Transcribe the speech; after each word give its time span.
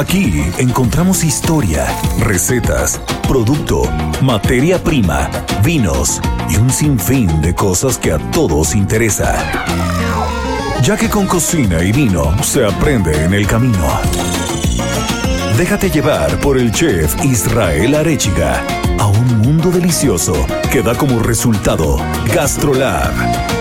Aquí 0.00 0.42
encontramos 0.56 1.22
historia, 1.24 1.84
recetas, 2.20 2.98
producto, 3.28 3.82
materia 4.22 4.82
prima, 4.82 5.28
vinos 5.62 6.22
y 6.48 6.56
un 6.56 6.70
sinfín 6.70 7.42
de 7.42 7.54
cosas 7.54 7.98
que 7.98 8.10
a 8.10 8.18
todos 8.30 8.74
interesa. 8.74 9.36
Ya 10.82 10.96
que 10.96 11.10
con 11.10 11.26
cocina 11.26 11.84
y 11.84 11.92
vino 11.92 12.34
se 12.42 12.64
aprende 12.64 13.26
en 13.26 13.34
el 13.34 13.46
camino. 13.46 14.00
Déjate 15.58 15.90
llevar 15.90 16.34
por 16.40 16.56
el 16.56 16.72
chef 16.72 17.22
Israel 17.22 17.94
Arechiga 17.94 18.64
a 18.98 19.06
un 19.06 19.38
mundo 19.40 19.70
delicioso 19.70 20.46
que 20.72 20.80
da 20.80 20.94
como 20.94 21.18
resultado 21.18 21.98
GastroLab. 22.34 23.59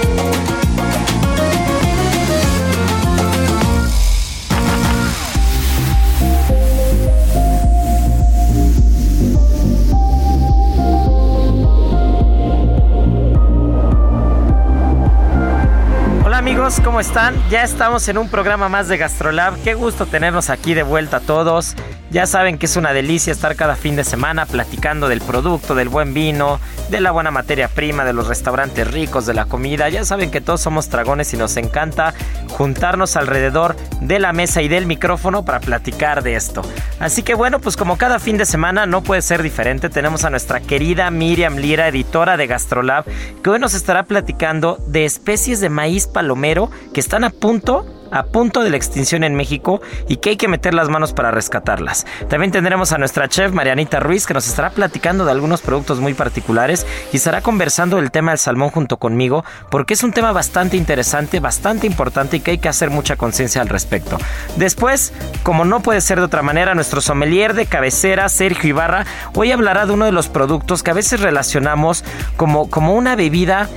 ¿Cómo 16.77 16.99
están? 16.99 17.33
Ya 17.49 17.63
estamos 17.63 18.07
en 18.09 18.19
un 18.19 18.29
programa 18.29 18.69
más 18.69 18.87
de 18.87 18.97
GastroLab. 18.97 19.55
Qué 19.63 19.73
gusto 19.73 20.05
tenernos 20.05 20.51
aquí 20.51 20.75
de 20.75 20.83
vuelta 20.83 21.19
todos. 21.19 21.75
Ya 22.11 22.25
saben 22.25 22.57
que 22.57 22.65
es 22.65 22.75
una 22.75 22.91
delicia 22.91 23.31
estar 23.31 23.55
cada 23.55 23.75
fin 23.75 23.95
de 23.95 24.03
semana 24.03 24.47
platicando 24.47 25.07
del 25.07 25.21
producto, 25.21 25.75
del 25.75 25.89
buen 25.89 26.13
vino, 26.13 26.59
de 26.89 27.01
la 27.01 27.11
buena 27.11 27.29
materia 27.29 27.67
prima, 27.67 28.03
de 28.03 28.13
los 28.13 28.27
restaurantes 28.27 28.89
ricos, 28.89 29.27
de 29.27 29.35
la 29.35 29.45
comida. 29.45 29.89
Ya 29.89 30.03
saben 30.03 30.31
que 30.31 30.41
todos 30.41 30.61
somos 30.61 30.89
dragones 30.89 31.33
y 31.33 31.37
nos 31.37 31.55
encanta 31.57 32.15
juntarnos 32.49 33.15
alrededor 33.15 33.75
de 34.01 34.17
la 34.17 34.33
mesa 34.33 34.63
y 34.63 34.67
del 34.67 34.87
micrófono 34.87 35.45
para 35.45 35.59
platicar 35.59 36.23
de 36.23 36.35
esto. 36.35 36.63
Así 36.99 37.21
que 37.21 37.35
bueno, 37.35 37.59
pues 37.59 37.77
como 37.77 37.97
cada 37.97 38.19
fin 38.19 38.37
de 38.37 38.45
semana 38.45 38.87
no 38.87 39.03
puede 39.03 39.21
ser 39.21 39.43
diferente, 39.43 39.89
tenemos 39.89 40.23
a 40.25 40.31
nuestra 40.31 40.61
querida 40.61 41.11
Miriam 41.11 41.57
Lira, 41.57 41.87
editora 41.87 42.37
de 42.37 42.47
GastroLab, 42.47 43.05
que 43.43 43.49
hoy 43.51 43.59
nos 43.59 43.75
estará 43.75 44.03
platicando 44.03 44.77
de 44.87 45.05
especies 45.05 45.59
de 45.59 45.69
maíz 45.69 46.07
palomero 46.07 46.71
que 46.91 46.99
están 46.99 47.23
a 47.23 47.29
punto 47.29 47.98
a 48.11 48.23
punto 48.23 48.63
de 48.63 48.69
la 48.69 48.77
extinción 48.77 49.23
en 49.23 49.35
México 49.35 49.81
y 50.07 50.17
que 50.17 50.31
hay 50.31 50.37
que 50.37 50.47
meter 50.47 50.73
las 50.73 50.89
manos 50.89 51.13
para 51.13 51.31
rescatarlas. 51.31 52.05
También 52.29 52.51
tendremos 52.51 52.91
a 52.91 52.97
nuestra 52.97 53.27
chef 53.27 53.51
Marianita 53.51 53.99
Ruiz 53.99 54.25
que 54.25 54.33
nos 54.33 54.47
estará 54.47 54.69
platicando 54.71 55.25
de 55.25 55.31
algunos 55.31 55.61
productos 55.61 55.99
muy 55.99 56.13
particulares 56.13 56.85
y 57.11 57.17
estará 57.17 57.41
conversando 57.41 57.97
del 57.97 58.11
tema 58.11 58.31
del 58.31 58.39
salmón 58.39 58.69
junto 58.69 58.97
conmigo 58.97 59.43
porque 59.69 59.93
es 59.93 60.03
un 60.03 60.11
tema 60.11 60.31
bastante 60.31 60.77
interesante, 60.77 61.39
bastante 61.39 61.87
importante 61.87 62.37
y 62.37 62.39
que 62.39 62.51
hay 62.51 62.57
que 62.57 62.69
hacer 62.69 62.89
mucha 62.89 63.15
conciencia 63.15 63.61
al 63.61 63.69
respecto. 63.69 64.17
Después, 64.57 65.13
como 65.43 65.65
no 65.65 65.81
puede 65.81 66.01
ser 66.01 66.19
de 66.19 66.25
otra 66.25 66.41
manera, 66.41 66.75
nuestro 66.75 67.01
sommelier 67.01 67.53
de 67.53 67.65
cabecera, 67.65 68.29
Sergio 68.29 68.69
Ibarra, 68.69 69.05
hoy 69.35 69.51
hablará 69.51 69.85
de 69.85 69.93
uno 69.93 70.05
de 70.05 70.11
los 70.11 70.27
productos 70.27 70.83
que 70.83 70.91
a 70.91 70.95
veces 70.95 71.21
relacionamos 71.21 72.03
como, 72.37 72.69
como 72.69 72.95
una 72.95 73.15
bebida 73.15 73.69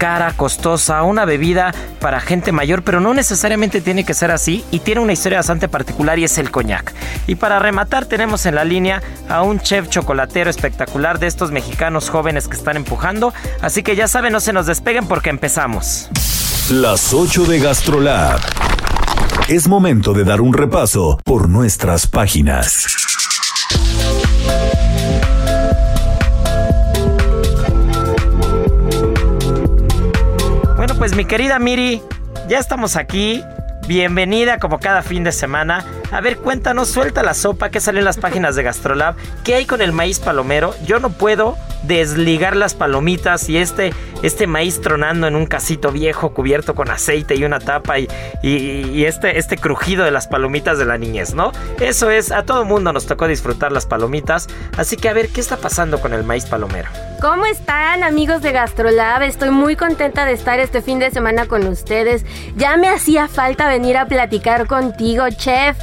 cara, 0.00 0.32
costosa, 0.32 1.02
una 1.02 1.26
bebida 1.26 1.74
para 2.00 2.20
gente 2.20 2.52
mayor, 2.52 2.82
pero 2.82 3.00
no 3.00 3.12
necesariamente 3.12 3.82
tiene 3.82 4.02
que 4.02 4.14
ser 4.14 4.30
así 4.30 4.64
y 4.70 4.78
tiene 4.78 5.02
una 5.02 5.12
historia 5.12 5.40
bastante 5.40 5.68
particular 5.68 6.18
y 6.18 6.24
es 6.24 6.38
el 6.38 6.50
coñac. 6.50 6.94
Y 7.26 7.34
para 7.34 7.58
rematar 7.58 8.06
tenemos 8.06 8.46
en 8.46 8.54
la 8.54 8.64
línea 8.64 9.02
a 9.28 9.42
un 9.42 9.60
chef 9.60 9.90
chocolatero 9.90 10.48
espectacular 10.48 11.18
de 11.18 11.26
estos 11.26 11.50
mexicanos 11.50 12.08
jóvenes 12.08 12.48
que 12.48 12.56
están 12.56 12.78
empujando, 12.78 13.34
así 13.60 13.82
que 13.82 13.94
ya 13.94 14.08
saben, 14.08 14.32
no 14.32 14.40
se 14.40 14.54
nos 14.54 14.64
despeguen 14.64 15.06
porque 15.06 15.28
empezamos. 15.28 16.08
Las 16.70 17.12
8 17.12 17.44
de 17.44 17.58
GastroLab. 17.60 18.40
Es 19.48 19.68
momento 19.68 20.14
de 20.14 20.24
dar 20.24 20.40
un 20.40 20.54
repaso 20.54 21.20
por 21.24 21.50
nuestras 21.50 22.06
páginas. 22.06 22.86
Bueno, 30.90 30.98
pues 30.98 31.14
mi 31.14 31.24
querida 31.24 31.60
Miri, 31.60 32.02
ya 32.48 32.58
estamos 32.58 32.96
aquí. 32.96 33.44
Bienvenida 33.86 34.58
como 34.58 34.80
cada 34.80 35.02
fin 35.02 35.22
de 35.22 35.30
semana. 35.30 35.84
A 36.12 36.20
ver, 36.20 36.38
cuéntanos, 36.38 36.88
suelta 36.88 37.22
la 37.22 37.34
sopa 37.34 37.70
que 37.70 37.80
sale 37.80 38.00
en 38.00 38.04
las 38.04 38.18
páginas 38.18 38.56
de 38.56 38.64
Gastrolab. 38.64 39.14
¿Qué 39.44 39.54
hay 39.54 39.64
con 39.64 39.80
el 39.80 39.92
maíz 39.92 40.18
palomero? 40.18 40.74
Yo 40.84 40.98
no 40.98 41.10
puedo 41.10 41.56
desligar 41.84 42.56
las 42.56 42.74
palomitas 42.74 43.48
y 43.48 43.56
este, 43.56 43.92
este 44.22 44.46
maíz 44.46 44.80
tronando 44.80 45.26
en 45.28 45.36
un 45.36 45.46
casito 45.46 45.92
viejo 45.92 46.34
cubierto 46.34 46.74
con 46.74 46.90
aceite 46.90 47.36
y 47.36 47.44
una 47.44 47.58
tapa 47.58 47.98
y, 47.98 48.08
y, 48.42 49.04
este, 49.04 49.38
este 49.38 49.56
crujido 49.56 50.04
de 50.04 50.10
las 50.10 50.26
palomitas 50.26 50.78
de 50.78 50.84
la 50.84 50.98
niñez, 50.98 51.34
¿no? 51.34 51.52
Eso 51.78 52.10
es, 52.10 52.32
a 52.32 52.42
todo 52.42 52.64
mundo 52.64 52.92
nos 52.92 53.06
tocó 53.06 53.28
disfrutar 53.28 53.72
las 53.72 53.86
palomitas. 53.86 54.48
Así 54.76 54.96
que 54.96 55.08
a 55.08 55.12
ver, 55.12 55.28
¿qué 55.28 55.40
está 55.40 55.56
pasando 55.56 56.00
con 56.00 56.12
el 56.12 56.24
maíz 56.24 56.44
palomero? 56.44 56.88
¿Cómo 57.20 57.44
están 57.46 58.02
amigos 58.02 58.40
de 58.42 58.52
Gastrolab? 58.52 59.22
Estoy 59.22 59.50
muy 59.50 59.76
contenta 59.76 60.24
de 60.24 60.32
estar 60.32 60.58
este 60.58 60.80
fin 60.82 60.98
de 60.98 61.10
semana 61.10 61.46
con 61.46 61.66
ustedes. 61.66 62.24
Ya 62.56 62.76
me 62.78 62.88
hacía 62.88 63.28
falta 63.28 63.68
venir 63.68 63.96
a 63.98 64.06
platicar 64.06 64.66
contigo, 64.66 65.24
chef. 65.30 65.76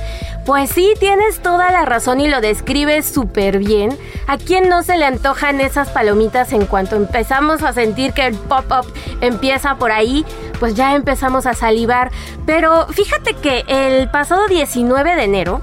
Pues 0.48 0.70
sí, 0.70 0.94
tienes 0.98 1.42
toda 1.42 1.72
la 1.72 1.84
razón 1.84 2.22
y 2.22 2.30
lo 2.30 2.40
describes 2.40 3.06
súper 3.06 3.60
bien. 3.60 3.90
¿A 4.28 4.38
quién 4.38 4.70
no 4.70 4.82
se 4.82 4.98
le 4.98 5.04
antojan 5.04 5.60
esas 5.60 5.90
palomitas 5.90 6.54
en 6.54 6.66
cuanto 6.66 6.96
empezamos 6.96 7.64
a 7.64 7.74
sentir 7.74 8.14
que 8.14 8.28
el 8.28 8.34
pop-up 8.34 8.90
empieza 9.20 9.76
por 9.76 9.92
ahí? 9.92 10.26
Pues 10.58 10.74
ya 10.74 10.96
empezamos 10.96 11.46
a 11.48 11.54
salivar. 11.54 12.12
Pero 12.46 12.88
fíjate 12.88 13.34
que 13.34 13.66
el 13.68 14.10
pasado 14.10 14.48
19 14.48 15.18
de 15.18 15.24
enero 15.26 15.62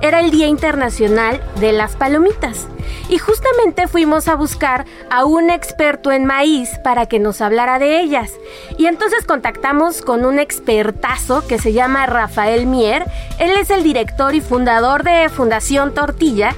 era 0.00 0.20
el 0.20 0.30
Día 0.30 0.46
Internacional 0.46 1.40
de 1.60 1.72
las 1.72 1.96
Palomitas. 1.96 2.66
Y 3.08 3.18
justamente 3.18 3.86
fuimos 3.86 4.28
a 4.28 4.34
buscar 4.34 4.84
a 5.10 5.24
un 5.24 5.50
experto 5.50 6.12
en 6.12 6.24
maíz 6.24 6.78
para 6.82 7.06
que 7.06 7.18
nos 7.18 7.40
hablara 7.40 7.78
de 7.78 8.00
ellas. 8.00 8.32
Y 8.78 8.86
entonces 8.86 9.24
contactamos 9.24 10.02
con 10.02 10.24
un 10.24 10.38
expertazo 10.38 11.46
que 11.46 11.58
se 11.58 11.72
llama 11.72 12.06
Rafael 12.06 12.66
Mier. 12.66 13.04
Él 13.38 13.52
es 13.52 13.70
el 13.70 13.82
director 13.82 14.34
y 14.34 14.40
fundador 14.40 15.02
de 15.04 15.28
Fundación 15.28 15.94
Tortilla. 15.94 16.54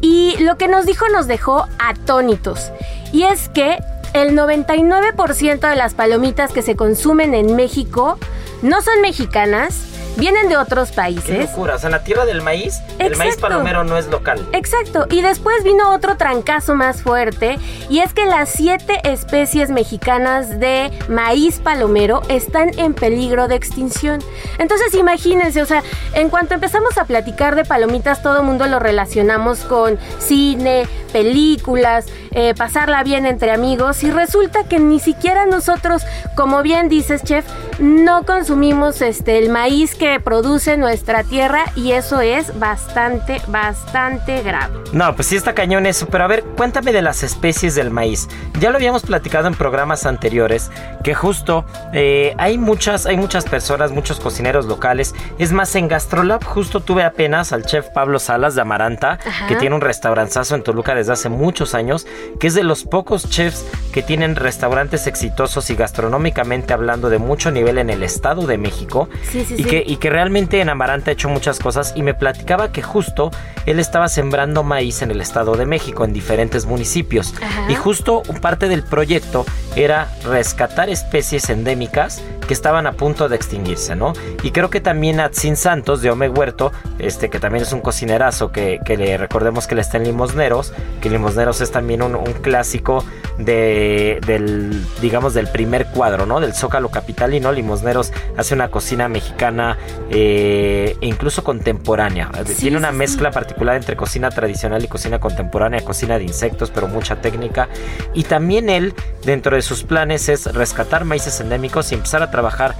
Y 0.00 0.36
lo 0.40 0.56
que 0.56 0.68
nos 0.68 0.86
dijo 0.86 1.08
nos 1.08 1.26
dejó 1.26 1.66
atónitos. 1.78 2.72
Y 3.12 3.24
es 3.24 3.48
que 3.48 3.78
el 4.14 4.36
99% 4.36 5.68
de 5.68 5.76
las 5.76 5.94
palomitas 5.94 6.52
que 6.52 6.62
se 6.62 6.76
consumen 6.76 7.34
en 7.34 7.56
México 7.56 8.18
no 8.62 8.82
son 8.82 9.00
mexicanas, 9.00 9.91
vienen 10.16 10.48
de 10.48 10.56
otros 10.56 10.90
Qué 10.90 10.96
países. 10.96 11.50
locura, 11.50 11.76
o 11.76 11.78
sea, 11.78 11.88
en 11.88 11.92
la 11.92 12.04
tierra 12.04 12.24
del 12.24 12.42
maíz, 12.42 12.80
el 12.98 13.16
maíz 13.16 13.36
palomero 13.36 13.84
no 13.84 13.96
es 13.96 14.06
local. 14.06 14.46
Exacto, 14.52 15.06
y 15.10 15.22
después 15.22 15.64
vino 15.64 15.92
otro 15.92 16.16
trancazo 16.16 16.74
más 16.74 17.02
fuerte, 17.02 17.58
y 17.88 18.00
es 18.00 18.12
que 18.12 18.26
las 18.26 18.50
siete 18.50 19.00
especies 19.04 19.70
mexicanas 19.70 20.60
de 20.60 20.90
maíz 21.08 21.60
palomero 21.60 22.22
están 22.28 22.78
en 22.78 22.94
peligro 22.94 23.48
de 23.48 23.54
extinción. 23.54 24.22
Entonces 24.58 24.94
imagínense, 24.94 25.62
o 25.62 25.66
sea, 25.66 25.82
en 26.14 26.28
cuanto 26.28 26.54
empezamos 26.54 26.98
a 26.98 27.04
platicar 27.04 27.56
de 27.56 27.64
palomitas, 27.64 28.22
todo 28.22 28.38
el 28.38 28.44
mundo 28.44 28.66
lo 28.66 28.78
relacionamos 28.78 29.60
con 29.60 29.98
cine, 30.18 30.86
películas, 31.12 32.06
eh, 32.30 32.54
pasarla 32.56 33.02
bien 33.02 33.26
entre 33.26 33.50
amigos, 33.50 34.02
y 34.02 34.10
resulta 34.10 34.64
que 34.64 34.78
ni 34.78 35.00
siquiera 35.00 35.46
nosotros, 35.46 36.02
como 36.34 36.62
bien 36.62 36.88
dices, 36.88 37.22
chef, 37.22 37.44
no 37.78 38.24
consumimos 38.24 39.02
este 39.02 39.38
el 39.38 39.50
maíz 39.50 39.94
que 40.02 40.18
produce 40.18 40.76
nuestra 40.76 41.22
tierra 41.22 41.66
y 41.76 41.92
eso 41.92 42.20
es 42.20 42.58
bastante, 42.58 43.40
bastante 43.46 44.42
grave. 44.42 44.80
No, 44.92 45.14
pues 45.14 45.28
sí 45.28 45.36
está 45.36 45.54
cañón 45.54 45.86
eso, 45.86 46.08
pero 46.08 46.24
a 46.24 46.26
ver, 46.26 46.42
cuéntame 46.56 46.92
de 46.92 47.02
las 47.02 47.22
especies 47.22 47.76
del 47.76 47.90
maíz. 47.90 48.26
Ya 48.58 48.70
lo 48.70 48.78
habíamos 48.78 49.02
platicado 49.02 49.46
en 49.46 49.54
programas 49.54 50.04
anteriores, 50.04 50.72
que 51.04 51.14
justo 51.14 51.64
eh, 51.92 52.34
hay 52.36 52.58
muchas, 52.58 53.06
hay 53.06 53.16
muchas 53.16 53.44
personas, 53.44 53.92
muchos 53.92 54.18
cocineros 54.18 54.66
locales. 54.66 55.14
Es 55.38 55.52
más, 55.52 55.76
en 55.76 55.86
Gastrolab 55.86 56.42
justo 56.42 56.80
tuve 56.80 57.04
apenas 57.04 57.52
al 57.52 57.64
chef 57.64 57.86
Pablo 57.90 58.18
Salas 58.18 58.56
de 58.56 58.62
Amaranta, 58.62 59.20
que 59.46 59.54
tiene 59.54 59.76
un 59.76 59.82
restauranzazo 59.82 60.56
en 60.56 60.64
Toluca 60.64 60.96
desde 60.96 61.12
hace 61.12 61.28
muchos 61.28 61.76
años, 61.76 62.08
que 62.40 62.48
es 62.48 62.54
de 62.54 62.64
los 62.64 62.82
pocos 62.82 63.30
chefs 63.30 63.64
que 63.92 64.02
tienen 64.02 64.34
restaurantes 64.34 65.06
exitosos 65.06 65.70
y 65.70 65.76
gastronómicamente 65.76 66.72
hablando 66.72 67.08
de 67.08 67.18
mucho 67.18 67.52
nivel 67.52 67.78
en 67.78 67.88
el 67.88 68.02
Estado 68.02 68.48
de 68.48 68.58
México. 68.58 69.08
Sí, 69.30 69.44
sí, 69.44 69.54
y, 69.54 69.62
sí. 69.62 69.64
Que, 69.64 69.91
y 69.92 69.96
que 69.96 70.08
realmente 70.08 70.62
en 70.62 70.70
Amaranta 70.70 71.10
ha 71.10 71.12
hecho 71.12 71.28
muchas 71.28 71.58
cosas 71.58 71.92
y 71.94 72.02
me 72.02 72.14
platicaba 72.14 72.72
que 72.72 72.80
justo 72.80 73.30
él 73.66 73.78
estaba 73.78 74.08
sembrando 74.08 74.62
maíz 74.62 75.02
en 75.02 75.10
el 75.10 75.20
Estado 75.20 75.54
de 75.54 75.66
México, 75.66 76.06
en 76.06 76.14
diferentes 76.14 76.64
municipios. 76.64 77.34
Ajá. 77.42 77.70
Y 77.70 77.74
justo 77.74 78.22
parte 78.40 78.68
del 78.68 78.84
proyecto 78.84 79.44
era 79.76 80.10
rescatar 80.24 80.88
especies 80.88 81.50
endémicas 81.50 82.22
que 82.46 82.54
estaban 82.54 82.86
a 82.86 82.92
punto 82.92 83.28
de 83.28 83.36
extinguirse, 83.36 83.96
¿no? 83.96 84.12
Y 84.42 84.50
creo 84.50 84.70
que 84.70 84.80
también 84.80 85.20
Atsin 85.20 85.56
Santos 85.56 86.02
de 86.02 86.10
Ome 86.10 86.28
Huerto, 86.28 86.72
este 86.98 87.30
que 87.30 87.40
también 87.40 87.62
es 87.62 87.72
un 87.72 87.80
cocinerazo 87.80 88.52
que, 88.52 88.80
que 88.84 88.96
le 88.96 89.16
recordemos 89.16 89.66
que 89.66 89.74
le 89.74 89.80
está 89.80 89.96
en 89.96 90.04
Limosneros, 90.04 90.72
que 91.00 91.10
Limosneros 91.10 91.60
es 91.60 91.70
también 91.70 92.02
un, 92.02 92.14
un 92.14 92.32
clásico 92.34 93.04
de, 93.38 94.20
del, 94.26 94.84
digamos, 95.00 95.34
del 95.34 95.48
primer 95.48 95.86
cuadro, 95.86 96.26
¿no? 96.26 96.40
Del 96.40 96.54
Zócalo 96.54 96.90
Capitalino. 96.90 97.52
Limosneros 97.52 98.12
hace 98.36 98.54
una 98.54 98.68
cocina 98.68 99.08
mexicana 99.08 99.78
eh, 100.10 100.96
incluso 101.00 101.44
contemporánea. 101.44 102.30
Sí, 102.46 102.54
Tiene 102.54 102.76
una 102.76 102.90
sí, 102.90 102.96
mezcla 102.96 103.30
particular 103.30 103.76
entre 103.76 103.96
cocina 103.96 104.30
tradicional 104.30 104.84
y 104.84 104.88
cocina 104.88 105.18
contemporánea, 105.18 105.84
cocina 105.84 106.18
de 106.18 106.24
insectos, 106.24 106.70
pero 106.70 106.88
mucha 106.88 107.20
técnica. 107.20 107.68
Y 108.14 108.24
también 108.24 108.68
él, 108.68 108.94
dentro 109.24 109.56
de 109.56 109.62
sus 109.62 109.82
planes, 109.84 110.28
es 110.28 110.52
rescatar 110.52 111.04
maíces 111.04 111.40
endémicos 111.40 111.90
y 111.92 111.94
empezar 111.94 112.22
a 112.22 112.30
trabajar 112.32 112.74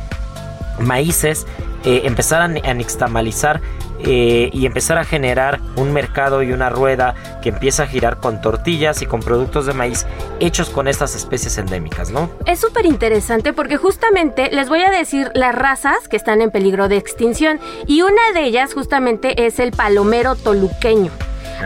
maíces, 0.81 1.47
eh, 1.85 2.03
empezar 2.05 2.43
a 2.43 2.45
a 2.69 2.75
nixtamalizar 2.75 3.61
eh, 4.05 4.51
y 4.53 4.67
empezar 4.67 4.99
a 4.99 5.05
generar 5.05 5.61
un 5.77 5.93
mercado 5.93 6.43
y 6.43 6.51
una 6.51 6.71
rueda 6.71 7.15
que 7.41 7.51
empieza 7.51 7.85
a 7.85 7.87
girar 7.87 8.19
con 8.19 8.41
tortillas 8.41 9.01
y 9.01 9.07
con 9.07 9.21
productos 9.21 9.65
de 9.67 9.75
maíz 9.75 10.07
hechos 10.41 10.71
con 10.71 10.89
estas 10.89 11.15
especies 11.15 11.57
endémicas, 11.57 12.11
¿no? 12.11 12.29
Es 12.45 12.59
súper 12.59 12.85
interesante 12.85 13.53
porque 13.53 13.77
justamente 13.77 14.51
les 14.51 14.69
voy 14.69 14.83
a 14.83 14.91
decir 14.91 15.31
las 15.35 15.55
razas 15.55 16.09
que 16.09 16.17
están 16.17 16.43
en 16.43 16.51
peligro 16.51 16.89
de 16.89 16.97
extinción 16.97 17.61
y 17.87 18.03
una 18.03 18.33
de 18.35 18.45
ellas 18.45 18.75
justamente 18.75 19.47
es 19.47 19.61
el 19.61 19.71
palomero 19.71 20.35
toluqueño. 20.35 21.13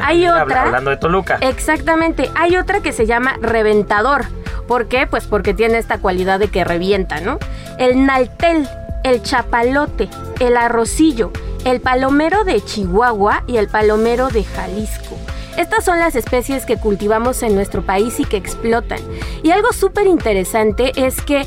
Hay 0.02 0.26
otra... 0.26 0.62
Hablando 0.62 0.90
de 0.90 0.96
Toluca. 0.96 1.38
Exactamente, 1.40 2.30
hay 2.34 2.56
otra 2.56 2.80
que 2.80 2.92
se 2.92 3.06
llama 3.06 3.36
reventador. 3.40 4.26
¿Por 4.66 4.86
qué? 4.88 5.06
Pues 5.06 5.26
porque 5.26 5.54
tiene 5.54 5.78
esta 5.78 5.98
cualidad 5.98 6.38
de 6.38 6.48
que 6.48 6.64
revienta, 6.64 7.20
¿no? 7.20 7.38
El 7.78 8.04
naltel, 8.04 8.68
el 9.04 9.22
chapalote, 9.22 10.08
el 10.40 10.56
arrocillo, 10.56 11.30
el 11.64 11.80
palomero 11.80 12.44
de 12.44 12.60
Chihuahua 12.60 13.44
y 13.46 13.58
el 13.58 13.68
palomero 13.68 14.28
de 14.28 14.44
Jalisco. 14.44 15.16
Estas 15.56 15.84
son 15.84 15.98
las 15.98 16.14
especies 16.16 16.66
que 16.66 16.76
cultivamos 16.76 17.42
en 17.42 17.54
nuestro 17.54 17.82
país 17.82 18.20
y 18.20 18.24
que 18.24 18.36
explotan. 18.36 18.98
Y 19.42 19.52
algo 19.52 19.72
súper 19.72 20.06
interesante 20.06 20.92
es 20.96 21.22
que 21.22 21.46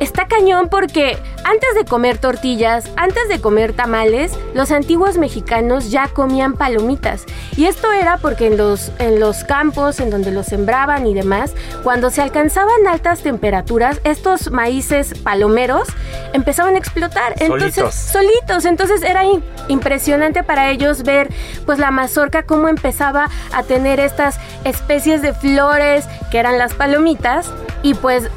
Está 0.00 0.26
cañón 0.26 0.68
porque 0.68 1.18
antes 1.44 1.74
de 1.74 1.84
comer 1.84 2.18
tortillas, 2.18 2.90
antes 2.96 3.28
de 3.28 3.40
comer 3.40 3.74
tamales, 3.74 4.32
los 4.54 4.70
antiguos 4.70 5.18
mexicanos 5.18 5.90
ya 5.90 6.08
comían 6.08 6.54
palomitas. 6.54 7.24
Y 7.56 7.66
esto 7.66 7.92
era 7.92 8.18
porque 8.18 8.48
en 8.48 8.56
los, 8.56 8.90
en 8.98 9.20
los 9.20 9.44
campos, 9.44 10.00
en 10.00 10.10
donde 10.10 10.30
los 10.30 10.46
sembraban 10.46 11.06
y 11.06 11.14
demás, 11.14 11.52
cuando 11.82 12.10
se 12.10 12.22
alcanzaban 12.22 12.86
altas 12.88 13.20
temperaturas, 13.20 14.00
estos 14.04 14.50
maíces 14.50 15.14
palomeros 15.22 15.88
empezaban 16.32 16.74
a 16.74 16.78
explotar. 16.78 17.34
Entonces, 17.38 17.74
Solitos. 17.74 17.94
solitos. 17.94 18.64
Entonces 18.64 19.02
era 19.02 19.22
impresionante 19.68 20.42
para 20.42 20.70
ellos 20.70 21.02
ver 21.02 21.28
pues 21.66 21.78
la 21.78 21.90
mazorca 21.90 22.44
cómo 22.44 22.68
empezaba 22.68 23.28
a 23.52 23.62
tener 23.62 24.00
estas 24.00 24.38
especies 24.64 25.22
de 25.22 25.32
flores 25.32 26.06
que 26.30 26.38
eran 26.38 26.58
las 26.58 26.74
palomitas 26.74 27.50
y 27.82 27.94
pues 27.94 28.30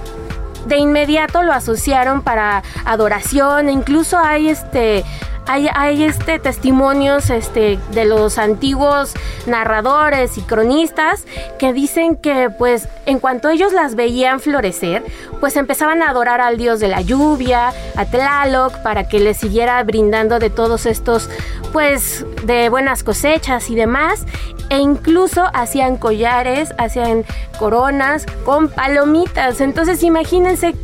de 0.67 0.77
inmediato 0.77 1.43
lo 1.43 1.53
asociaron 1.53 2.21
para 2.21 2.63
adoración, 2.85 3.69
e 3.69 3.71
incluso 3.71 4.17
hay 4.17 4.49
este 4.49 5.03
hay, 5.47 6.03
este 6.03 6.39
testimonios 6.39 7.29
este 7.29 7.79
de 7.91 8.05
los 8.05 8.37
antiguos 8.37 9.13
narradores 9.45 10.37
y 10.37 10.41
cronistas 10.41 11.25
que 11.57 11.73
dicen 11.73 12.15
que 12.15 12.49
pues 12.49 12.87
en 13.05 13.19
cuanto 13.19 13.49
ellos 13.49 13.73
las 13.73 13.95
veían 13.95 14.39
florecer, 14.39 15.03
pues 15.39 15.55
empezaban 15.55 16.01
a 16.01 16.09
adorar 16.09 16.41
al 16.41 16.57
dios 16.57 16.79
de 16.79 16.87
la 16.89 17.01
lluvia, 17.01 17.73
a 17.95 18.05
Tlaloc 18.05 18.77
para 18.83 19.07
que 19.07 19.19
les 19.19 19.37
siguiera 19.37 19.81
brindando 19.83 20.39
de 20.39 20.49
todos 20.49 20.85
estos 20.85 21.29
pues 21.71 22.25
de 22.43 22.69
buenas 22.69 23.03
cosechas 23.03 23.69
y 23.69 23.75
demás 23.75 24.25
e 24.69 24.79
incluso 24.79 25.45
hacían 25.53 25.97
collares, 25.97 26.73
hacían 26.77 27.23
coronas 27.57 28.25
con 28.45 28.69
palomitas. 28.69 29.61
Entonces 29.61 30.03
imagínense 30.03 30.75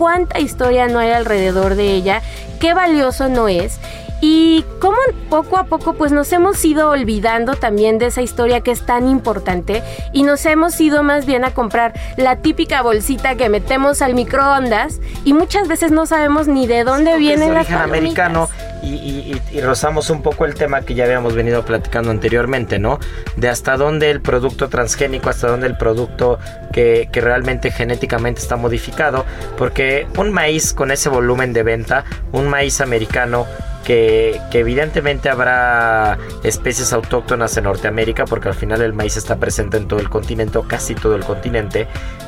cuánta 0.00 0.40
historia 0.40 0.88
no 0.88 0.98
hay 0.98 1.10
alrededor 1.10 1.74
de 1.74 1.92
ella, 1.92 2.22
qué 2.58 2.72
valioso 2.72 3.28
no 3.28 3.48
es. 3.48 3.78
Y 4.22 4.64
cómo 4.80 4.96
poco 5.28 5.58
a 5.58 5.64
poco 5.64 5.94
pues 5.94 6.10
nos 6.10 6.32
hemos 6.32 6.62
ido 6.64 6.88
olvidando 6.88 7.54
también 7.54 7.98
de 7.98 8.06
esa 8.06 8.22
historia 8.22 8.62
que 8.62 8.70
es 8.70 8.84
tan 8.84 9.08
importante 9.08 9.82
y 10.12 10.22
nos 10.22 10.44
hemos 10.46 10.78
ido 10.80 11.02
más 11.02 11.24
bien 11.24 11.44
a 11.44 11.52
comprar 11.52 11.94
la 12.16 12.36
típica 12.36 12.82
bolsita 12.82 13.34
que 13.36 13.48
metemos 13.48 14.02
al 14.02 14.14
microondas 14.14 15.00
y 15.24 15.32
muchas 15.32 15.68
veces 15.68 15.90
no 15.90 16.04
sabemos 16.04 16.48
ni 16.48 16.66
de 16.66 16.84
dónde 16.84 17.12
es 17.12 17.16
de 17.16 17.20
vienen 17.20 17.54
las 17.54 17.66
origen 17.66 17.78
palomitas. 17.78 17.98
americano 17.98 18.48
y, 18.82 19.60
rozamos 19.60 20.10
un 20.10 20.22
poco 20.22 20.44
el 20.44 20.54
tema 20.54 20.82
que 20.82 20.94
ya 20.94 21.04
habíamos 21.04 21.34
venido 21.34 21.64
platicando 21.64 22.10
anteriormente, 22.10 22.78
¿no? 22.78 22.98
De 23.36 23.48
hasta 23.48 23.76
dónde 23.76 24.10
el 24.10 24.20
producto 24.20 24.68
transgénico, 24.68 25.28
hasta 25.28 25.48
dónde 25.48 25.66
el 25.66 25.76
producto 25.76 26.38
que, 26.72 27.08
que 27.12 27.20
realmente 27.20 27.70
genéticamente 27.70 28.40
está 28.40 28.56
modificado, 28.56 29.24
porque 29.58 30.06
un 30.16 30.32
maíz 30.32 30.72
con 30.72 30.90
ese 30.90 31.08
volumen 31.08 31.52
de 31.52 31.62
venta, 31.62 32.04
un 32.32 32.48
maíz 32.48 32.80
americano 32.80 33.46
que, 33.84 34.40
que 34.50 34.60
evidentemente 34.60 35.28
habrá 35.28 36.18
especies 36.42 36.92
autóctonas 36.92 37.56
en 37.56 37.64
Norteamérica, 37.64 38.24
porque 38.24 38.48
al 38.48 38.54
final 38.54 38.82
el 38.82 38.92
maíz 38.92 39.16
está 39.16 39.36
presente 39.36 39.76
en 39.76 39.88
todo 39.88 40.00
el 40.00 40.08
continente, 40.08 40.58
casi 40.68 40.94
todo 40.94 41.16
el 41.16 41.24
continente, 41.24 41.86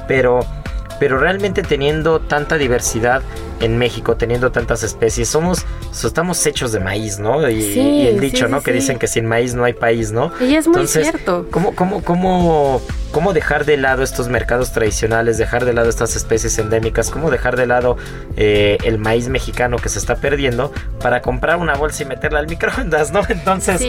pero 0.09 0.41
pero 0.99 1.19
realmente 1.19 1.63
teniendo 1.63 2.21
tanta 2.21 2.57
diversidad 2.59 3.23
en 3.63 3.79
México, 3.79 4.17
teniendo 4.17 4.53
tantas 4.53 4.83
especies, 4.83 5.29
somos, 5.29 5.65
so- 5.93 6.09
estamos 6.09 6.45
hechos 6.47 6.73
de 6.73 6.81
maíz, 6.81 7.19
¿no? 7.19 7.49
Y, 7.49 7.63
Sí, 7.63 7.81
y 7.81 8.07
el 8.09 8.21
dicho, 8.21 8.47
sí, 8.47 8.53
¿no? 8.53 8.61
Que 8.63 8.73
dicen 8.73 8.99
que 8.99 9.07
sin 9.07 9.25
maíz 9.27 9.55
no 9.55 9.65
hay 9.65 9.73
país, 9.73 10.13
¿no? 10.13 10.31
Y 10.41 10.55
es 10.55 10.69
muy 10.69 10.87
cierto. 10.87 11.47
¿cómo, 11.51 11.75
cómo, 11.75 12.03
cómo, 12.03 12.83
¿Cómo 13.13 13.35
dejar 13.35 13.67
de 13.67 13.77
lado 13.77 14.03
estos 14.03 14.29
mercados 14.29 14.73
tradicionales, 14.73 15.37
dejar 15.37 15.67
de 15.67 15.75
lado 15.75 15.91
estas 15.91 16.17
especies 16.17 16.59
endémicas, 16.59 17.11
cómo 17.11 17.31
dejar 17.31 17.57
de 17.57 17.67
lado 17.67 17.99
eh, 18.39 18.79
el 18.85 18.99
maíz 18.99 19.29
mexicano 19.29 19.77
que 19.77 19.91
se 19.91 19.99
está 19.99 20.17
perdiendo 20.17 20.73
para 20.99 21.21
comprar 21.21 21.59
una 21.59 21.75
bolsa 21.75 22.05
y 22.05 22.07
meterla 22.07 22.39
al 22.39 22.47
microondas, 22.49 23.13
¿no? 23.13 23.21
Entonces, 23.29 23.83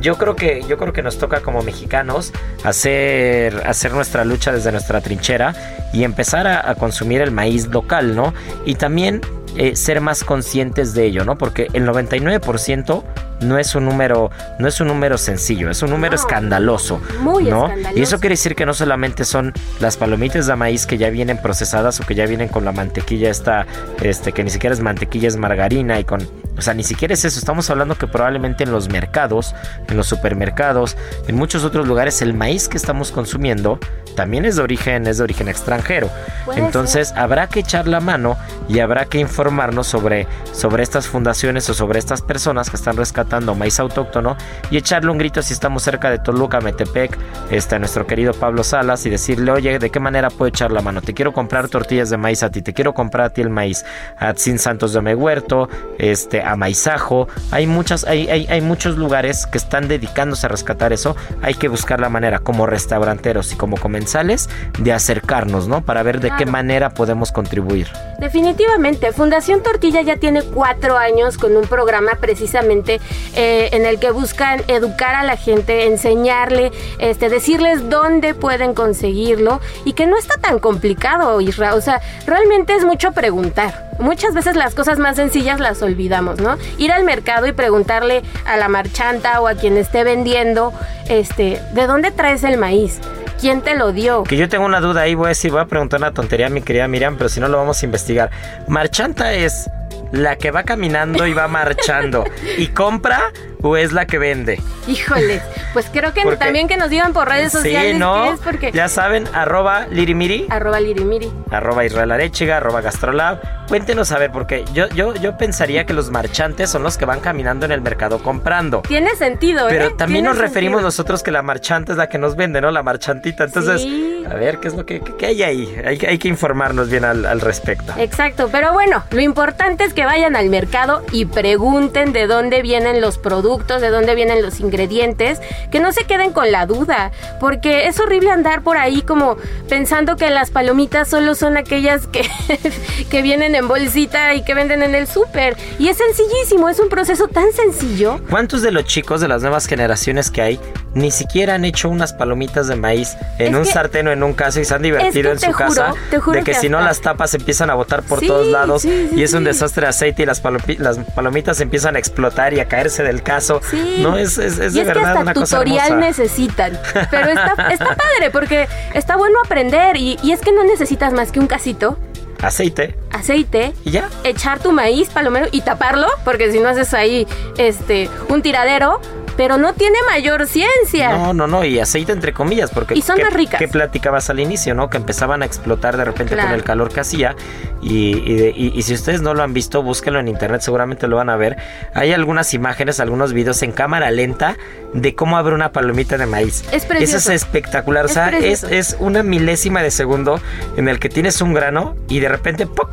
yo 0.00 0.16
creo 0.16 0.34
que 0.34 0.64
yo 0.66 0.78
creo 0.78 0.94
que 0.94 1.02
nos 1.02 1.18
toca 1.18 1.40
como 1.42 1.60
mexicanos 1.62 2.32
hacer 2.64 3.62
hacer 3.66 3.92
nuestra 3.92 4.24
lucha 4.24 4.50
desde 4.50 4.72
nuestra 4.72 5.02
trinchera 5.02 5.54
y 5.92 6.04
empezar 6.04 6.46
a, 6.46 6.70
a 6.70 6.74
consumir 6.76 7.20
el 7.20 7.32
maíz 7.32 7.66
local, 7.66 8.16
¿no? 8.16 8.32
Y 8.64 8.76
también 8.76 9.19
eh, 9.56 9.76
ser 9.76 10.00
más 10.00 10.24
conscientes 10.24 10.94
de 10.94 11.04
ello, 11.06 11.24
¿no? 11.24 11.36
Porque 11.36 11.68
el 11.72 11.86
99% 11.86 13.02
no 13.42 13.58
es 13.58 13.74
un 13.74 13.86
número 13.86 14.30
no 14.58 14.68
es 14.68 14.80
un 14.80 14.88
número 14.88 15.16
sencillo, 15.16 15.70
es 15.70 15.82
un 15.82 15.90
número 15.90 16.14
No. 16.14 16.20
escandaloso, 16.20 17.00
Muy 17.20 17.44
¿no? 17.44 17.64
escandaloso. 17.66 17.98
Y 17.98 18.02
eso 18.02 18.20
quiere 18.20 18.34
decir 18.34 18.54
que 18.54 18.66
no 18.66 18.74
solamente 18.74 19.24
son 19.24 19.52
las 19.80 19.96
palomitas 19.96 20.46
de 20.46 20.56
maíz 20.56 20.86
que 20.86 20.98
ya 20.98 21.08
vienen 21.10 21.38
procesadas 21.40 22.00
o 22.00 22.04
que 22.06 22.14
ya 22.14 22.26
vienen 22.26 22.48
con 22.48 22.64
la 22.64 22.72
mantequilla 22.72 23.30
esta 23.30 23.66
este 24.02 24.32
que 24.32 24.44
ni 24.44 24.50
siquiera 24.50 24.74
es 24.74 24.80
mantequilla, 24.80 25.28
es 25.28 25.36
margarina 25.36 25.98
y 25.98 26.04
con 26.04 26.20
O 26.60 26.62
sea, 26.62 26.74
ni 26.74 26.84
siquiera 26.84 27.14
es 27.14 27.24
eso. 27.24 27.38
Estamos 27.38 27.70
hablando 27.70 27.94
que 27.96 28.06
probablemente 28.06 28.64
en 28.64 28.70
los 28.70 28.90
mercados, 28.90 29.54
en 29.88 29.96
los 29.96 30.06
supermercados, 30.06 30.94
en 31.26 31.36
muchos 31.36 31.64
otros 31.64 31.88
lugares, 31.88 32.20
el 32.20 32.34
maíz 32.34 32.68
que 32.68 32.76
estamos 32.76 33.12
consumiendo 33.12 33.80
también 34.14 34.44
es 34.44 34.56
de 34.56 34.62
origen, 34.62 35.06
es 35.06 35.16
de 35.16 35.24
origen 35.24 35.48
extranjero. 35.48 36.10
Entonces 36.54 37.14
habrá 37.16 37.46
que 37.46 37.60
echar 37.60 37.88
la 37.88 38.00
mano 38.00 38.36
y 38.68 38.80
habrá 38.80 39.06
que 39.06 39.18
informarnos 39.18 39.86
sobre, 39.86 40.26
sobre 40.52 40.82
estas 40.82 41.06
fundaciones 41.06 41.70
o 41.70 41.74
sobre 41.74 41.98
estas 41.98 42.20
personas 42.20 42.68
que 42.68 42.76
están 42.76 42.98
rescatando 42.98 43.54
maíz 43.54 43.80
autóctono 43.80 44.36
y 44.70 44.76
echarle 44.76 45.10
un 45.10 45.16
grito 45.16 45.40
si 45.40 45.54
estamos 45.54 45.82
cerca 45.82 46.10
de 46.10 46.18
Toluca, 46.18 46.60
Metepec, 46.60 47.16
este, 47.50 47.76
a 47.76 47.78
nuestro 47.78 48.06
querido 48.06 48.34
Pablo 48.34 48.64
Salas 48.64 49.06
y 49.06 49.10
decirle, 49.10 49.52
oye, 49.52 49.78
¿de 49.78 49.90
qué 49.90 50.00
manera 50.00 50.28
puedo 50.28 50.50
echar 50.50 50.72
la 50.72 50.82
mano? 50.82 51.00
Te 51.00 51.14
quiero 51.14 51.32
comprar 51.32 51.68
tortillas 51.68 52.10
de 52.10 52.18
maíz 52.18 52.42
a 52.42 52.50
ti, 52.50 52.60
te 52.60 52.74
quiero 52.74 52.92
comprar 52.92 53.26
a 53.28 53.30
ti 53.30 53.40
el 53.40 53.48
maíz, 53.48 53.86
a 54.18 54.34
Sin 54.36 54.58
Santos 54.58 54.92
de 54.92 55.00
Mehuerto, 55.00 55.68
este, 55.98 56.42
a 56.50 56.56
Maizajo. 56.56 57.28
Hay 57.50 57.66
muchas, 57.66 58.04
hay, 58.04 58.28
hay, 58.28 58.46
hay 58.48 58.60
muchos 58.60 58.96
lugares 58.96 59.46
que 59.46 59.58
están 59.58 59.88
dedicándose 59.88 60.46
a 60.46 60.48
rescatar 60.48 60.92
eso. 60.92 61.16
Hay 61.42 61.54
que 61.54 61.68
buscar 61.68 62.00
la 62.00 62.08
manera 62.08 62.38
como 62.38 62.66
restauranteros 62.66 63.52
y 63.52 63.56
como 63.56 63.76
comensales 63.76 64.48
de 64.78 64.92
acercarnos, 64.92 65.68
¿no? 65.68 65.82
Para 65.82 66.02
ver 66.02 66.20
de 66.20 66.30
qué 66.36 66.46
manera 66.46 66.90
podemos 66.90 67.32
contribuir. 67.32 67.88
Definitivamente, 68.18 69.12
Fundación 69.12 69.62
Tortilla 69.62 70.02
ya 70.02 70.16
tiene 70.16 70.42
cuatro 70.42 70.96
años 70.96 71.38
con 71.38 71.56
un 71.56 71.66
programa 71.66 72.12
precisamente 72.20 73.00
eh, 73.34 73.70
en 73.72 73.86
el 73.86 73.98
que 73.98 74.10
buscan 74.10 74.62
educar 74.68 75.14
a 75.14 75.24
la 75.24 75.36
gente, 75.36 75.86
enseñarle, 75.86 76.70
este, 76.98 77.28
decirles 77.28 77.88
dónde 77.88 78.34
pueden 78.34 78.74
conseguirlo 78.74 79.60
y 79.84 79.94
que 79.94 80.06
no 80.06 80.18
está 80.18 80.36
tan 80.36 80.58
complicado, 80.58 81.40
Isra. 81.40 81.74
O 81.74 81.80
sea, 81.80 82.00
realmente 82.26 82.76
es 82.76 82.84
mucho 82.84 83.12
preguntar. 83.12 83.89
Muchas 84.00 84.34
veces 84.34 84.56
las 84.56 84.74
cosas 84.74 84.98
más 84.98 85.16
sencillas 85.16 85.60
las 85.60 85.82
olvidamos, 85.82 86.40
¿no? 86.40 86.56
Ir 86.78 86.90
al 86.90 87.04
mercado 87.04 87.46
y 87.46 87.52
preguntarle 87.52 88.22
a 88.46 88.56
la 88.56 88.68
marchanta 88.68 89.40
o 89.40 89.48
a 89.48 89.54
quien 89.54 89.76
esté 89.76 90.04
vendiendo, 90.04 90.72
este, 91.08 91.60
¿de 91.72 91.86
dónde 91.86 92.10
traes 92.10 92.42
el 92.44 92.56
maíz? 92.56 92.98
¿Quién 93.40 93.62
te 93.62 93.74
lo 93.74 93.92
dio? 93.92 94.24
Que 94.24 94.36
yo 94.36 94.48
tengo 94.48 94.64
una 94.64 94.80
duda 94.80 95.02
ahí, 95.02 95.14
voy 95.14 95.26
a 95.26 95.28
decir, 95.28 95.50
voy 95.50 95.60
a 95.60 95.66
preguntar 95.66 96.00
una 96.00 96.12
tontería 96.12 96.46
a 96.46 96.50
mi 96.50 96.62
querida 96.62 96.88
Miriam, 96.88 97.16
pero 97.16 97.28
si 97.28 97.40
no 97.40 97.48
lo 97.48 97.56
vamos 97.56 97.82
a 97.82 97.86
investigar. 97.86 98.30
Marchanta 98.68 99.32
es 99.32 99.70
la 100.12 100.36
que 100.36 100.50
va 100.50 100.62
caminando 100.64 101.26
y 101.26 101.32
va 101.32 101.48
marchando 101.48 102.24
y 102.58 102.68
compra 102.68 103.32
o 103.62 103.76
es 103.76 103.92
la 103.92 104.06
que 104.06 104.18
vende. 104.18 104.60
Híjoles, 104.86 105.42
pues 105.72 105.86
creo 105.92 106.12
que 106.14 106.22
Porque- 106.24 106.36
también 106.38 106.68
que 106.68 106.76
nos 106.76 106.90
digan 106.90 107.12
por 107.12 107.28
redes 107.28 107.52
sociales 107.52 107.92
sí, 107.92 107.98
¿no? 107.98 108.32
es 108.34 108.40
porque 108.40 108.72
Ya 108.72 108.88
saben, 108.88 109.26
arroba 109.32 109.86
lirimiri, 109.88 110.46
arroba 110.50 110.80
lirimiri. 110.80 111.30
arroba 111.50 111.84
Israel 111.84 112.10
Arechiga, 112.12 112.56
arroba 112.58 112.80
Gastrolab. 112.80 113.40
Cuéntenos 113.68 114.10
a 114.10 114.18
ver, 114.18 114.32
porque 114.32 114.64
yo, 114.72 114.88
yo, 114.88 115.14
yo 115.14 115.36
pensaría 115.36 115.86
que 115.86 115.92
los 115.92 116.10
marchantes 116.10 116.68
son 116.70 116.82
los 116.82 116.96
que 116.98 117.04
van 117.04 117.20
caminando 117.20 117.66
en 117.66 117.72
el 117.72 117.80
mercado 117.80 118.18
comprando. 118.20 118.82
Tiene 118.82 119.14
sentido, 119.14 119.68
¿eh? 119.68 119.72
Pero 119.72 119.94
también 119.94 120.24
nos 120.24 120.38
referimos 120.38 120.78
sentido. 120.78 120.88
nosotros 120.88 121.22
que 121.22 121.30
la 121.30 121.42
marchante 121.42 121.92
es 121.92 121.98
la 121.98 122.08
que 122.08 122.18
nos 122.18 122.34
vende, 122.34 122.60
¿no? 122.60 122.72
La 122.72 122.82
marchantita. 122.82 123.44
Entonces, 123.44 123.82
Sí. 123.82 124.24
a 124.28 124.34
ver, 124.34 124.58
¿qué 124.58 124.66
es 124.68 124.74
lo 124.74 124.84
que, 124.84 125.00
qué 125.00 125.26
hay 125.26 125.42
ahí? 125.44 125.76
Hay, 125.86 125.98
que- 125.98 126.08
hay 126.08 126.18
que 126.18 126.26
informarnos 126.26 126.90
bien 126.90 127.04
al, 127.04 127.24
al 127.24 127.40
respecto. 127.40 127.92
Exacto, 127.96 128.48
pero 128.50 128.72
bueno, 128.72 129.04
lo 129.12 129.20
importante 129.20 129.84
es 129.84 129.94
que 129.94 130.04
vayan 130.04 130.34
al 130.34 130.48
mercado 130.48 131.04
y 131.12 131.26
pregunten 131.26 132.12
de 132.12 132.26
dónde 132.26 132.62
vienen 132.62 133.00
los 133.00 133.18
productos, 133.18 133.49
de 133.58 133.88
dónde 133.90 134.14
vienen 134.14 134.42
los 134.42 134.60
ingredientes, 134.60 135.40
que 135.70 135.80
no 135.80 135.92
se 135.92 136.04
queden 136.04 136.32
con 136.32 136.52
la 136.52 136.66
duda, 136.66 137.10
porque 137.40 137.86
es 137.88 137.98
horrible 137.98 138.30
andar 138.30 138.62
por 138.62 138.76
ahí 138.76 139.02
como 139.02 139.36
pensando 139.68 140.16
que 140.16 140.30
las 140.30 140.50
palomitas 140.50 141.08
solo 141.08 141.34
son 141.34 141.56
aquellas 141.56 142.06
que, 142.06 142.22
que 143.10 143.22
vienen 143.22 143.54
en 143.54 143.66
bolsita 143.68 144.34
y 144.34 144.42
que 144.44 144.54
venden 144.54 144.82
en 144.82 144.94
el 144.94 145.06
súper. 145.06 145.56
Y 145.78 145.88
es 145.88 145.96
sencillísimo, 145.96 146.68
es 146.68 146.78
un 146.80 146.88
proceso 146.88 147.28
tan 147.28 147.52
sencillo. 147.52 148.20
¿Cuántos 148.30 148.62
de 148.62 148.70
los 148.70 148.84
chicos 148.84 149.20
de 149.20 149.28
las 149.28 149.42
nuevas 149.42 149.66
generaciones 149.66 150.30
que 150.30 150.42
hay 150.42 150.60
ni 150.94 151.10
siquiera 151.12 151.54
han 151.54 151.64
hecho 151.64 151.88
unas 151.88 152.12
palomitas 152.12 152.66
de 152.66 152.74
maíz 152.74 153.16
en 153.38 153.48
Es 153.52 153.54
un 153.58 153.62
que- 153.64 153.72
sartén 153.72 154.08
o 154.08 154.12
en 154.12 154.22
un 154.24 154.32
caso 154.32 154.60
y 154.60 154.64
se 154.64 154.74
han 154.74 154.82
divertido 154.82 155.30
que 155.30 155.34
en 155.34 155.38
su 155.38 155.46
juro, 155.52 155.56
casa? 155.58 155.94
te 156.10 156.18
juro 156.18 156.38
de 156.38 156.44
que, 156.44 156.52
que 156.52 156.58
si 156.58 156.68
no 156.68 156.80
las 156.80 157.00
tapas 157.00 157.32
empiezan 157.34 157.70
a 157.70 157.74
botar 157.74 158.02
por 158.02 158.18
Sí, 158.20 158.26
todos 158.26 158.48
lados 158.48 158.82
sí, 158.82 159.08
sí, 159.12 159.20
y 159.20 159.22
es 159.22 159.32
un 159.32 159.44
desastre 159.44 159.82
de 159.82 159.88
aceite 159.90 160.22
y 160.24 160.26
las, 160.26 160.42
las 160.78 160.98
palomitas 161.14 161.60
empiezan 161.60 161.94
a 161.94 161.98
explotar 162.00 162.54
y 162.54 162.60
a 162.60 162.66
caerse 162.66 163.04
del 163.04 163.22
caso. 163.22 163.39
Sí. 163.40 163.98
No, 164.00 164.16
es, 164.16 164.38
es, 164.38 164.58
es 164.58 164.74
y 164.74 164.76
de 164.76 164.80
es 164.82 164.86
que 164.88 164.94
verdad 164.94 165.10
hasta 165.10 165.20
una 165.20 165.34
cosa 165.34 165.58
tutorial 165.58 166.00
necesitan. 166.00 166.78
Pero 167.10 167.28
está, 167.28 167.54
está 167.70 167.86
padre 167.86 168.30
porque 168.32 168.68
está 168.94 169.16
bueno 169.16 169.38
aprender. 169.44 169.96
Y, 169.96 170.18
y 170.22 170.32
es 170.32 170.40
que 170.40 170.52
no 170.52 170.64
necesitas 170.64 171.12
más 171.12 171.32
que 171.32 171.40
un 171.40 171.46
casito, 171.46 171.98
Aceite 172.42 172.96
aceite, 173.12 173.74
y 173.84 173.90
ya. 173.90 174.08
echar 174.24 174.60
tu 174.60 174.72
maíz 174.72 175.10
palomero 175.10 175.48
y 175.52 175.60
taparlo, 175.60 176.06
porque 176.24 176.50
si 176.50 176.58
no 176.58 176.68
haces 176.68 176.94
ahí 176.94 177.26
este 177.58 178.08
un 178.28 178.40
tiradero, 178.40 179.00
pero 179.36 179.58
no 179.58 179.72
tiene 179.74 179.98
mayor 180.06 180.46
ciencia. 180.46 181.10
No, 181.16 181.32
no, 181.34 181.46
no, 181.46 181.64
y 181.64 181.78
aceite 181.78 182.12
entre 182.12 182.32
comillas, 182.32 182.70
porque 182.70 182.94
Y 182.94 183.02
son 183.02 183.16
¿qué, 183.16 183.24
más 183.24 183.32
ricas. 183.34 183.58
¿qué 183.58 183.68
platicabas 183.68 184.30
al 184.30 184.40
inicio, 184.40 184.74
no? 184.74 184.90
Que 184.90 184.96
empezaban 184.98 185.42
a 185.42 185.46
explotar 185.46 185.96
de 185.96 186.04
repente 186.04 186.34
Claro. 186.34 186.48
con 186.50 186.56
el 186.58 186.64
calor 186.64 186.92
que 186.92 187.00
hacía. 187.00 187.34
Y, 187.82 188.16
y 188.18 188.52
y- 188.56 188.72
y 188.74 188.82
si 188.82 188.94
ustedes 188.94 189.22
no 189.22 189.32
lo 189.34 189.42
han 189.42 189.54
visto, 189.54 189.82
búsquenlo 189.82 190.20
en 190.20 190.28
internet, 190.28 190.60
seguramente 190.60 191.08
lo 191.08 191.16
van 191.16 191.30
a 191.30 191.36
ver. 191.36 191.56
Hay 191.94 192.12
algunas 192.12 192.52
imágenes, 192.54 193.00
algunos 193.00 193.32
videos 193.32 193.62
en 193.62 193.72
cámara 193.72 194.10
lenta 194.10 194.56
de 194.92 195.14
cómo 195.14 195.38
abre 195.38 195.54
una 195.54 195.72
palomita 195.72 196.18
de 196.18 196.26
maíz. 196.26 196.64
Es 196.72 196.84
precioso. 196.84 197.16
Eso 197.16 197.32
es 197.32 197.42
espectacular. 197.42 198.04
Es 198.06 198.10
o 198.10 198.14
sea, 198.14 198.28
es, 198.38 198.62
es 198.64 198.96
una 198.98 199.22
milésima 199.22 199.82
de 199.82 199.90
segundo 199.90 200.40
en 200.76 200.88
el 200.88 200.98
que 200.98 201.08
tienes 201.08 201.40
un 201.40 201.54
grano 201.54 201.96
y 202.08 202.20
de 202.20 202.28
repente 202.28 202.66
¡pop! 202.66 202.88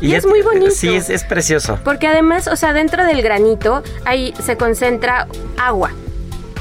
Y 0.00 0.14
es 0.14 0.26
muy 0.26 0.42
bonito. 0.42 0.70
Sí, 0.70 0.94
es, 0.94 1.10
es 1.10 1.24
precioso. 1.24 1.78
Porque 1.84 2.06
además, 2.06 2.48
o 2.48 2.56
sea, 2.56 2.72
dentro 2.72 3.04
del 3.04 3.22
granito 3.22 3.82
ahí 4.04 4.34
se 4.42 4.56
concentra 4.56 5.26
agua. 5.56 5.90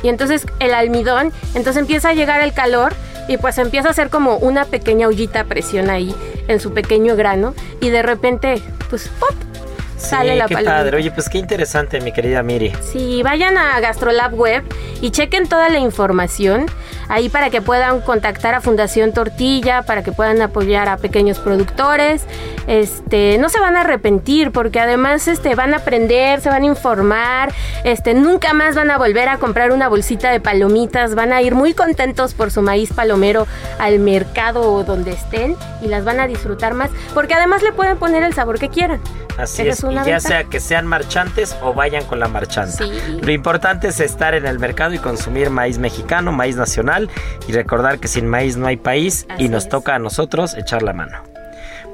Y 0.03 0.09
entonces 0.09 0.45
el 0.59 0.73
almidón, 0.73 1.33
entonces 1.55 1.77
empieza 1.77 2.09
a 2.09 2.13
llegar 2.13 2.41
el 2.41 2.53
calor 2.53 2.93
y 3.27 3.37
pues 3.37 3.57
empieza 3.57 3.87
a 3.87 3.91
hacer 3.91 4.09
como 4.09 4.37
una 4.37 4.65
pequeña 4.65 5.07
ollita 5.07 5.45
presión 5.45 5.89
ahí 5.89 6.15
en 6.47 6.59
su 6.59 6.73
pequeño 6.73 7.15
grano 7.15 7.53
y 7.81 7.89
de 7.89 8.03
repente, 8.03 8.61
pues 8.89 9.09
¡pop! 9.19 9.33
Sale 9.97 10.33
sí, 10.33 10.37
la 10.37 10.45
qué 10.47 10.53
palomita. 10.53 10.77
padre. 10.77 10.97
Oye, 10.97 11.11
pues 11.11 11.29
qué 11.29 11.37
interesante, 11.37 12.01
mi 12.01 12.11
querida 12.11 12.43
Miri. 12.43 12.73
Sí, 12.81 13.21
vayan 13.23 13.57
a 13.57 13.79
Gastrolab 13.79 14.33
Web 14.33 14.63
y 15.01 15.11
chequen 15.11 15.47
toda 15.47 15.69
la 15.69 15.79
información 15.79 16.65
ahí 17.07 17.29
para 17.29 17.49
que 17.49 17.61
puedan 17.61 18.01
contactar 18.01 18.55
a 18.55 18.61
Fundación 18.61 19.13
Tortilla, 19.13 19.83
para 19.83 20.03
que 20.03 20.11
puedan 20.11 20.41
apoyar 20.41 20.89
a 20.89 20.97
pequeños 20.97 21.39
productores. 21.39 22.23
Este, 22.67 23.37
no 23.37 23.49
se 23.49 23.59
van 23.59 23.75
a 23.75 23.81
arrepentir 23.81 24.51
porque 24.51 24.79
además 24.79 25.27
este 25.27 25.53
van 25.55 25.73
a 25.73 25.77
aprender, 25.77 26.41
se 26.41 26.49
van 26.49 26.63
a 26.63 26.65
informar, 26.65 27.53
este 27.83 28.13
nunca 28.15 28.53
más 28.53 28.75
van 28.75 28.89
a 28.89 28.97
volver 28.97 29.29
a 29.29 29.37
comprar 29.37 29.71
una 29.71 29.87
bolsita 29.87 30.31
de 30.31 30.39
palomitas, 30.39 31.13
van 31.13 31.31
a 31.31 31.41
ir 31.41 31.53
muy 31.53 31.73
contentos 31.73 32.33
por 32.33 32.49
su 32.49 32.61
maíz 32.61 32.91
palomero 32.91 33.45
al 33.77 33.99
mercado 33.99 34.73
o 34.73 34.83
donde 34.83 35.11
estén 35.11 35.55
y 35.81 35.87
las 35.87 36.05
van 36.05 36.19
a 36.19 36.27
disfrutar 36.27 36.73
más, 36.73 36.89
porque 37.13 37.35
además 37.35 37.61
le 37.61 37.71
pueden 37.71 37.97
poner 37.97 38.23
el 38.23 38.33
sabor 38.33 38.57
que 38.57 38.69
quieran. 38.69 38.99
Así 39.37 39.67
es 39.67 39.83
una 39.85 40.03
y 40.03 40.07
ya 40.07 40.19
sea 40.19 40.43
que 40.45 40.59
sean 40.59 40.87
marchantes 40.87 41.55
o 41.61 41.73
vayan 41.73 42.03
con 42.05 42.19
la 42.19 42.27
marchanta. 42.27 42.85
Sí. 42.85 43.19
Lo 43.21 43.31
importante 43.31 43.87
es 43.87 43.99
estar 43.99 44.33
en 44.33 44.45
el 44.45 44.59
mercado 44.59 44.93
y 44.93 44.99
consumir 44.99 45.49
maíz 45.49 45.77
mexicano, 45.77 46.31
maíz 46.31 46.55
nacional 46.55 47.09
y 47.47 47.51
recordar 47.51 47.99
que 47.99 48.07
sin 48.07 48.27
maíz 48.27 48.57
no 48.57 48.67
hay 48.67 48.77
país 48.77 49.27
y 49.37 49.49
nos 49.49 49.65
es. 49.65 49.69
toca 49.69 49.95
a 49.95 49.99
nosotros 49.99 50.55
echar 50.55 50.83
la 50.83 50.93
mano. 50.93 51.17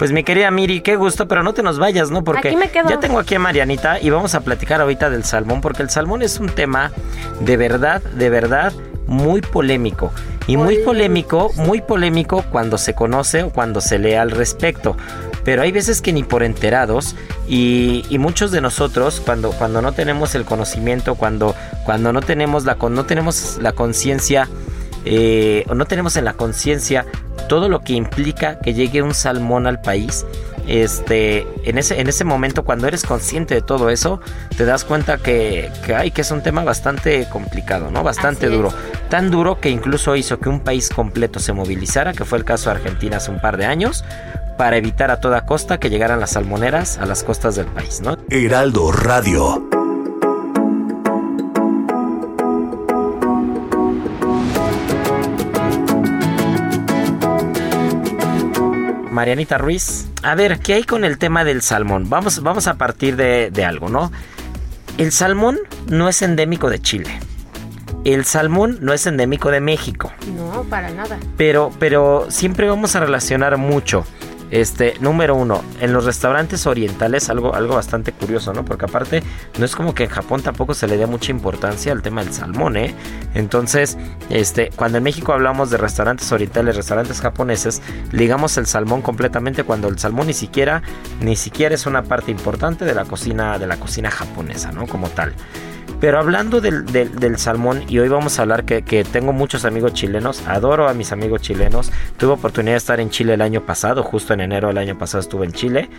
Pues 0.02 0.12
mi 0.12 0.24
querida 0.24 0.50
Miri, 0.50 0.82
qué 0.82 0.96
gusto, 0.96 1.28
pero 1.28 1.44
no 1.44 1.54
te 1.54 1.62
nos 1.62 1.78
vayas, 1.78 2.10
¿no? 2.10 2.24
Porque 2.24 2.58
ya 2.90 3.00
tengo 3.00 3.20
aquí 3.20 3.36
a 3.36 3.40
Marianita 3.40 4.00
y 4.02 4.10
vamos 4.10 4.34
a 4.34 4.42
platicar 4.42 4.82
ahorita 4.82 5.12
del 5.12 5.24
salmón, 5.24 5.62
porque 5.62 5.84
el 5.84 5.92
salmón 5.92 6.24
es 6.24 6.40
un 6.40 6.50
tema 6.50 6.92
de 7.42 7.56
verdad, 7.56 8.02
de 8.02 8.32
verdad 8.32 8.74
muy 9.06 9.42
polémico. 9.42 10.12
Y 10.48 10.58
muy 10.58 10.80
polémico, 10.80 11.52
muy 11.56 11.82
polémico 11.82 12.44
cuando 12.50 12.80
se 12.80 12.96
conoce 12.96 13.44
o 13.44 13.52
cuando 13.52 13.80
se 13.80 14.00
lee 14.00 14.16
al 14.16 14.32
respecto. 14.32 14.98
Pero 15.44 15.62
hay 15.62 15.72
veces 15.72 16.02
que 16.02 16.14
ni 16.14 16.24
por 16.24 16.44
enterados 16.44 17.16
y, 17.48 18.06
y 18.10 18.18
muchos 18.18 18.52
de 18.52 18.62
nosotros 18.62 19.22
cuando, 19.24 19.52
cuando 19.52 19.82
no 19.82 19.92
tenemos 19.94 20.36
el 20.36 20.46
conocimiento, 20.46 21.16
cuando, 21.16 21.56
cuando 21.86 22.14
no 22.14 22.22
tenemos 22.22 22.66
la, 22.66 22.76
no 22.76 23.06
tenemos 23.06 23.58
la 23.62 23.74
conciencia 23.74 24.48
eh, 25.04 25.66
o 25.68 25.76
no 25.76 25.86
tenemos 25.86 26.16
en 26.16 26.26
la 26.26 26.34
conciencia 26.34 27.06
todo 27.52 27.68
lo 27.68 27.82
que 27.82 27.92
implica 27.92 28.60
que 28.60 28.74
llegue 28.74 29.02
un 29.02 29.14
salmón 29.14 29.68
al 29.68 29.82
país. 29.82 30.26
Este, 30.68 31.46
en 31.66 31.78
ese, 31.78 32.00
en 32.00 32.08
ese 32.08 32.24
momento, 32.24 32.64
cuando 32.64 32.88
eres 32.88 33.04
consciente 33.04 33.56
de 33.56 33.62
todo 33.62 33.90
eso, 33.90 34.22
te 34.56 34.64
das 34.64 34.86
cuenta 34.86 35.18
que, 35.18 35.70
que, 35.86 35.94
ay, 35.94 36.12
que 36.12 36.22
es 36.22 36.32
un 36.32 36.42
tema 36.44 36.64
bastante 36.64 37.28
complicado, 37.30 37.92
¿no? 37.92 38.04
Bastante 38.04 38.46
Así 38.46 38.56
es. 38.56 38.62
duro. 38.62 38.74
Tan 39.10 39.32
duro 39.32 39.60
que 39.60 39.70
incluso 39.70 40.16
hizo 40.16 40.40
que 40.40 40.48
un 40.48 40.62
país 40.62 40.88
completo 40.88 41.40
se 41.40 41.52
movilizara, 41.52 42.14
que 42.14 42.24
fue 42.24 42.38
el 42.38 42.46
caso 42.46 42.70
de 42.70 42.78
Argentina 42.78 43.18
hace 43.18 43.32
un 43.32 43.42
par 43.42 43.58
de 43.58 43.66
años, 43.66 44.06
para 44.58 44.78
evitar 44.78 45.12
a 45.12 45.20
toda 45.20 45.46
costa 45.46 45.78
que 45.78 45.90
llegaran 45.90 46.22
las 46.22 46.30
salmoneras 46.30 47.00
a 47.00 47.06
las 47.06 47.22
costas 47.22 47.58
del 47.58 47.66
país, 47.66 48.00
¿no? 48.00 48.18
Heraldo 48.30 48.94
Radio. 48.94 49.81
Marianita 59.22 59.60
Ruiz. 59.60 60.08
A 60.24 60.34
ver, 60.34 60.58
¿qué 60.62 60.74
hay 60.74 60.84
con 60.84 61.06
el 61.06 61.20
tema 61.20 61.44
del 61.44 61.62
salmón? 61.62 62.10
Vamos, 62.10 62.42
vamos 62.42 62.66
a 62.66 62.74
partir 62.80 63.16
de, 63.18 63.52
de 63.52 63.64
algo, 63.64 63.88
¿no? 63.88 64.12
El 64.98 65.12
salmón 65.12 65.60
no 65.86 66.10
es 66.10 66.24
endémico 66.24 66.72
de 66.72 66.82
Chile. 66.82 67.20
El 68.04 68.26
salmón 68.26 68.80
no 68.82 68.94
es 68.94 69.06
endémico 69.06 69.52
de 69.52 69.62
México. 69.62 70.12
No, 70.36 70.64
para 70.64 70.90
nada. 70.90 71.20
Pero, 71.38 71.72
pero 71.78 72.26
siempre 72.30 72.68
vamos 72.68 72.96
a 72.96 73.00
relacionar 73.00 73.58
mucho. 73.58 74.08
Este, 74.52 74.96
número 75.00 75.34
uno, 75.36 75.64
en 75.80 75.94
los 75.94 76.04
restaurantes 76.04 76.68
orientales, 76.68 77.30
algo, 77.30 77.56
algo 77.56 77.76
bastante 77.76 78.12
curioso, 78.12 78.54
¿no? 78.54 78.66
Porque 78.66 78.84
aparte, 78.84 79.24
no 79.58 79.64
es 79.64 79.76
como 79.78 79.96
que 79.96 80.04
en 80.04 80.10
Japón 80.10 80.42
tampoco 80.42 80.74
se 80.74 80.88
le 80.88 80.98
dé 80.98 81.08
mucha 81.08 81.32
importancia 81.32 81.94
al 81.94 82.02
tema 82.02 82.22
del 82.22 82.34
salmón, 82.34 82.76
¿eh? 82.76 82.94
Entonces, 83.34 83.98
este, 84.30 84.70
cuando 84.76 84.98
en 84.98 85.06
México 85.06 85.32
hablamos 85.32 85.70
de 85.70 85.78
restaurantes 85.78 86.30
orientales, 86.34 86.76
restaurantes 86.76 87.22
japoneses, 87.22 87.82
ligamos 88.12 88.58
el 88.58 88.66
salmón 88.66 89.02
completamente 89.02 89.64
cuando 89.64 89.88
el 89.88 89.98
salmón 89.98 90.28
ni 90.28 90.34
siquiera, 90.34 90.82
ni 91.22 91.38
siquiera 91.38 91.74
es 91.74 91.86
una 91.86 92.04
parte 92.04 92.30
importante 92.30 92.84
de 92.84 92.94
la 92.94 93.06
cocina, 93.06 93.58
de 93.58 93.68
la 93.68 93.78
cocina 93.78 94.12
japonesa, 94.12 94.74
¿no? 94.74 94.86
Como 94.86 95.08
tal. 95.10 95.34
Pero 96.02 96.18
hablando 96.20 96.60
del, 96.62 96.84
del, 96.86 97.38
salmón, 97.38 97.84
y 97.88 98.00
hoy 98.00 98.10
vamos 98.10 98.40
a 98.40 98.42
hablar 98.42 98.66
que, 98.66 98.82
que, 98.82 99.04
tengo 99.04 99.34
muchos 99.34 99.66
amigos 99.66 99.94
chilenos, 99.94 100.46
adoro 100.48 100.90
a 100.90 100.96
mis 100.96 101.12
amigos 101.12 101.42
chilenos. 101.42 101.92
Tuve 102.18 102.34
oportunidad 102.34 102.74
de 102.74 102.78
estar 102.78 103.00
en 103.00 103.12
Chile 103.12 103.36
el 103.36 103.42
año 103.42 103.62
pasado, 103.68 104.02
justo 104.02 104.34
en 104.34 104.42
enero 104.42 104.70
del 104.70 104.80
año 104.80 104.98
pasado 104.98 105.22
estuve 105.22 105.46
en 105.46 105.52
Chile. 105.52 105.90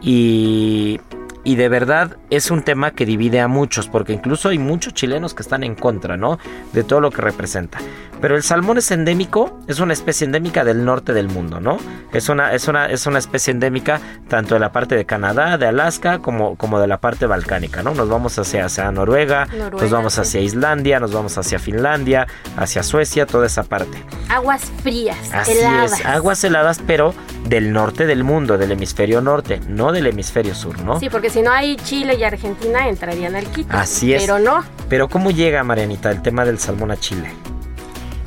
Y 0.00 1.00
y 1.48 1.56
de 1.56 1.70
verdad 1.70 2.18
es 2.28 2.50
un 2.50 2.62
tema 2.62 2.90
que 2.90 3.06
divide 3.06 3.40
a 3.40 3.48
muchos, 3.48 3.88
porque 3.88 4.12
incluso 4.12 4.50
hay 4.50 4.58
muchos 4.58 4.92
chilenos 4.92 5.32
que 5.32 5.42
están 5.42 5.64
en 5.64 5.74
contra, 5.74 6.18
¿no? 6.18 6.38
De 6.74 6.84
todo 6.84 7.00
lo 7.00 7.10
que 7.10 7.22
representa. 7.22 7.78
Pero 8.20 8.36
el 8.36 8.42
salmón 8.42 8.78
es 8.78 8.90
endémico, 8.90 9.58
es 9.66 9.80
una 9.80 9.92
especie 9.92 10.24
endémica 10.24 10.64
del 10.64 10.84
norte 10.84 11.12
del 11.12 11.28
mundo, 11.28 11.60
¿no? 11.60 11.78
Es 12.12 12.28
una, 12.28 12.52
es 12.52 12.66
una, 12.68 12.86
es 12.86 13.06
una 13.06 13.18
especie 13.18 13.52
endémica 13.52 14.00
tanto 14.28 14.54
de 14.54 14.60
la 14.60 14.72
parte 14.72 14.96
de 14.96 15.04
Canadá, 15.04 15.56
de 15.58 15.66
Alaska, 15.66 16.18
como, 16.18 16.56
como 16.56 16.80
de 16.80 16.86
la 16.86 16.98
parte 16.98 17.26
balcánica, 17.26 17.82
¿no? 17.82 17.94
Nos 17.94 18.08
vamos 18.08 18.38
hacia, 18.38 18.64
hacia 18.64 18.90
Noruega, 18.90 19.46
Noruega, 19.46 19.82
nos 19.82 19.90
vamos 19.90 20.18
hacia 20.18 20.40
Islandia, 20.40 21.00
nos 21.00 21.12
vamos 21.12 21.38
hacia 21.38 21.58
Finlandia, 21.58 22.26
hacia 22.56 22.82
Suecia, 22.82 23.26
toda 23.26 23.46
esa 23.46 23.62
parte. 23.62 24.02
Aguas 24.28 24.62
frías, 24.82 25.16
Así 25.32 25.52
heladas. 25.52 26.00
es, 26.00 26.06
aguas 26.06 26.42
heladas, 26.44 26.80
pero 26.86 27.14
del 27.48 27.72
norte 27.72 28.06
del 28.06 28.24
mundo, 28.24 28.58
del 28.58 28.72
hemisferio 28.72 29.20
norte, 29.20 29.60
no 29.68 29.92
del 29.92 30.06
hemisferio 30.06 30.54
sur, 30.54 30.78
¿no? 30.80 30.98
Sí, 31.00 31.08
porque 31.08 31.30
si 31.30 31.42
no 31.42 31.50
hay 31.52 31.76
Chile 31.76 32.16
y 32.18 32.24
Argentina 32.24 32.88
entrarían 32.88 33.36
al 33.36 33.46
quito. 33.46 33.74
Así 33.76 34.12
es. 34.12 34.22
Pero 34.22 34.38
no. 34.38 34.64
Pero 34.88 35.08
¿cómo 35.08 35.30
llega, 35.30 35.62
Marianita, 35.64 36.10
el 36.10 36.22
tema 36.22 36.44
del 36.44 36.58
salmón 36.58 36.90
a 36.90 36.96
Chile? 36.96 37.30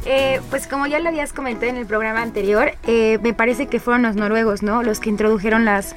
Eh, 0.05 0.41
pues 0.49 0.67
como 0.67 0.87
ya 0.87 0.99
lo 0.99 1.09
habías 1.09 1.33
comentado 1.33 1.67
en 1.67 1.77
el 1.77 1.85
programa 1.85 2.21
anterior, 2.21 2.71
eh, 2.87 3.19
me 3.21 3.33
parece 3.33 3.67
que 3.67 3.79
fueron 3.79 4.03
los 4.03 4.15
noruegos, 4.15 4.63
¿no? 4.63 4.83
Los 4.83 4.99
que 4.99 5.09
introdujeron 5.09 5.65
las 5.65 5.95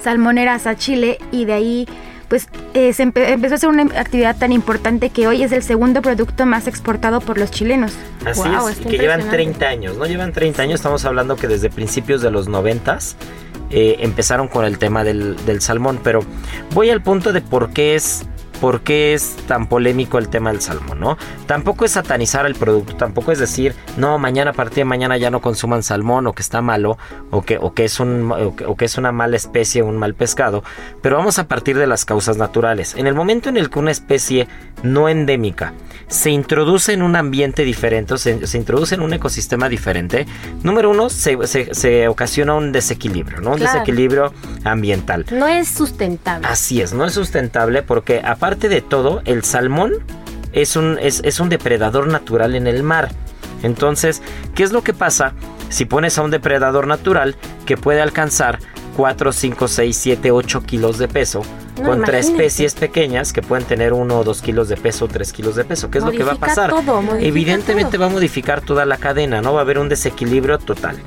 salmoneras 0.00 0.66
a 0.66 0.76
Chile 0.76 1.18
y 1.30 1.44
de 1.44 1.52
ahí 1.52 1.88
pues 2.28 2.48
eh, 2.72 2.92
se 2.92 3.02
empe 3.02 3.30
empezó 3.32 3.54
a 3.54 3.56
hacer 3.56 3.68
una 3.68 3.82
actividad 3.82 4.36
tan 4.36 4.52
importante 4.52 5.10
que 5.10 5.26
hoy 5.26 5.42
es 5.42 5.52
el 5.52 5.62
segundo 5.62 6.02
producto 6.02 6.46
más 6.46 6.66
exportado 6.66 7.20
por 7.20 7.38
los 7.38 7.50
chilenos. 7.50 7.92
Así 8.24 8.48
wow, 8.48 8.68
es, 8.68 8.80
y 8.80 8.84
que 8.84 8.98
llevan 8.98 9.28
30 9.28 9.66
años, 9.66 9.96
¿no? 9.96 10.06
Llevan 10.06 10.32
30 10.32 10.62
años, 10.62 10.80
estamos 10.80 11.04
hablando 11.04 11.36
que 11.36 11.48
desde 11.48 11.70
principios 11.70 12.22
de 12.22 12.30
los 12.30 12.48
90 12.48 12.98
eh, 13.70 13.96
empezaron 14.00 14.48
con 14.48 14.64
el 14.64 14.78
tema 14.78 15.04
del, 15.04 15.36
del 15.44 15.60
salmón, 15.60 16.00
pero 16.02 16.20
voy 16.72 16.90
al 16.90 17.02
punto 17.02 17.32
de 17.32 17.40
por 17.40 17.70
qué 17.72 17.94
es 17.94 18.26
por 18.60 18.82
qué 18.82 19.14
es 19.14 19.36
tan 19.46 19.66
polémico 19.68 20.18
el 20.18 20.28
tema 20.28 20.50
del 20.50 20.60
salmón, 20.60 21.00
¿no? 21.00 21.18
Tampoco 21.46 21.84
es 21.84 21.92
satanizar 21.92 22.46
el 22.46 22.54
producto, 22.54 22.96
tampoco 22.96 23.32
es 23.32 23.38
decir, 23.38 23.74
no, 23.96 24.18
mañana 24.18 24.50
a 24.50 24.54
partir 24.54 24.78
de 24.78 24.84
mañana 24.84 25.16
ya 25.16 25.30
no 25.30 25.40
consuman 25.40 25.82
salmón 25.82 26.26
o 26.26 26.32
que 26.32 26.42
está 26.42 26.62
malo 26.62 26.98
o 27.30 27.42
que, 27.42 27.58
o 27.58 27.74
que, 27.74 27.84
es, 27.84 28.00
un, 28.00 28.30
o 28.32 28.56
que, 28.56 28.64
o 28.66 28.76
que 28.76 28.84
es 28.84 28.98
una 28.98 29.12
mala 29.12 29.36
especie, 29.36 29.82
un 29.82 29.96
mal 29.96 30.14
pescado, 30.14 30.62
pero 31.02 31.16
vamos 31.16 31.38
a 31.38 31.48
partir 31.48 31.76
de 31.76 31.86
las 31.86 32.04
causas 32.04 32.36
naturales. 32.36 32.94
En 32.96 33.06
el 33.06 33.14
momento 33.14 33.48
en 33.48 33.56
el 33.56 33.70
que 33.70 33.78
una 33.78 33.90
especie 33.90 34.48
no 34.82 35.08
endémica 35.08 35.72
se 36.08 36.30
introduce 36.30 36.92
en 36.92 37.02
un 37.02 37.16
ambiente 37.16 37.64
diferente, 37.64 38.18
se, 38.18 38.46
se 38.46 38.58
introduce 38.58 38.94
en 38.94 39.00
un 39.00 39.12
ecosistema 39.14 39.68
diferente, 39.68 40.26
número 40.62 40.90
uno, 40.90 41.08
se, 41.08 41.36
se, 41.46 41.74
se 41.74 42.08
ocasiona 42.08 42.54
un 42.54 42.72
desequilibrio, 42.72 43.40
¿no? 43.40 43.52
Un 43.52 43.58
claro. 43.58 43.72
desequilibrio 43.72 44.32
ambiental. 44.64 45.24
No 45.30 45.46
es 45.46 45.68
sustentable. 45.68 46.46
Así 46.46 46.80
es, 46.80 46.92
no 46.92 47.04
es 47.04 47.14
sustentable 47.14 47.82
porque 47.82 48.20
aparte 48.44 48.68
de 48.68 48.82
todo, 48.82 49.22
el 49.24 49.42
salmón 49.42 49.94
es 50.52 50.76
un, 50.76 50.98
es, 51.00 51.22
es 51.24 51.40
un 51.40 51.48
depredador 51.48 52.08
natural 52.08 52.54
en 52.54 52.66
el 52.66 52.82
mar. 52.82 53.08
Entonces, 53.62 54.20
¿qué 54.54 54.64
es 54.64 54.70
lo 54.70 54.82
que 54.82 54.92
pasa 54.92 55.32
si 55.70 55.86
pones 55.86 56.18
a 56.18 56.22
un 56.22 56.30
depredador 56.30 56.86
natural 56.86 57.36
que 57.64 57.78
puede 57.78 58.02
alcanzar 58.02 58.58
4, 58.98 59.32
5, 59.32 59.66
6, 59.66 59.96
7, 59.96 60.30
8 60.30 60.62
kilos 60.64 60.98
de 60.98 61.08
peso 61.08 61.40
no, 61.78 61.84
contra 61.84 62.18
imagínate. 62.18 62.44
especies 62.44 62.74
pequeñas 62.74 63.32
que 63.32 63.40
pueden 63.40 63.64
tener 63.64 63.94
1 63.94 64.14
o 64.14 64.24
2 64.24 64.42
kilos 64.42 64.68
de 64.68 64.76
peso, 64.76 65.08
3 65.08 65.32
kilos 65.32 65.56
de 65.56 65.64
peso. 65.64 65.90
¿Qué 65.90 65.96
es 65.96 66.04
modifica 66.04 66.24
lo 66.24 66.30
que 66.30 66.38
va 66.38 66.44
a 66.44 66.48
pasar? 66.48 66.68
Todo, 66.68 67.02
Evidentemente 67.20 67.92
todo. 67.92 68.00
va 68.00 68.06
a 68.08 68.10
modificar 68.10 68.60
toda 68.60 68.84
la 68.84 68.98
cadena, 68.98 69.40
¿no? 69.40 69.54
Va 69.54 69.60
a 69.60 69.62
haber 69.62 69.78
un 69.78 69.88
desequilibrio 69.88 70.58
total. 70.58 70.98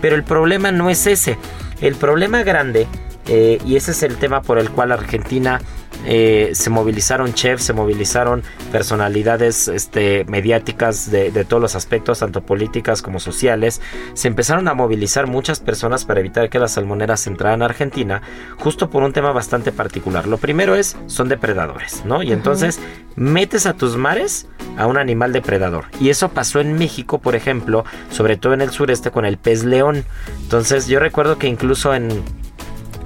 Pero 0.00 0.14
el 0.14 0.22
problema 0.22 0.70
no 0.70 0.90
es 0.90 1.08
ese. 1.08 1.38
El 1.80 1.96
problema 1.96 2.44
grande, 2.44 2.86
eh, 3.26 3.58
y 3.66 3.74
ese 3.74 3.90
es 3.90 4.04
el 4.04 4.16
tema 4.16 4.42
por 4.42 4.60
el 4.60 4.70
cual 4.70 4.92
Argentina 4.92 5.60
eh, 6.04 6.50
se 6.52 6.70
movilizaron 6.70 7.34
chefs, 7.34 7.64
se 7.64 7.72
movilizaron 7.72 8.42
personalidades 8.70 9.68
este, 9.68 10.24
mediáticas 10.26 11.10
de, 11.10 11.30
de, 11.30 11.44
todos 11.44 11.60
los 11.60 11.74
aspectos, 11.74 12.18
tanto 12.18 12.42
políticas 12.42 13.02
como 13.02 13.20
sociales. 13.20 13.80
Se 14.14 14.28
empezaron 14.28 14.68
a 14.68 14.74
movilizar 14.74 15.26
muchas 15.26 15.60
personas 15.60 16.04
para 16.04 16.20
evitar 16.20 16.50
que 16.50 16.58
las 16.58 16.72
salmoneras 16.72 17.26
entraran 17.26 17.62
a 17.62 17.66
Argentina, 17.66 18.22
justo 18.58 18.90
por 18.90 19.02
un 19.02 19.12
tema 19.12 19.32
bastante 19.32 19.72
particular. 19.72 20.26
Lo 20.26 20.38
primero 20.38 20.74
es, 20.74 20.96
son 21.06 21.28
depredadores, 21.28 22.04
¿no? 22.04 22.22
Y 22.22 22.32
entonces 22.32 22.80
metes 23.16 23.66
a 23.66 23.74
tus 23.74 23.96
mares 23.96 24.48
a 24.76 24.86
un 24.86 24.98
animal 24.98 25.32
depredador. 25.32 25.86
Y 26.00 26.10
eso 26.10 26.30
pasó 26.30 26.60
en 26.60 26.74
México, 26.74 27.18
por 27.18 27.34
ejemplo, 27.34 27.84
sobre 28.10 28.36
todo 28.36 28.54
en 28.54 28.60
el 28.60 28.70
sureste 28.70 29.10
con 29.10 29.24
el 29.24 29.38
pez 29.38 29.64
león. 29.64 30.04
Entonces 30.42 30.86
yo 30.86 30.98
recuerdo 30.98 31.38
que 31.38 31.46
incluso 31.46 31.94
en 31.94 32.22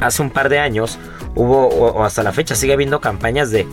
hace 0.00 0.22
un 0.22 0.30
par 0.30 0.48
de 0.48 0.58
años 0.58 0.98
hubo, 1.34 1.68
o, 1.68 2.04
hasta 2.04 2.22
la 2.22 2.32
fecha 2.32 2.54
sigue 2.54 2.72
habiendo 2.72 3.00
campañas 3.00 3.50
de 3.50 3.66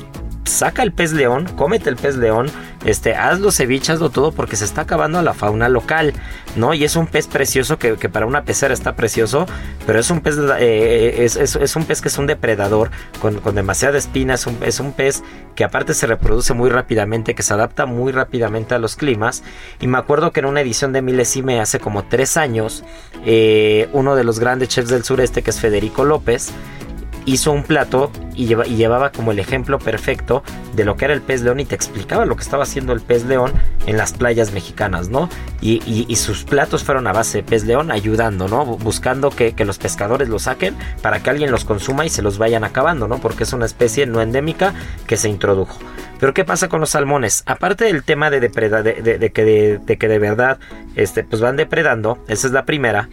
saca 0.45 0.83
el 0.83 0.91
pez 0.91 1.11
león, 1.11 1.47
cómete 1.55 1.89
el 1.89 1.95
pez 1.95 2.15
león, 2.17 2.47
este, 2.85 3.15
hazlo 3.15 3.51
ceviche, 3.51 3.91
hazlo 3.91 4.09
todo 4.09 4.31
porque 4.31 4.55
se 4.55 4.65
está 4.65 4.81
acabando 4.81 5.21
la 5.21 5.33
fauna 5.33 5.69
local, 5.69 6.13
¿no? 6.55 6.73
Y 6.73 6.83
es 6.83 6.95
un 6.95 7.07
pez 7.07 7.27
precioso 7.27 7.77
que, 7.77 7.95
que 7.95 8.09
para 8.09 8.25
una 8.25 8.43
pecera 8.43 8.73
está 8.73 8.95
precioso, 8.95 9.47
pero 9.85 9.99
es 9.99 10.09
un 10.09 10.21
pez, 10.21 10.35
eh, 10.59 11.23
es, 11.25 11.35
es, 11.35 11.55
es, 11.55 11.75
un 11.75 11.85
pez 11.85 12.01
que 12.01 12.09
es 12.09 12.17
un 12.17 12.27
depredador 12.27 12.91
con, 13.21 13.39
con 13.39 13.55
demasiada 13.55 13.97
espina, 13.97 14.35
es 14.35 14.45
un, 14.47 14.57
es 14.61 14.79
un 14.79 14.93
pez 14.93 15.23
que 15.55 15.63
aparte 15.63 15.93
se 15.93 16.07
reproduce 16.07 16.53
muy 16.53 16.69
rápidamente, 16.69 17.33
que 17.33 17.43
se 17.43 17.53
adapta 17.53 17.85
muy 17.85 18.11
rápidamente 18.11 18.75
a 18.75 18.79
los 18.79 18.95
climas. 18.95 19.43
Y 19.79 19.87
me 19.87 19.97
acuerdo 19.97 20.31
que 20.31 20.41
en 20.41 20.45
una 20.45 20.61
edición 20.61 20.93
de 20.93 21.01
Milesime 21.01 21.59
hace 21.59 21.79
como 21.79 22.05
tres 22.05 22.37
años, 22.37 22.83
eh, 23.25 23.89
uno 23.93 24.15
de 24.15 24.23
los 24.23 24.39
grandes 24.39 24.69
chefs 24.69 24.89
del 24.89 25.03
sureste, 25.03 25.41
que 25.41 25.49
es 25.49 25.59
Federico 25.59 26.03
López, 26.03 26.51
hizo 27.25 27.51
un 27.51 27.63
plato 27.63 28.11
y, 28.35 28.45
lleva, 28.45 28.67
y, 28.67 28.75
llevaba 28.75 29.11
como 29.11 29.31
el 29.31 29.39
ejemplo 29.39 29.79
perfecto 29.79 30.43
de 30.75 30.85
lo 30.85 30.95
que 30.95 31.05
era 31.05 31.13
el 31.13 31.21
pez 31.21 31.41
león 31.41 31.59
y 31.59 31.65
te 31.65 31.75
explicaba 31.75 32.25
lo 32.25 32.35
que 32.35 32.43
estaba 32.43 32.63
haciendo 32.63 32.93
el 32.93 33.01
pez 33.01 33.25
león 33.25 33.53
en 33.87 33.97
las 33.97 34.13
playas 34.13 34.51
mexicanas, 34.51 35.09
¿no? 35.09 35.29
Y, 35.61 36.15
sus 36.15 36.43
platos 36.43 36.83
fueron 36.83 37.07
a 37.07 37.13
base 37.13 37.39
de 37.39 37.43
pez 37.43 37.65
león 37.65 37.91
ayudando, 37.91 38.47
¿no? 38.47 38.65
Buscando 38.65 39.29
que, 39.29 39.53
los 39.65 39.77
pescadores 39.79 40.29
los 40.29 40.43
saquen 40.43 40.75
para 41.01 41.23
que 41.23 41.29
alguien 41.29 41.49
los 41.49 41.65
consuma 41.65 42.05
y 42.05 42.09
se 42.09 42.21
los 42.21 42.37
vayan 42.37 42.63
acabando, 42.63 43.07
¿no? 43.07 43.17
Porque 43.19 43.43
es 43.43 43.53
una 43.53 43.65
especie 43.65 44.05
no 44.05 44.21
endémica 44.21 44.73
que 45.07 45.17
se 45.17 45.27
introdujo. 45.27 45.79
Pero 46.19 46.33
¿qué 46.33 46.45
pasa 46.45 46.69
con 46.69 46.79
los 46.79 46.91
salmones? 46.91 47.43
Aparte 47.45 47.85
del 47.85 48.03
tema 48.03 48.29
de, 48.29 48.39
depreda, 48.39 48.83
de, 48.83 49.01
de, 49.01 49.17
de 49.17 49.31
que, 49.31 49.43
de, 49.43 49.77
de, 49.79 49.97
que 49.97 50.07
de 50.07 50.19
verdad 50.19 50.59
este, 50.95 51.23
pues 51.23 51.41
van 51.41 51.57
depredando, 51.57 52.19
esa 52.27 52.47
es 52.47 52.53
la 52.53 52.65
primera. 52.65 53.09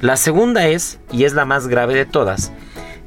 La 0.00 0.16
segunda 0.16 0.66
es, 0.66 1.00
y 1.10 1.24
es 1.24 1.32
la 1.32 1.46
más 1.46 1.66
grave 1.66 1.94
de 1.94 2.06
todas, 2.06 2.52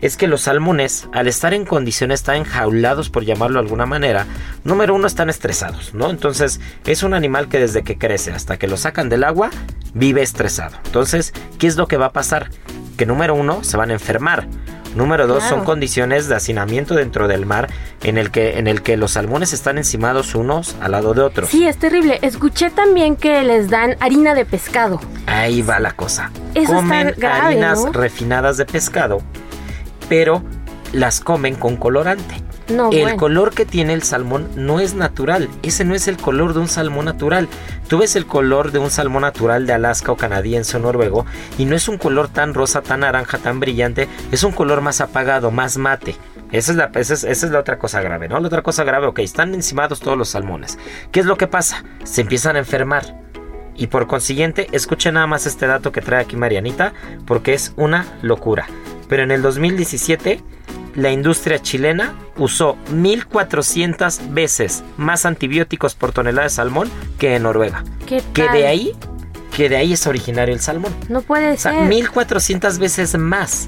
es 0.01 0.17
que 0.17 0.27
los 0.27 0.41
salmones, 0.41 1.07
al 1.13 1.27
estar 1.27 1.53
en 1.53 1.65
condiciones 1.65 2.23
tan 2.23 2.37
enjaulados, 2.37 3.09
por 3.09 3.25
llamarlo 3.25 3.59
de 3.59 3.65
alguna 3.65 3.85
manera, 3.85 4.25
número 4.63 4.95
uno 4.95 5.07
están 5.07 5.29
estresados, 5.29 5.93
¿no? 5.93 6.09
Entonces, 6.09 6.59
es 6.85 7.03
un 7.03 7.13
animal 7.13 7.49
que 7.49 7.59
desde 7.59 7.83
que 7.83 7.97
crece 7.97 8.31
hasta 8.31 8.57
que 8.57 8.67
lo 8.67 8.77
sacan 8.77 9.09
del 9.09 9.23
agua, 9.23 9.49
vive 9.93 10.21
estresado. 10.21 10.77
Entonces, 10.85 11.33
¿qué 11.57 11.67
es 11.67 11.77
lo 11.77 11.87
que 11.87 11.97
va 11.97 12.07
a 12.07 12.13
pasar? 12.13 12.49
Que 12.97 13.05
número 13.05 13.35
uno, 13.35 13.63
se 13.63 13.77
van 13.77 13.89
a 13.89 13.93
enfermar. 13.93 14.47
Número 14.95 15.27
dos, 15.27 15.39
claro. 15.39 15.57
son 15.57 15.65
condiciones 15.65 16.27
de 16.27 16.35
hacinamiento 16.35 16.95
dentro 16.95 17.27
del 17.27 17.45
mar 17.45 17.69
en 18.03 18.17
el, 18.17 18.31
que, 18.31 18.57
en 18.57 18.65
el 18.65 18.81
que 18.81 18.97
los 18.97 19.11
salmones 19.11 19.53
están 19.53 19.77
encimados 19.77 20.33
unos 20.33 20.75
al 20.81 20.91
lado 20.91 21.13
de 21.13 21.21
otros. 21.21 21.49
Sí, 21.49 21.67
es 21.67 21.77
terrible. 21.77 22.17
Escuché 22.23 22.71
también 22.71 23.15
que 23.15 23.43
les 23.43 23.69
dan 23.69 23.95
harina 23.99 24.33
de 24.33 24.45
pescado. 24.45 24.99
Ahí 25.27 25.61
va 25.61 25.79
la 25.79 25.91
cosa. 25.91 26.31
Eso 26.55 26.73
Comen 26.73 27.09
está 27.09 27.19
grave, 27.19 27.47
harinas 27.47 27.85
¿no? 27.85 27.91
refinadas 27.91 28.57
de 28.57 28.65
pescado 28.65 29.21
pero 30.09 30.43
las 30.93 31.19
comen 31.19 31.55
con 31.55 31.77
colorante. 31.77 32.43
No, 32.69 32.91
el 32.91 33.01
bueno. 33.01 33.17
color 33.17 33.53
que 33.53 33.65
tiene 33.65 33.93
el 33.93 34.03
salmón 34.03 34.49
no 34.55 34.81
es 34.81 34.93
natural. 34.93 35.47
Ese 35.63 35.85
no 35.85 35.95
es 35.95 36.07
el 36.09 36.17
color 36.17 36.53
de 36.53 36.59
un 36.59 36.67
salmón 36.67 37.05
natural. 37.05 37.47
Tú 37.87 37.99
ves 37.99 38.17
el 38.17 38.25
color 38.25 38.71
de 38.71 38.79
un 38.79 38.91
salmón 38.91 39.21
natural 39.21 39.65
de 39.65 39.73
Alaska 39.73 40.11
o 40.11 40.17
canadiense 40.17 40.75
o 40.75 40.79
noruego 40.81 41.25
y 41.57 41.63
no 41.63 41.75
es 41.75 41.87
un 41.87 41.97
color 41.97 42.27
tan 42.27 42.53
rosa, 42.53 42.81
tan 42.81 43.01
naranja, 43.01 43.37
tan 43.37 43.61
brillante. 43.61 44.09
Es 44.31 44.43
un 44.43 44.51
color 44.51 44.81
más 44.81 44.99
apagado, 44.99 45.49
más 45.49 45.77
mate. 45.77 46.17
Esa 46.51 46.71
es, 46.71 46.77
la, 46.77 46.91
esa, 46.95 47.13
es, 47.13 47.23
esa 47.23 47.45
es 47.45 47.51
la 47.51 47.59
otra 47.59 47.77
cosa 47.77 48.01
grave, 48.01 48.27
¿no? 48.27 48.39
La 48.39 48.47
otra 48.47 48.61
cosa 48.61 48.83
grave, 48.83 49.07
ok, 49.07 49.19
están 49.19 49.53
encimados 49.53 49.99
todos 49.99 50.17
los 50.17 50.29
salmones. 50.29 50.77
¿Qué 51.11 51.19
es 51.19 51.25
lo 51.25 51.37
que 51.37 51.47
pasa? 51.47 51.83
Se 52.03 52.21
empiezan 52.21 52.55
a 52.55 52.59
enfermar. 52.59 53.26
Y 53.77 53.87
por 53.87 54.07
consiguiente, 54.07 54.67
escuchen 54.71 55.13
nada 55.13 55.27
más 55.27 55.45
este 55.45 55.67
dato 55.67 55.91
que 55.91 56.01
trae 56.01 56.21
aquí 56.23 56.35
Marianita, 56.35 56.93
porque 57.25 57.53
es 57.53 57.73
una 57.77 58.05
locura. 58.21 58.67
Pero 59.07 59.23
en 59.23 59.31
el 59.31 59.41
2017, 59.41 60.41
la 60.95 61.11
industria 61.11 61.59
chilena 61.61 62.15
usó 62.37 62.75
1.400 62.91 64.33
veces 64.33 64.83
más 64.97 65.25
antibióticos 65.25 65.95
por 65.95 66.11
tonelada 66.11 66.43
de 66.45 66.49
salmón 66.49 66.89
que 67.19 67.35
en 67.35 67.43
Noruega. 67.43 67.83
¿Qué 68.05 68.21
Que 68.33 68.43
tal? 68.45 68.53
de 68.57 68.67
ahí, 68.67 68.93
que 69.55 69.69
de 69.69 69.77
ahí 69.77 69.93
es 69.93 70.07
originario 70.07 70.53
el 70.53 70.61
salmón. 70.61 70.93
No 71.09 71.21
puede 71.21 71.53
O 71.53 71.57
sea, 71.57 71.71
ser. 71.71 71.83
1.400 71.89 72.79
veces 72.79 73.17
más 73.17 73.67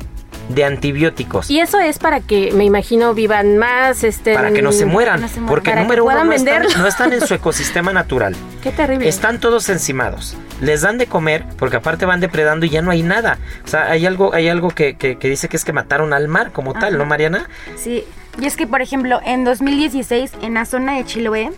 de 0.49 0.65
antibióticos. 0.65 1.49
Y 1.49 1.59
eso 1.59 1.79
es 1.79 1.97
para 1.99 2.19
que, 2.21 2.51
me 2.53 2.65
imagino, 2.65 3.13
vivan 3.13 3.57
más, 3.57 4.03
este... 4.03 4.33
para 4.33 4.51
que 4.51 4.61
no 4.61 4.71
se 4.71 4.85
mueran, 4.85 5.21
no 5.21 5.27
se 5.27 5.35
mueran. 5.39 5.47
porque 5.47 5.75
número 5.75 6.03
uno 6.05 6.23
no 6.25 6.33
están, 6.33 6.63
no 6.77 6.87
están 6.87 7.13
en 7.13 7.21
su 7.25 7.33
ecosistema 7.35 7.93
natural. 7.93 8.35
Qué 8.61 8.71
terrible. 8.71 9.07
Están 9.07 9.39
todos 9.39 9.69
encimados. 9.69 10.35
Les 10.59 10.81
dan 10.81 10.97
de 10.97 11.05
comer 11.07 11.45
porque 11.57 11.77
aparte 11.77 12.05
van 12.05 12.19
depredando 12.19 12.65
y 12.65 12.69
ya 12.69 12.81
no 12.81 12.91
hay 12.91 13.03
nada. 13.03 13.37
O 13.63 13.67
sea, 13.67 13.89
hay 13.91 14.05
algo, 14.05 14.33
hay 14.33 14.49
algo 14.49 14.69
que, 14.69 14.95
que- 14.97 15.17
que 15.17 15.29
dice 15.29 15.47
que 15.49 15.55
es 15.57 15.63
que 15.63 15.71
mataron 15.71 16.13
al 16.13 16.27
mar 16.27 16.51
como 16.51 16.73
tal, 16.73 16.97
¿no, 16.97 17.05
Mariana? 17.05 17.47
Sí, 17.77 18.03
y 18.41 18.45
es 18.45 18.57
que 18.57 18.65
por 18.67 18.81
ejemplo 18.81 19.21
en 19.25 19.43
2016 19.45 20.31
en 20.41 20.55
la 20.55 20.65
zona 20.65 20.95
de 20.95 21.05
Chiloé, 21.05 21.51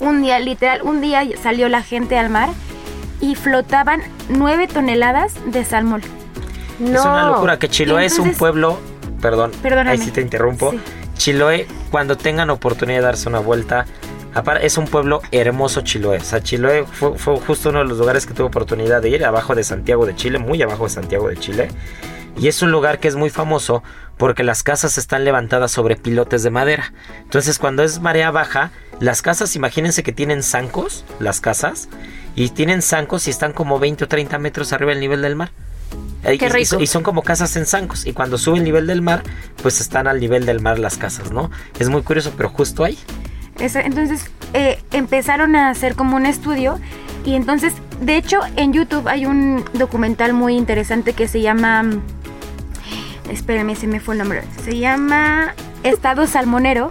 un 0.00 0.22
día, 0.22 0.38
literal, 0.40 0.82
un 0.82 1.00
día 1.00 1.22
salió 1.42 1.68
la 1.68 1.82
gente 1.82 2.18
al 2.18 2.30
mar 2.30 2.48
y 3.20 3.34
flotaban 3.34 4.00
9 4.28 4.66
toneladas 4.68 5.34
de 5.46 5.64
salmón. 5.64 6.02
No. 6.78 6.98
Es 6.98 7.04
una 7.04 7.28
locura 7.28 7.58
que 7.58 7.68
Chiloé 7.68 8.06
es 8.06 8.18
un 8.18 8.34
pueblo, 8.34 8.78
perdón, 9.20 9.52
Perdóname. 9.62 9.90
ahí 9.90 9.98
sí 9.98 10.10
te 10.10 10.20
interrumpo. 10.20 10.72
Sí. 10.72 10.80
Chiloé, 11.16 11.66
cuando 11.90 12.16
tengan 12.16 12.50
oportunidad 12.50 12.98
de 12.98 13.04
darse 13.04 13.28
una 13.28 13.40
vuelta, 13.40 13.86
es 14.60 14.78
un 14.78 14.86
pueblo 14.86 15.20
hermoso 15.32 15.80
Chiloé. 15.80 16.18
O 16.18 16.24
sea, 16.24 16.42
Chiloé 16.42 16.84
fue, 16.84 17.18
fue 17.18 17.38
justo 17.40 17.70
uno 17.70 17.80
de 17.80 17.86
los 17.86 17.98
lugares 17.98 18.24
que 18.26 18.34
tuve 18.34 18.46
oportunidad 18.46 19.02
de 19.02 19.08
ir, 19.10 19.24
abajo 19.24 19.54
de 19.54 19.64
Santiago 19.64 20.06
de 20.06 20.14
Chile, 20.14 20.38
muy 20.38 20.62
abajo 20.62 20.84
de 20.84 20.90
Santiago 20.90 21.28
de 21.28 21.36
Chile. 21.36 21.68
Y 22.36 22.46
es 22.46 22.62
un 22.62 22.70
lugar 22.70 23.00
que 23.00 23.08
es 23.08 23.16
muy 23.16 23.30
famoso 23.30 23.82
porque 24.16 24.44
las 24.44 24.62
casas 24.62 24.96
están 24.96 25.24
levantadas 25.24 25.72
sobre 25.72 25.96
pilotes 25.96 26.42
de 26.42 26.50
madera. 26.50 26.92
Entonces, 27.22 27.58
cuando 27.58 27.82
es 27.82 28.00
marea 28.00 28.30
baja, 28.30 28.70
las 29.00 29.22
casas, 29.22 29.56
imagínense 29.56 30.02
que 30.02 30.12
tienen 30.12 30.42
zancos, 30.42 31.04
las 31.18 31.40
casas, 31.40 31.88
y 32.36 32.50
tienen 32.50 32.82
zancos 32.82 33.26
y 33.26 33.30
están 33.30 33.52
como 33.52 33.80
20 33.80 34.04
o 34.04 34.08
30 34.08 34.38
metros 34.38 34.72
arriba 34.72 34.90
del 34.90 35.00
nivel 35.00 35.22
del 35.22 35.34
mar. 35.34 35.50
Qué 36.22 36.34
y- 36.34 36.38
rico. 36.48 36.64
son- 36.66 36.82
Y 36.82 36.86
son 36.86 37.02
como 37.02 37.22
casas 37.22 37.54
en 37.56 37.64
zancos. 37.66 38.06
Y 38.06 38.12
cuando 38.12 38.38
sube 38.38 38.58
el 38.58 38.64
nivel 38.64 38.86
del 38.86 39.02
mar, 39.02 39.22
pues 39.62 39.80
están 39.80 40.06
al 40.08 40.20
nivel 40.20 40.46
del 40.46 40.60
mar 40.60 40.78
las 40.78 40.98
casas, 40.98 41.30
¿no? 41.30 41.50
Es 41.78 41.88
muy 41.88 42.02
curioso, 42.02 42.32
pero 42.36 42.48
justo 42.50 42.84
ahí. 42.84 42.98
Eso, 43.58 43.78
entonces 43.80 44.30
eh, 44.54 44.80
empezaron 44.92 45.56
a 45.56 45.70
hacer 45.70 45.94
como 45.94 46.16
un 46.16 46.26
estudio 46.26 46.78
y 47.24 47.34
entonces, 47.34 47.72
de 48.00 48.16
hecho, 48.16 48.38
en 48.56 48.72
YouTube 48.72 49.08
hay 49.08 49.26
un 49.26 49.64
documental 49.74 50.32
muy 50.32 50.56
interesante 50.56 51.12
que 51.12 51.26
se 51.28 51.40
llama... 51.40 51.84
Espérame, 53.30 53.74
se 53.76 53.86
me 53.86 54.00
fue 54.00 54.14
el 54.14 54.18
nombre. 54.20 54.42
Se 54.64 54.78
llama 54.78 55.54
Estado 55.82 56.26
Salmonero 56.26 56.88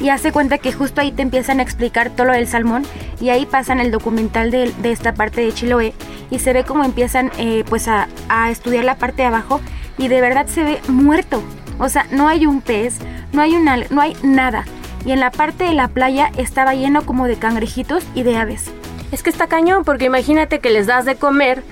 y 0.00 0.08
hace 0.08 0.32
cuenta 0.32 0.58
que 0.58 0.72
justo 0.72 1.00
ahí 1.00 1.12
te 1.12 1.22
empiezan 1.22 1.60
a 1.60 1.62
explicar 1.62 2.10
todo 2.10 2.26
lo 2.26 2.32
del 2.32 2.48
salmón 2.48 2.84
y 3.20 3.28
ahí 3.28 3.46
pasan 3.46 3.80
el 3.80 3.90
documental 3.90 4.50
de, 4.50 4.72
de 4.72 4.92
esta 4.92 5.14
parte 5.14 5.42
de 5.42 5.52
Chiloé 5.52 5.94
y 6.30 6.38
se 6.38 6.52
ve 6.52 6.64
cómo 6.64 6.84
empiezan 6.84 7.30
eh, 7.38 7.64
pues 7.68 7.86
a, 7.86 8.08
a 8.28 8.50
estudiar 8.50 8.84
la 8.84 8.96
parte 8.96 9.22
de 9.22 9.28
abajo 9.28 9.60
y 9.98 10.08
de 10.08 10.20
verdad 10.20 10.46
se 10.46 10.64
ve 10.64 10.80
muerto. 10.88 11.42
O 11.78 11.88
sea, 11.88 12.06
no 12.10 12.28
hay 12.28 12.46
un 12.46 12.62
pez, 12.62 12.98
no 13.32 13.42
hay, 13.42 13.54
una, 13.54 13.76
no 13.90 14.00
hay 14.00 14.16
nada. 14.22 14.64
Y 15.04 15.12
en 15.12 15.20
la 15.20 15.30
parte 15.30 15.64
de 15.64 15.74
la 15.74 15.88
playa 15.88 16.30
estaba 16.36 16.74
lleno 16.74 17.02
como 17.02 17.26
de 17.26 17.36
cangrejitos 17.36 18.04
y 18.14 18.22
de 18.22 18.36
aves. 18.36 18.70
Es 19.12 19.22
que 19.22 19.30
está 19.30 19.46
cañón, 19.46 19.84
porque 19.84 20.06
imagínate 20.06 20.60
que 20.60 20.70
les 20.70 20.86
das 20.86 21.04
de 21.04 21.16
comer 21.16 21.62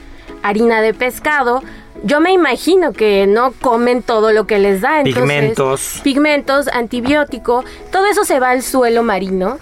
harina 0.43 0.81
de 0.81 0.95
pescado. 0.95 1.63
Yo 2.05 2.21
me 2.21 2.33
imagino 2.33 2.93
que 2.93 3.27
no 3.27 3.53
comen 3.61 4.03
todo 4.03 4.33
lo 4.33 4.47
que 4.47 4.59
les 4.59 4.81
da. 4.81 5.01
Entonces, 5.01 5.15
Pigmentos. 5.23 6.01
Pigmentos, 6.05 6.69
antibiótico, 6.69 7.65
todo 7.91 8.07
eso 8.07 8.25
se 8.25 8.39
va 8.41 8.51
al 8.51 8.63
suelo 8.63 9.03
marino. 9.03 9.59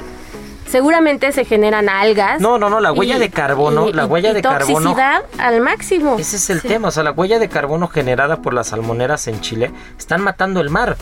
Seguramente 0.69 1.31
se 1.33 1.45
generan 1.45 1.89
algas. 1.89 2.41
No, 2.41 2.59
no, 2.59 2.69
no, 2.69 2.81
la 2.81 2.93
huella 2.93 3.17
y- 3.17 3.21
de 3.21 3.31
carbono, 3.31 3.89
y- 3.89 3.93
la 3.93 4.05
huella 4.07 4.31
y 4.31 4.35
de 4.35 4.43
carbono. 4.43 4.91
toxicidad 4.91 5.23
al 5.39 5.61
máximo. 5.61 6.17
Ese 6.19 6.37
es 6.37 6.51
el 6.51 6.61
tema, 6.61 6.89
o 6.89 6.91
sea, 6.91 7.05
la 7.05 7.13
huella 7.13 7.39
de 7.39 7.49
carbono 7.49 7.87
generada 7.89 8.43
por 8.43 8.53
las 8.53 8.69
salmoneras 8.69 9.29
en 9.29 9.41
Chile 9.41 9.71
están 9.97 10.23
matando 10.23 10.61
el 10.61 10.69
mar. 10.71 10.97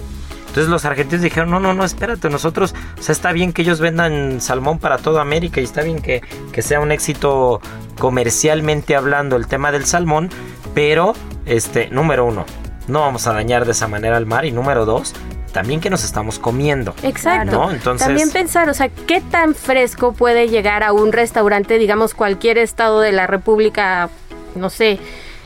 Entonces 0.54 0.70
los 0.70 0.84
argentinos 0.84 1.20
dijeron, 1.24 1.50
no, 1.50 1.58
no, 1.58 1.74
no, 1.74 1.84
espérate, 1.84 2.30
nosotros, 2.30 2.76
o 2.96 3.02
sea, 3.02 3.12
está 3.12 3.32
bien 3.32 3.52
que 3.52 3.62
ellos 3.62 3.80
vendan 3.80 4.40
salmón 4.40 4.78
para 4.78 4.98
toda 4.98 5.20
América 5.20 5.60
y 5.60 5.64
está 5.64 5.82
bien 5.82 6.00
que, 6.00 6.22
que 6.52 6.62
sea 6.62 6.78
un 6.78 6.92
éxito 6.92 7.60
comercialmente 7.98 8.94
hablando 8.94 9.34
el 9.34 9.48
tema 9.48 9.72
del 9.72 9.84
salmón, 9.84 10.30
pero, 10.72 11.14
este, 11.44 11.88
número 11.88 12.24
uno, 12.24 12.46
no 12.86 13.00
vamos 13.00 13.26
a 13.26 13.32
dañar 13.32 13.64
de 13.64 13.72
esa 13.72 13.88
manera 13.88 14.16
al 14.16 14.26
mar 14.26 14.44
y 14.44 14.52
número 14.52 14.84
dos, 14.84 15.12
también 15.50 15.80
que 15.80 15.90
nos 15.90 16.04
estamos 16.04 16.38
comiendo. 16.38 16.94
Exacto. 17.02 17.50
¿No? 17.50 17.70
Entonces- 17.72 18.06
También 18.06 18.30
pensar, 18.30 18.68
o 18.68 18.74
sea, 18.74 18.90
¿qué 19.08 19.20
tan 19.20 19.56
fresco 19.56 20.12
puede 20.12 20.46
llegar 20.48 20.84
a 20.84 20.92
un 20.92 21.10
restaurante, 21.10 21.78
digamos, 21.78 22.14
cualquier 22.14 22.58
estado 22.58 23.00
de 23.00 23.10
la 23.10 23.26
República, 23.26 24.08
no 24.54 24.70
sé, 24.70 25.00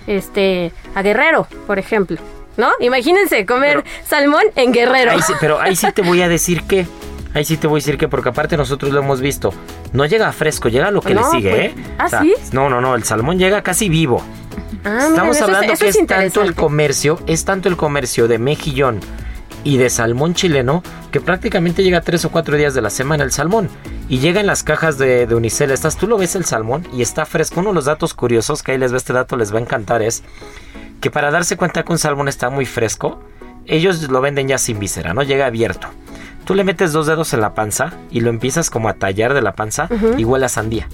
este, 0.07 0.71
a 0.94 1.01
Guerrero, 1.01 1.47
por 1.66 1.79
ejemplo? 1.79 2.18
¿No? 2.59 2.68
Imagínense 2.81 3.47
comer 3.47 3.83
salmón 4.07 4.42
en 4.57 4.73
Guerrero. 4.73 5.12
Ahí 5.12 5.23
sí- 5.23 5.33
pero 5.40 5.59
ahí 5.61 5.75
sí 5.77 5.90
te 5.92 6.03
voy 6.03 6.21
a 6.21 6.29
decir 6.29 6.64
que. 6.64 6.87
Ahí 7.35 7.44
sí 7.44 7.57
te 7.57 7.66
voy 7.66 7.79
a 7.79 7.81
decir 7.81 7.97
que, 7.99 8.09
porque 8.09 8.31
aparte 8.31 8.57
nosotros 8.57 8.90
lo 8.92 8.99
hemos 9.01 9.21
visto. 9.21 9.53
No 9.92 10.05
llega 10.07 10.31
fresco, 10.33 10.68
llega 10.68 10.90
lo 10.90 11.01
que 11.01 11.14
No, 11.14 11.21
le 11.21 11.31
sigue, 11.38 11.51
pues, 11.51 11.87
¿eh? 11.88 11.94
¿ah, 11.99 12.21
sí? 12.23 12.35
No, 12.53 12.68
no, 12.68 12.81
no, 12.81 12.94
el 12.94 13.05
salmón 13.05 13.38
llega 13.38 13.62
casi 13.62 13.88
vivo. 13.88 14.23
Ah, 14.85 15.07
Estamos 15.09 15.40
hablando 15.40 15.75
que 15.75 15.88
es 15.88 16.07
tanto 16.07 16.42
el 16.42 16.55
comercio, 16.55 17.18
es 17.27 17.44
tanto 17.44 17.68
el 17.68 17.77
comercio 17.77 18.27
de 18.29 18.38
mejillón 18.38 19.01
y 19.64 19.77
de 19.77 19.90
salmón 19.90 20.35
chileno 20.35 20.83
que 21.11 21.21
prácticamente 21.21 21.83
llega 21.83 22.01
tres 22.01 22.25
o 22.25 22.31
cuatro 22.31 22.57
días 22.57 22.75
de 22.75 22.83
la 22.83 22.90
semana 22.90 23.25
el 23.25 23.33
salmón. 23.33 23.68
Y 24.09 24.18
llega 24.18 24.40
en 24.40 24.47
las 24.47 24.62
cajas 24.62 24.99
de, 24.99 25.27
de 25.27 25.35
Unicel. 25.35 25.71
Estas, 25.71 25.97
tú 25.97 26.07
lo 26.07 26.16
ves 26.16 26.35
el 26.35 26.44
salmón 26.44 26.87
y 26.92 27.03
está 27.03 27.27
fresco. 27.27 27.61
Uno 27.61 27.71
de 27.71 27.75
los 27.75 27.85
datos 27.85 28.14
curiosos 28.14 28.62
que 28.62 28.73
ahí 28.73 28.79
les 28.79 28.92
ve 28.92 28.99
este 28.99 29.12
dato, 29.12 29.37
les 29.37 29.53
va 29.53 29.59
a 29.59 29.62
encantar 29.62 30.03
es 30.03 30.23
que 31.01 31.11
para 31.11 31.31
darse 31.31 31.57
cuenta 31.57 31.83
que 31.85 31.92
un 31.92 31.99
salmón 31.99 32.29
está 32.29 32.51
muy 32.51 32.66
fresco, 32.66 33.21
ellos 33.66 34.09
lo 34.09 34.21
venden 34.21 34.49
ya 34.49 34.59
sin 34.59 34.79
víscera, 34.79 35.14
¿no? 35.14 35.23
Llega 35.23 35.47
abierto. 35.47 35.88
Tú 36.44 36.55
le 36.55 36.64
metes 36.64 36.92
dos 36.92 37.07
dedos 37.07 37.35
en 37.35 37.42
la 37.42 37.55
panza 37.55 37.92
y 38.11 38.21
lo 38.21 38.31
empiezas 38.31 38.71
como 38.71 38.88
a 38.88 38.94
tallar 38.94 39.35
de 39.35 39.42
la 39.42 39.53
panza 39.53 39.88
y 40.16 40.25
huele 40.25 40.47
a 40.47 40.49
sandía. 40.49 40.88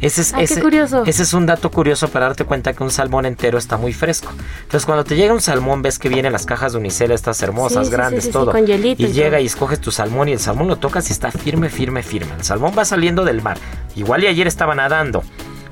Ese 0.00 0.22
es, 0.22 0.32
Ah, 0.32 0.38
qué 0.38 0.44
ese, 0.44 0.62
curioso. 0.62 1.02
ese 1.06 1.22
es 1.22 1.34
un 1.34 1.44
dato 1.46 1.70
curioso 1.70 2.08
para 2.08 2.26
darte 2.26 2.44
cuenta 2.44 2.72
que 2.72 2.82
un 2.82 2.90
salmón 2.90 3.26
entero 3.26 3.58
está 3.58 3.76
muy 3.76 3.92
fresco. 3.92 4.32
Entonces, 4.62 4.86
cuando 4.86 5.04
te 5.04 5.14
llega 5.16 5.34
un 5.34 5.40
salmón, 5.42 5.82
ves 5.82 5.98
que 5.98 6.08
vienen 6.08 6.32
las 6.32 6.46
cajas 6.46 6.72
de 6.72 6.78
unicel, 6.78 7.10
estas 7.10 7.42
hermosas, 7.42 7.86
Sí, 7.86 7.92
grandes, 7.92 8.24
sí, 8.24 8.28
sí, 8.28 8.32
todo. 8.32 8.50
con 8.52 8.66
hielito 8.66 9.02
y 9.02 9.06
y 9.06 9.12
llega 9.12 9.40
y 9.40 9.46
escoges 9.46 9.80
tu 9.80 9.90
salmón 9.90 10.28
y 10.28 10.32
el 10.32 10.38
salmón 10.40 10.68
lo 10.68 10.76
tocas 10.76 11.08
y 11.10 11.12
está 11.12 11.30
firme, 11.30 11.68
firme, 11.68 12.02
firme. 12.02 12.32
El 12.38 12.44
salmón 12.44 12.72
va 12.76 12.84
saliendo 12.84 13.24
del 13.24 13.42
mar. 13.42 13.58
Igual 13.94 14.24
y 14.24 14.28
ayer 14.28 14.46
estaba 14.46 14.74
nadando, 14.74 15.22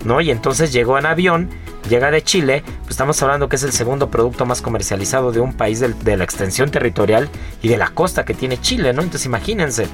¿no? 0.04 0.20
Y 0.20 0.30
entonces 0.30 0.72
llegó 0.74 0.98
en 0.98 1.06
avión, 1.06 1.48
llega 1.88 2.10
de 2.10 2.22
Chile, 2.22 2.62
pues 2.80 2.90
estamos 2.90 3.22
hablando 3.22 3.48
que 3.48 3.56
es 3.56 3.62
el 3.62 3.72
segundo 3.72 4.10
producto 4.10 4.44
más 4.44 4.60
comercializado 4.60 5.32
de 5.32 5.40
un 5.40 5.54
país 5.54 5.80
del- 5.80 5.98
de 6.04 6.18
la 6.18 6.24
extensión 6.24 6.70
territorial 6.70 7.30
y 7.62 7.68
de 7.68 7.78
la 7.78 7.88
costa 7.88 8.26
que 8.26 8.34
tiene 8.34 8.60
Chile, 8.60 8.92
¿no? 8.92 9.00
Entonces 9.00 9.24
imagínense, 9.24 9.88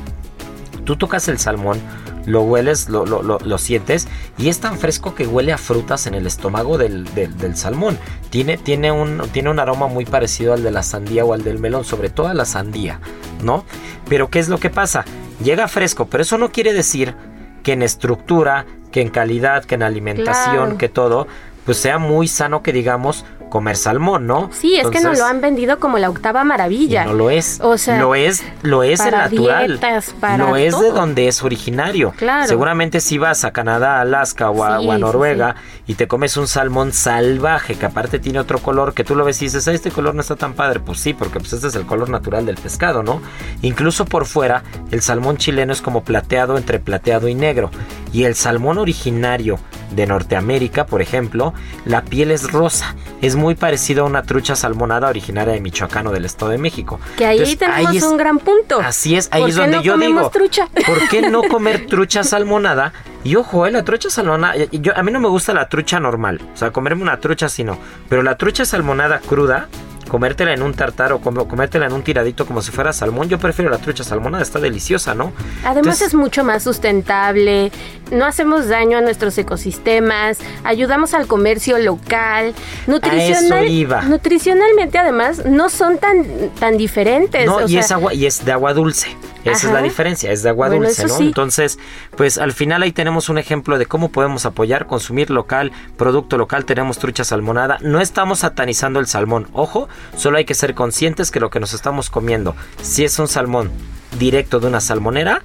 tú 0.85 0.97
tocas 0.97 1.29
el 1.29 1.38
salmón, 1.38 1.81
lo 2.27 2.42
hueles, 2.42 2.88
lo, 2.88 3.05
lo- 3.05 3.23
lo- 3.23 3.38
lo 3.38 3.59
sientes 3.59 4.09
y 4.38 4.49
es 4.49 4.61
tan 4.61 4.79
fresco 4.79 5.14
que 5.14 5.27
huele 5.27 5.53
a 5.53 5.59
frutas 5.59 6.07
en 6.07 6.14
el 6.14 6.27
estómago 6.27 6.79
del, 6.79 7.05
del- 7.14 7.37
del 7.37 7.57
salmón. 7.57 7.99
Tiene, 8.31 8.57
tiene, 8.57 8.90
un, 8.92 9.23
tiene 9.33 9.51
un 9.51 9.59
aroma 9.59 9.87
muy 9.88 10.05
parecido 10.07 10.55
al 10.55 10.62
de 10.62 10.70
la 10.70 10.83
sandía 10.83 11.25
o 11.25 11.33
al 11.35 11.42
del 11.44 11.59
melón, 11.59 11.85
sobre 11.85 12.09
todo 12.09 12.29
a 12.29 12.35
la 12.35 12.44
sandía, 12.44 13.01
¿no? 13.42 13.64
Pero 14.09 14.31
¿qué 14.31 14.38
es 14.38 14.49
lo 14.49 14.59
que 14.59 14.70
pasa? 14.70 15.05
Llega 15.42 15.68
fresco, 15.68 16.07
pero 16.07 16.23
eso 16.23 16.38
no 16.38 16.51
quiere 16.53 16.73
decir 16.73 17.14
que 17.62 17.73
en 17.73 17.83
estructura, 17.83 18.66
que 18.92 19.01
en 19.01 19.09
calidad, 19.09 19.64
que 19.64 19.75
en 19.75 19.83
alimentación, 19.83 20.55
Claro. 20.64 20.79
que 20.79 20.88
todo, 20.88 21.27
pues 21.64 21.79
sea 21.79 21.99
muy 21.99 22.29
sano 22.29 22.62
que 22.62 22.73
digamos 22.73 23.25
comer 23.55 23.77
salmón, 23.77 24.27
¿no? 24.27 24.51
Sí, 24.53 24.75
es 24.81 24.88
que 24.88 25.01
nos 25.01 25.17
lo 25.17 25.27
han 25.27 25.40
vendido 25.40 25.79
como 25.79 25.99
la 25.99 26.11
octava 26.11 26.43
maravilla. 26.43 27.05
no 27.05 27.12
lo 27.14 27.31
es. 27.31 27.61
O 27.62 27.79
sea, 27.79 28.01
lo 28.01 28.17
es, 28.17 28.43
lo 28.62 28.83
es 28.83 28.99
el 28.99 29.12
natural. 29.12 29.69
dietas, 29.69 30.12
para 30.19 30.38
lo 30.38 30.57
es 30.57 30.77
de 30.81 30.90
donde 30.90 31.29
es 31.29 31.40
originario. 31.45 32.12
Claro. 32.17 32.49
Seguramente 32.49 32.99
si 32.99 33.17
vas 33.17 33.45
a 33.45 33.53
Canadá, 33.53 34.01
Alaska 34.01 34.51
o 34.51 34.64
a, 34.64 34.81
Sí, 34.81 34.88
o 34.88 34.90
a 34.90 34.97
sí, 34.97 35.01
Noruega 35.01 35.55
y 35.87 35.95
te 35.95 36.09
comes 36.09 36.37
un 36.37 36.49
salmón 36.49 36.93
salvaje 36.93 37.77
que 37.77 37.87
aparte 37.87 38.19
tiene 38.19 38.40
otro 38.40 38.59
color 38.59 38.93
que 38.93 39.05
tú 39.05 39.14
lo 39.14 39.25
ves 39.25 39.40
y 39.40 39.45
dices, 39.45 39.69
"Ah, 39.69 39.73
este 39.73 39.93
color 39.93 40.17
no 40.17 40.23
está 40.23 40.35
tan 40.35 40.55
padre. 40.55 40.81
Pues 40.81 40.99
sí, 40.99 41.14
porque 41.14 41.38
pues 41.38 41.53
este 41.53 41.69
es 41.69 41.77
el 41.77 41.87
color 41.87 42.09
natural 42.09 42.47
del 42.47 42.57
pescado, 42.57 43.05
¿no? 43.05 43.23
Incluso 43.62 44.05
por 44.05 44.27
fuera, 44.27 44.64
el 44.90 45.01
salmón 45.01 45.37
chileno 45.37 45.73
es 45.73 45.81
como 45.81 46.03
plateado 46.03 46.57
entre 46.59 46.81
plateado 46.81 47.29
y 47.29 47.37
negro. 47.37 47.71
Y 48.12 48.25
el 48.25 48.35
salmón 48.35 48.79
originario 48.79 49.61
de 49.95 50.07
Norteamérica, 50.07 50.87
por 50.87 51.03
ejemplo, 51.03 51.53
la 51.85 52.03
piel 52.03 52.31
es 52.33 52.51
rosa. 52.51 52.97
Es 53.21 53.37
muy 53.37 53.44
parecido 53.55 54.05
a 54.05 54.07
una 54.07 54.23
trucha 54.23 54.57
salmonada 54.57 55.09
originaria 55.11 55.53
de 55.53 55.61
Michoacán 55.61 56.07
o 56.07 56.11
del 56.13 56.25
Estado 56.25 56.53
de 56.53 56.57
México. 56.57 56.99
Que 57.19 57.27
ahí 57.27 57.37
Entonces, 57.37 57.59
tenemos 57.59 57.91
ahí 57.91 57.97
es- 57.99 58.03
un 58.05 58.17
gran 58.17 58.39
punto. 58.39 58.81
Así 58.81 59.15
es, 59.17 59.29
ahí 59.31 59.43
¿Por 59.43 59.51
es 59.51 59.57
donde 59.57 59.77
no 59.77 59.83
yo 59.83 59.99
digo, 59.99 60.31
trucha? 60.31 60.69
¿por 60.87 61.07
qué 61.11 61.29
no 61.29 61.43
comer 61.43 61.85
trucha 61.87 62.25
salmonada? 62.25 62.95
Y 63.25 63.37
ojo, 63.37 63.67
eh, 63.67 63.71
la 63.71 63.85
trucha 63.85 64.09
salmonada, 64.09 64.55
yo, 64.73 64.97
a 64.97 65.03
mí 65.03 65.13
no 65.13 65.21
me 65.21 65.29
gusta 65.29 65.53
la 65.53 65.69
trucha 65.69 66.01
normal, 66.01 66.41
o 66.55 66.57
sea, 66.57 66.71
comerme 66.71 67.03
una 67.03 67.21
trucha 67.21 67.47
así 67.47 67.63
no, 67.65 67.77
pero 68.09 68.23
la 68.23 68.37
trucha 68.39 68.65
salmonada 68.65 69.19
cruda, 69.19 69.69
comértela 70.09 70.53
en 70.53 70.61
un 70.63 70.75
tartar 70.75 71.15
o 71.15 71.21
como- 71.21 71.49
comértela 71.49 71.87
en 71.87 71.95
un 71.95 72.03
tiradito 72.03 72.45
como 72.47 72.61
si 72.61 72.71
fuera 72.71 72.93
salmón, 72.93 73.31
yo 73.31 73.39
prefiero 73.39 73.71
la 73.71 73.79
trucha 73.79 74.05
salmonada, 74.05 74.43
está 74.43 74.59
deliciosa, 74.61 75.15
¿no? 75.15 75.33
Además 75.61 75.77
Entonces- 75.79 76.09
es 76.09 76.15
mucho 76.15 76.45
más 76.45 76.63
sustentable, 76.65 77.73
no 78.14 78.24
hacemos 78.24 78.68
daño 78.68 78.98
a 78.98 79.00
nuestros 79.00 79.37
ecosistemas, 79.38 80.38
ayudamos 80.62 81.14
al 81.14 81.27
comercio 81.27 81.79
local, 81.79 82.55
nutricional, 82.87 83.68
iba. 83.68 84.03
nutricionalmente 84.03 84.98
además 84.98 85.44
no 85.44 85.68
son 85.68 85.98
tan, 85.98 86.24
tan 86.59 86.77
diferentes. 86.77 87.46
No, 87.46 87.57
o 87.57 87.62
y 87.62 87.72
sea, 87.72 87.81
es 87.81 87.90
agua, 87.92 88.14
y 88.14 88.27
es 88.27 88.44
de 88.44 88.53
agua 88.53 88.74
dulce. 88.74 89.16
Esa 89.44 89.66
es 89.66 89.72
la 89.74 89.83
diferencia, 89.83 90.33
es 90.33 90.42
de 90.42 90.48
agua 90.48 90.68
Bueno, 90.68 90.87
dulce, 90.87 91.07
¿no? 91.07 91.16
sí. 91.18 91.24
Entonces, 91.24 91.79
pues 92.16 92.38
al 92.38 92.53
final 92.53 92.83
ahí 92.83 92.92
tenemos 92.92 93.29
un 93.29 93.37
ejemplo 93.37 93.77
de 93.77 93.85
cómo 93.85 94.11
podemos 94.11 94.46
apoyar, 94.46 94.87
consumir 94.87 95.29
local, 95.29 95.70
producto 95.98 96.38
local, 96.38 96.64
tenemos 96.64 96.98
trucha 96.98 97.24
salmonada. 97.24 97.77
No 97.83 98.00
estamos 98.00 98.38
satanizando 98.38 99.00
el 99.00 99.07
salmón, 99.07 99.48
ojo, 99.53 99.88
solo 100.16 100.38
hay 100.38 100.46
que 100.46 100.55
ser 100.55 100.74
conscientes 100.74 101.31
que 101.31 101.40
lo 101.40 101.50
que 101.50 101.61
nos 101.61 101.74
estamos 101.74 102.09
comiendo, 102.09 102.57
si 102.81 103.05
es 103.05 103.18
un 103.18 103.29
salmón 103.29 103.70
directo 104.18 104.61
de 104.61 104.68
una 104.68 104.81
salmonera, 104.81 105.42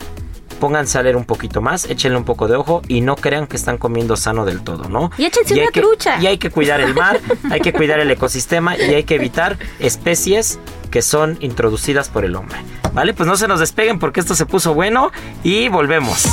pónganse 0.59 0.97
a 0.97 1.03
leer 1.03 1.15
un 1.15 1.25
poquito 1.25 1.61
más, 1.61 1.85
échenle 1.85 2.17
un 2.17 2.25
poco 2.25 2.47
de 2.47 2.55
ojo 2.55 2.81
y 2.87 3.01
no 3.01 3.15
crean 3.15 3.47
que 3.47 3.55
están 3.55 3.77
comiendo 3.77 4.15
sano 4.17 4.45
del 4.45 4.61
todo, 4.61 4.89
¿no? 4.89 5.09
Y 5.17 5.25
échense 5.25 5.53
hay 5.55 5.61
una 5.61 5.71
que- 5.71 5.81
trucha. 5.81 6.19
Y 6.21 6.27
hay 6.27 6.37
que 6.37 6.49
cuidar 6.49 6.81
el 6.81 6.93
mar, 6.93 7.19
hay 7.51 7.61
que 7.61 7.73
cuidar 7.73 7.99
el 7.99 8.11
ecosistema 8.11 8.77
y 8.77 8.93
hay 8.93 9.03
que 9.03 9.15
evitar 9.15 9.57
especies 9.79 10.59
que 10.91 11.01
son 11.01 11.37
introducidas 11.39 12.09
por 12.09 12.25
el 12.25 12.35
hombre. 12.35 12.57
Vale, 12.93 13.13
pues 13.13 13.27
no 13.27 13.37
se 13.37 13.47
nos 13.47 13.59
despeguen 13.59 13.99
porque 13.99 14.19
esto 14.19 14.35
se 14.35 14.45
puso 14.45 14.73
bueno 14.73 15.11
y 15.43 15.69
volvemos. 15.69 16.25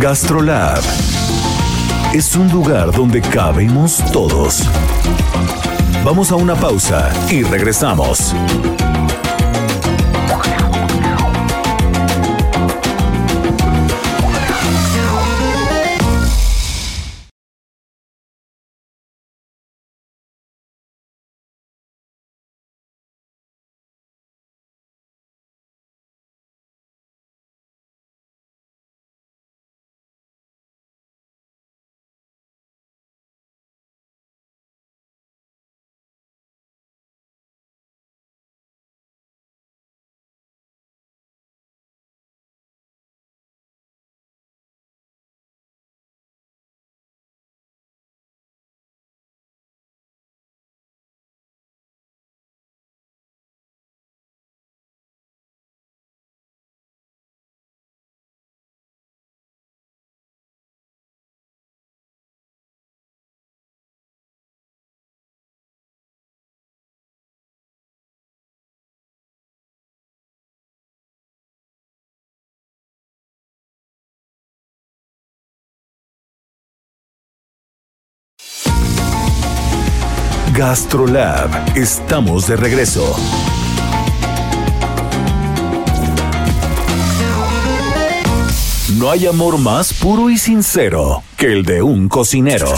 Gastrolab 0.00 0.80
es 2.12 2.34
un 2.36 2.50
lugar 2.50 2.92
donde 2.92 3.20
cabemos 3.20 3.98
todos. 4.12 4.62
Vamos 6.04 6.30
a 6.32 6.36
una 6.36 6.54
pausa 6.56 7.10
y 7.30 7.42
regresamos. 7.44 8.34
Gastrolab, 80.54 81.78
estamos 81.78 82.46
de 82.46 82.56
regreso. 82.56 83.16
No 88.98 89.10
hay 89.10 89.26
amor 89.26 89.56
más 89.56 89.94
puro 89.94 90.28
y 90.28 90.36
sincero 90.36 91.22
que 91.38 91.46
el 91.46 91.64
de 91.64 91.80
un 91.80 92.10
cocinero. 92.10 92.68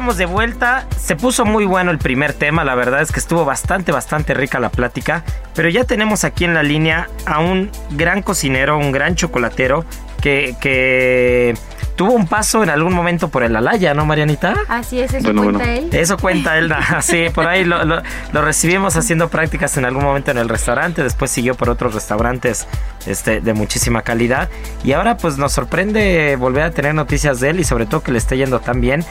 Estamos 0.00 0.16
de 0.16 0.24
vuelta. 0.24 0.86
Se 0.98 1.14
puso 1.14 1.44
muy 1.44 1.66
bueno 1.66 1.90
el 1.90 1.98
primer 1.98 2.32
tema. 2.32 2.64
La 2.64 2.74
verdad 2.74 3.02
es 3.02 3.12
que 3.12 3.20
estuvo 3.20 3.44
bastante, 3.44 3.92
bastante 3.92 4.32
rica 4.32 4.58
la 4.58 4.70
plática. 4.70 5.24
Pero 5.54 5.68
ya 5.68 5.84
tenemos 5.84 6.24
aquí 6.24 6.46
en 6.46 6.54
la 6.54 6.62
línea 6.62 7.10
a 7.26 7.40
un 7.40 7.70
gran 7.90 8.22
cocinero, 8.22 8.78
un 8.78 8.92
gran 8.92 9.14
chocolatero 9.14 9.84
que, 10.22 10.56
que 10.58 11.52
tuvo 12.00 12.14
un 12.14 12.26
paso 12.26 12.62
en 12.62 12.70
algún 12.70 12.94
momento 12.94 13.28
por 13.28 13.42
el 13.42 13.54
Alaya, 13.54 13.92
¿no, 13.92 14.06
Marianita? 14.06 14.54
Así 14.68 15.00
es, 15.00 15.12
eso 15.12 15.22
Bueno, 15.34 15.42
cuenta 15.42 15.64
bueno. 15.66 15.80
él. 15.92 16.00
Eso 16.00 16.16
cuenta 16.16 16.56
él, 16.56 16.72
sí, 17.02 17.26
por 17.34 17.46
ahí 17.46 17.66
lo, 17.66 17.84
lo- 17.84 18.00
lo 18.32 18.40
recibimos 18.42 18.96
haciendo 18.96 19.28
prácticas 19.28 19.76
en 19.76 19.84
algún 19.84 20.02
momento 20.04 20.30
en 20.30 20.38
el 20.38 20.48
restaurante, 20.48 21.02
después 21.02 21.30
siguió 21.30 21.56
por 21.56 21.68
otros 21.68 21.92
restaurantes 21.92 22.66
este, 23.06 23.42
de 23.42 23.52
muchísima 23.52 24.00
calidad 24.00 24.48
y 24.82 24.92
ahora 24.92 25.18
pues 25.18 25.36
nos 25.36 25.52
sorprende 25.52 26.36
volver 26.36 26.62
a 26.62 26.70
tener 26.70 26.94
noticias 26.94 27.38
de 27.38 27.50
él 27.50 27.60
y 27.60 27.64
sobre 27.64 27.84
todo 27.84 28.02
que 28.02 28.12
le 28.12 28.18
esté 28.18 28.38
yendo 28.38 28.60
tan 28.60 28.80
bien. 28.80 29.04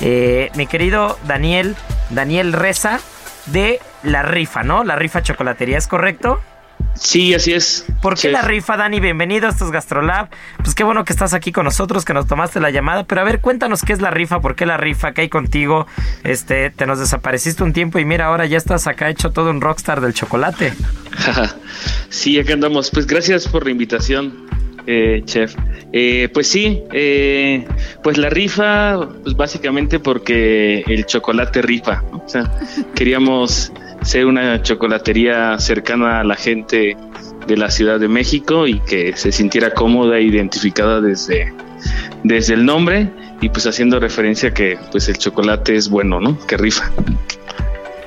Eh, 0.00 0.50
mi 0.54 0.66
querido 0.66 1.18
Daniel, 1.26 1.76
Daniel 2.10 2.52
Reza 2.52 3.00
de 3.46 3.80
La 4.02 4.20
Rifa, 4.22 4.64
¿no? 4.64 4.84
La 4.84 4.96
Rifa 4.96 5.22
Chocolatería, 5.22 5.78
¿es 5.78 5.86
correcto? 5.88 6.42
Sí, 6.94 7.34
así 7.34 7.52
es. 7.52 7.84
¿Por 8.00 8.14
qué 8.14 8.20
Sí. 8.20 8.28
la 8.28 8.42
rifa, 8.42 8.76
Dani? 8.76 9.00
Bienvenido 9.00 9.46
a 9.46 9.50
estos 9.50 9.70
Gastrolab. 9.72 10.28
Pues 10.58 10.74
qué 10.74 10.84
bueno 10.84 11.04
que 11.04 11.12
estás 11.12 11.34
aquí 11.34 11.50
con 11.52 11.64
nosotros, 11.64 12.04
que 12.04 12.14
nos 12.14 12.26
tomaste 12.26 12.60
la 12.60 12.70
llamada. 12.70 13.04
Pero 13.04 13.20
a 13.20 13.24
ver, 13.24 13.40
cuéntanos 13.40 13.82
qué 13.82 13.92
es 13.92 14.00
la 14.00 14.10
rifa, 14.10 14.40
por 14.40 14.54
qué 14.54 14.64
la 14.64 14.76
rifa, 14.76 15.12
qué 15.12 15.22
hay 15.22 15.28
contigo. 15.28 15.86
Este, 16.22 16.70
te 16.70 16.86
nos 16.86 17.00
desapareciste 17.00 17.62
un 17.64 17.72
tiempo 17.72 17.98
y 17.98 18.04
mira, 18.04 18.26
ahora 18.26 18.46
ya 18.46 18.56
estás 18.56 18.86
acá 18.86 19.10
hecho 19.10 19.30
todo 19.30 19.50
un 19.50 19.60
rockstar 19.60 20.00
del 20.00 20.14
chocolate. 20.14 20.72
sí, 22.08 22.38
acá 22.38 22.52
andamos. 22.52 22.90
Pues 22.90 23.06
gracias 23.06 23.48
por 23.48 23.64
la 23.64 23.70
invitación, 23.72 24.46
eh, 24.86 25.22
chef. 25.24 25.56
Eh, 25.92 26.28
pues 26.32 26.48
sí, 26.48 26.82
eh, 26.92 27.66
pues 28.02 28.18
la 28.18 28.30
rifa, 28.30 28.98
pues 29.22 29.36
básicamente 29.36 29.98
porque 29.98 30.84
el 30.86 31.06
chocolate 31.06 31.60
rifa. 31.62 32.02
¿no? 32.10 32.18
O 32.24 32.28
sea, 32.28 32.50
queríamos 32.94 33.72
ser 34.04 34.26
una 34.26 34.62
chocolatería 34.62 35.58
cercana 35.58 36.20
a 36.20 36.24
la 36.24 36.36
gente 36.36 36.96
de 37.46 37.56
la 37.56 37.70
Ciudad 37.70 37.98
de 37.98 38.08
México 38.08 38.66
y 38.66 38.80
que 38.80 39.16
se 39.16 39.32
sintiera 39.32 39.72
cómoda 39.72 40.18
e 40.18 40.22
identificada 40.22 41.00
desde, 41.00 41.52
desde 42.22 42.54
el 42.54 42.64
nombre 42.64 43.10
y 43.40 43.48
pues 43.48 43.66
haciendo 43.66 43.98
referencia 44.00 44.52
que 44.52 44.78
pues 44.90 45.08
el 45.08 45.18
chocolate 45.18 45.76
es 45.76 45.88
bueno, 45.88 46.20
¿no? 46.20 46.38
Que 46.46 46.56
rifa. 46.56 46.90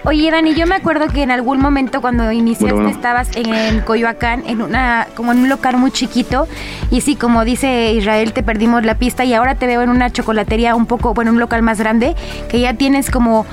Oye, 0.08 0.32
Dani, 0.32 0.56
yo 0.56 0.66
me 0.68 0.76
acuerdo 0.76 1.08
que 1.08 1.22
en 1.22 1.32
algún 1.32 1.60
momento 1.60 2.00
cuando 2.00 2.32
iniciaste 2.32 2.90
estabas 2.90 3.28
en, 3.36 3.82
Coyoacán, 3.82 4.42
en 4.48 4.62
una, 4.62 5.06
como 5.18 5.34
en 5.34 5.40
un 5.40 5.50
local 5.50 5.76
muy 5.76 5.92
chiquito, 5.92 6.48
y 6.90 7.02
sí, 7.02 7.18
como 7.18 7.44
dice 7.44 7.92
Israel, 7.92 8.32
te 8.32 8.42
perdimos 8.42 8.86
la 8.86 8.96
pista 8.96 9.26
y 9.26 9.34
ahora 9.34 9.56
te 9.56 9.68
veo 9.68 9.82
en 9.82 9.90
una 9.90 10.10
chocolatería 10.10 10.76
un 10.76 10.86
poco, 10.86 11.14
bueno, 11.14 11.32
un 11.32 11.40
local 11.40 11.62
más 11.62 11.78
grande, 11.80 12.16
que 12.48 12.62
ya 12.62 12.74
tienes 12.76 13.12
como 13.12 13.46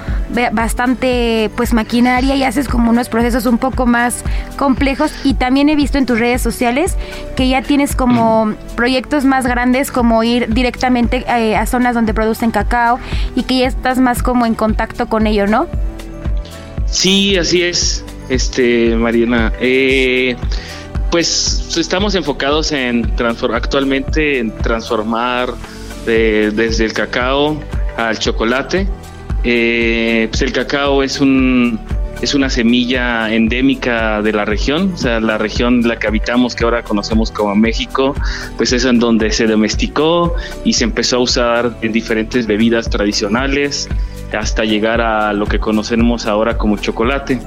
bastante 0.53 1.51
pues 1.57 1.73
maquinaria 1.73 2.37
y 2.37 2.45
haces 2.45 2.69
como 2.69 2.91
unos 2.91 3.09
procesos 3.09 3.47
un 3.47 3.59
poco 3.59 3.85
más 3.85 4.23
complejos. 4.57 5.13
Y 5.25 5.35
también 5.35 5.69
he 5.71 5.75
visto 5.75 5.99
en 5.99 6.07
tus 6.07 6.21
redes 6.21 6.41
sociales 6.41 6.97
que 7.35 7.49
ya 7.49 7.63
tienes 7.63 7.97
como 7.97 8.55
proyectos 8.77 9.25
más 9.25 9.45
grandes, 9.45 9.91
como 9.91 10.23
ir 10.23 10.55
directamente 10.55 11.25
eh, 11.27 11.57
a 11.57 11.67
zonas 11.67 11.97
donde 11.97 12.15
producen 12.15 12.53
cacao 12.53 13.01
y 13.35 13.43
que 13.43 13.59
ya 13.59 13.67
estás 13.67 13.99
más 13.99 14.23
como 14.23 14.47
en 14.47 14.55
contacto 14.55 15.09
con 15.09 15.27
ello, 15.27 15.49
¿no? 15.49 15.67
Sí, 16.87 17.37
así 17.37 17.63
es, 17.63 18.05
este 18.29 18.95
Mariana. 18.97 19.53
Eh, 19.61 20.37
pues 21.11 21.77
estamos 21.77 22.15
enfocados 22.15 22.73
en 22.73 23.13
actualmente 23.53 24.39
en 24.39 24.57
transformar 24.59 25.55
desde 26.07 26.85
el 26.85 26.93
cacao 26.93 27.61
al 27.97 28.19
chocolate. 28.19 28.89
Eh, 29.45 30.29
pues 30.31 30.43
el 30.43 30.53
cacao 30.53 31.03
es 31.03 31.21
un 31.21 31.79
es 32.23 32.35
una 32.35 32.49
semilla 32.49 33.33
endémica 33.35 34.23
de 34.23 34.33
la 34.33 34.45
región, 34.45 34.93
o 34.95 34.97
sea, 34.97 35.21
la 35.21 35.37
región 35.37 35.87
la 35.87 35.99
que 35.99 36.07
habitamos, 36.07 36.55
que 36.55 36.65
ahora 36.65 36.83
conocemos 36.83 37.31
como 37.31 37.55
México, 37.55 38.15
pues 38.57 38.73
es 38.73 38.85
en 38.85 38.99
donde 38.99 39.31
se 39.31 39.47
domesticó 39.47 40.35
y 40.65 40.73
se 40.73 40.85
empezó 40.85 41.17
a 41.17 41.19
usar 41.21 41.77
en 41.83 41.93
diferentes 41.93 42.47
bebidas 42.47 42.89
tradicionales 42.89 43.89
hasta 44.35 44.65
llegar 44.65 45.01
a 45.01 45.33
lo 45.33 45.47
que 45.47 45.59
conocemos 45.59 46.27
ahora 46.27 46.57
como 46.57 46.77
chocolate. 46.77 47.41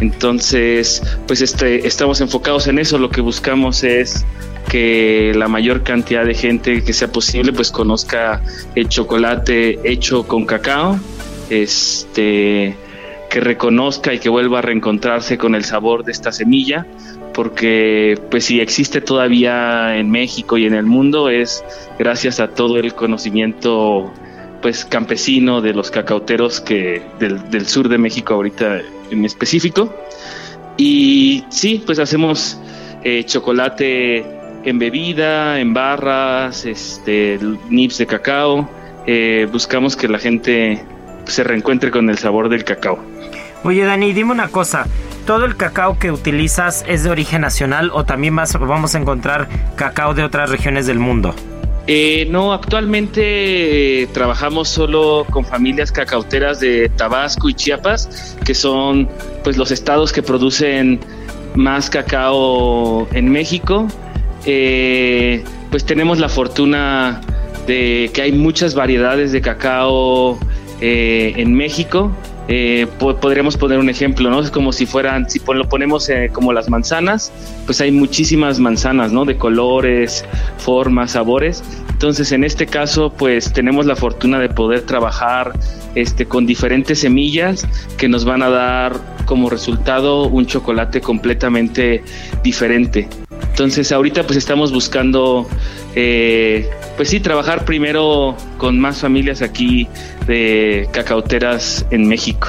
Entonces, 0.00 1.02
pues 1.26 1.40
este, 1.40 1.86
estamos 1.86 2.20
enfocados 2.20 2.66
en 2.66 2.78
eso, 2.78 2.98
lo 2.98 3.10
que 3.10 3.20
buscamos 3.20 3.84
es 3.84 4.24
que 4.68 5.32
la 5.36 5.48
mayor 5.48 5.82
cantidad 5.82 6.24
de 6.24 6.34
gente 6.34 6.82
que 6.82 6.92
sea 6.92 7.08
posible 7.08 7.52
pues 7.52 7.70
conozca 7.70 8.42
el 8.74 8.88
chocolate 8.88 9.78
hecho 9.84 10.26
con 10.26 10.46
cacao, 10.46 10.98
este 11.50 12.76
que 13.30 13.40
reconozca 13.40 14.14
y 14.14 14.20
que 14.20 14.28
vuelva 14.28 14.60
a 14.60 14.62
reencontrarse 14.62 15.38
con 15.38 15.56
el 15.56 15.64
sabor 15.64 16.04
de 16.04 16.12
esta 16.12 16.30
semilla, 16.30 16.86
porque 17.32 18.16
pues 18.30 18.44
si 18.44 18.60
existe 18.60 19.00
todavía 19.00 19.96
en 19.96 20.08
México 20.10 20.56
y 20.56 20.66
en 20.66 20.74
el 20.74 20.86
mundo 20.86 21.28
es 21.28 21.64
gracias 21.98 22.38
a 22.38 22.48
todo 22.48 22.76
el 22.76 22.94
conocimiento 22.94 24.12
pues 24.64 24.86
campesino 24.86 25.60
de 25.60 25.74
los 25.74 25.90
cacauteros 25.90 26.58
que 26.58 27.02
del, 27.18 27.66
sur 27.66 27.90
de 27.90 27.98
México 27.98 28.32
ahorita 28.32 28.80
en 29.10 29.26
específico. 29.26 29.94
Y 30.78 31.44
sí, 31.50 31.82
pues 31.84 31.98
hacemos 31.98 32.58
eh, 33.02 33.24
chocolate 33.26 34.24
en 34.64 34.78
bebida, 34.78 35.60
en 35.60 35.74
barras, 35.74 36.64
este, 36.64 37.38
nips 37.68 37.98
de 37.98 38.06
cacao. 38.06 38.66
Eh, 39.06 39.46
buscamos 39.52 39.96
que 39.96 40.08
la 40.08 40.18
gente 40.18 40.82
se 41.26 41.44
reencuentre 41.44 41.90
con 41.90 42.08
el 42.08 42.16
sabor 42.16 42.48
del 42.48 42.64
cacao. 42.64 42.98
Oye 43.64 43.84
Dani, 43.84 44.14
dime 44.14 44.32
una 44.32 44.48
cosa. 44.48 44.86
¿Todo 45.26 45.44
el 45.44 45.58
cacao 45.58 45.98
que 45.98 46.10
utilizas 46.10 46.86
es 46.88 47.04
de 47.04 47.10
origen 47.10 47.42
nacional 47.42 47.90
o 47.92 48.04
también 48.04 48.34
vamos 48.34 48.94
a 48.94 48.98
encontrar 48.98 49.46
cacao 49.76 50.14
de 50.14 50.24
otras 50.24 50.48
regiones 50.48 50.86
del 50.86 51.00
mundo? 51.00 51.34
Eh, 51.86 52.26
no, 52.30 52.54
actualmente 52.54 54.02
eh, 54.02 54.06
trabajamos 54.06 54.70
solo 54.70 55.26
con 55.30 55.44
familias 55.44 55.92
cacauteras 55.92 56.58
de 56.58 56.88
Tabasco 56.88 57.50
y 57.50 57.54
Chiapas, 57.54 58.36
que 58.44 58.54
son 58.54 59.08
pues 59.42 59.58
los 59.58 59.70
estados 59.70 60.10
que 60.12 60.22
producen 60.22 61.00
más 61.54 61.90
cacao 61.90 63.06
en 63.12 63.28
México. 63.28 63.86
Eh, 64.46 65.44
pues 65.70 65.84
tenemos 65.84 66.18
la 66.18 66.30
fortuna 66.30 67.20
de 67.66 68.10
que 68.14 68.22
hay 68.22 68.32
muchas 68.32 68.74
variedades 68.74 69.32
de 69.32 69.42
cacao 69.42 70.38
en 70.80 71.54
México. 71.54 72.12
Podríamos 72.98 73.56
poner 73.56 73.78
un 73.78 73.88
ejemplo, 73.88 74.30
¿no? 74.30 74.40
Es 74.40 74.50
como 74.50 74.72
si 74.72 74.86
fueran, 74.86 75.28
si 75.28 75.40
lo 75.46 75.68
ponemos 75.68 76.10
como 76.32 76.52
las 76.52 76.68
manzanas, 76.68 77.32
pues 77.64 77.80
hay 77.80 77.90
muchísimas 77.90 78.58
manzanas, 78.58 79.12
¿no? 79.12 79.24
De 79.24 79.36
colores, 79.36 80.24
formas, 80.58 81.12
sabores. 81.12 81.62
Entonces, 81.90 82.32
en 82.32 82.44
este 82.44 82.66
caso, 82.66 83.10
pues 83.10 83.52
tenemos 83.52 83.86
la 83.86 83.96
fortuna 83.96 84.38
de 84.38 84.48
poder 84.48 84.82
trabajar 84.82 85.52
este, 85.94 86.26
con 86.26 86.44
diferentes 86.44 87.00
semillas 87.00 87.66
que 87.96 88.08
nos 88.08 88.24
van 88.24 88.42
a 88.42 88.50
dar 88.50 89.00
como 89.24 89.48
resultado 89.48 90.26
un 90.26 90.46
chocolate 90.46 91.00
completamente 91.00 92.02
diferente. 92.42 93.08
Entonces, 93.50 93.92
ahorita 93.92 94.24
pues 94.24 94.36
estamos 94.36 94.72
buscando, 94.72 95.48
eh, 95.94 96.68
pues 96.96 97.08
sí, 97.08 97.20
trabajar 97.20 97.64
primero 97.64 98.36
con 98.58 98.78
más 98.80 99.00
familias 99.00 99.42
aquí 99.42 99.88
de 100.26 100.88
cacauteras 100.92 101.86
en 101.90 102.08
México. 102.08 102.48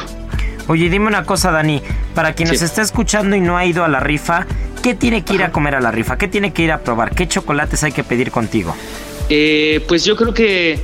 Oye, 0.68 0.90
dime 0.90 1.06
una 1.08 1.26
cosa, 1.26 1.52
Dani, 1.52 1.82
para 2.16 2.34
quien 2.34 2.50
nos 2.50 2.62
está 2.62 2.82
escuchando 2.82 3.36
y 3.36 3.42
no 3.42 3.56
ha 3.56 3.66
ido 3.66 3.84
a 3.84 3.88
la 3.88 4.00
rifa, 4.00 4.48
¿Qué 4.86 4.94
tiene 4.94 5.24
que 5.24 5.34
ir 5.34 5.42
a 5.42 5.52
comer 5.52 5.74
a 5.74 5.82
la 5.82 5.90
rifa? 5.90 6.16
¿Qué 6.16 6.28
tiene 6.28 6.54
que 6.54 6.62
ir 6.62 6.72
a 6.72 6.82
probar? 6.82 7.16
¿Qué 7.16 7.28
chocolates 7.28 7.84
hay 7.84 7.92
que 7.92 8.04
pedir 8.04 8.30
contigo? 8.30 8.76
Eh, 9.30 9.84
pues 9.88 10.06
yo 10.06 10.16
creo 10.16 10.32
que 10.32 10.80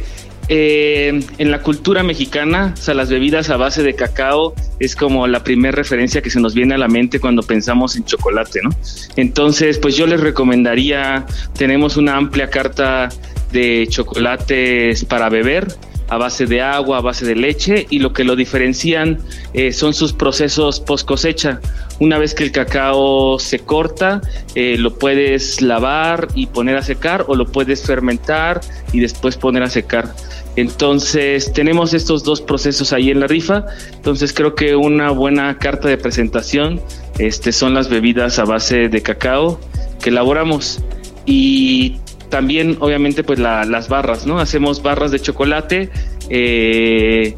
eh, 0.53 1.23
en 1.37 1.49
la 1.49 1.61
cultura 1.61 2.03
mexicana, 2.03 2.73
o 2.77 2.81
sea, 2.81 2.93
las 2.93 3.09
bebidas 3.09 3.49
a 3.49 3.55
base 3.55 3.83
de 3.83 3.93
cacao 3.93 4.53
es 4.79 4.97
como 4.97 5.25
la 5.25 5.45
primera 5.45 5.73
referencia 5.73 6.21
que 6.21 6.29
se 6.29 6.41
nos 6.41 6.53
viene 6.53 6.75
a 6.75 6.77
la 6.77 6.89
mente 6.89 7.21
cuando 7.21 7.41
pensamos 7.41 7.95
en 7.95 8.03
chocolate, 8.03 8.59
¿no? 8.61 8.69
Entonces, 9.15 9.77
pues 9.77 9.95
yo 9.95 10.05
les 10.07 10.19
recomendaría, 10.19 11.25
tenemos 11.57 11.95
una 11.95 12.17
amplia 12.17 12.49
carta 12.49 13.07
de 13.53 13.87
chocolates 13.89 15.05
para 15.05 15.29
beber 15.29 15.67
a 16.11 16.17
base 16.17 16.45
de 16.45 16.61
agua, 16.61 16.97
a 16.97 17.01
base 17.01 17.25
de 17.25 17.35
leche 17.37 17.87
y 17.89 17.99
lo 17.99 18.11
que 18.11 18.25
lo 18.25 18.35
diferencian 18.35 19.19
eh, 19.53 19.71
son 19.71 19.93
sus 19.93 20.11
procesos 20.11 20.81
post 20.81 21.07
cosecha. 21.07 21.61
Una 22.01 22.17
vez 22.17 22.33
que 22.33 22.43
el 22.43 22.51
cacao 22.51 23.39
se 23.39 23.59
corta, 23.59 24.19
eh, 24.53 24.75
lo 24.77 24.97
puedes 24.97 25.61
lavar 25.61 26.27
y 26.35 26.47
poner 26.47 26.75
a 26.75 26.83
secar 26.83 27.23
o 27.29 27.35
lo 27.35 27.45
puedes 27.45 27.83
fermentar 27.83 28.59
y 28.91 28.99
después 28.99 29.37
poner 29.37 29.63
a 29.63 29.69
secar. 29.69 30.13
Entonces 30.55 31.53
tenemos 31.53 31.93
estos 31.93 32.23
dos 32.23 32.41
procesos 32.41 32.93
ahí 32.93 33.09
en 33.09 33.19
la 33.19 33.27
rifa. 33.27 33.65
Entonces 33.93 34.33
creo 34.33 34.55
que 34.55 34.75
una 34.75 35.11
buena 35.11 35.57
carta 35.57 35.87
de 35.87 35.97
presentación 35.97 36.81
este, 37.19 37.51
son 37.51 37.73
las 37.73 37.89
bebidas 37.89 38.39
a 38.39 38.45
base 38.45 38.89
de 38.89 39.01
cacao 39.01 39.59
que 40.01 40.09
elaboramos. 40.09 40.81
Y 41.25 41.97
también 42.29 42.77
obviamente 42.79 43.23
pues 43.23 43.39
las 43.39 43.87
barras, 43.87 44.25
¿no? 44.25 44.39
Hacemos 44.39 44.81
barras 44.81 45.11
de 45.11 45.19
chocolate, 45.19 45.89
eh, 46.29 47.35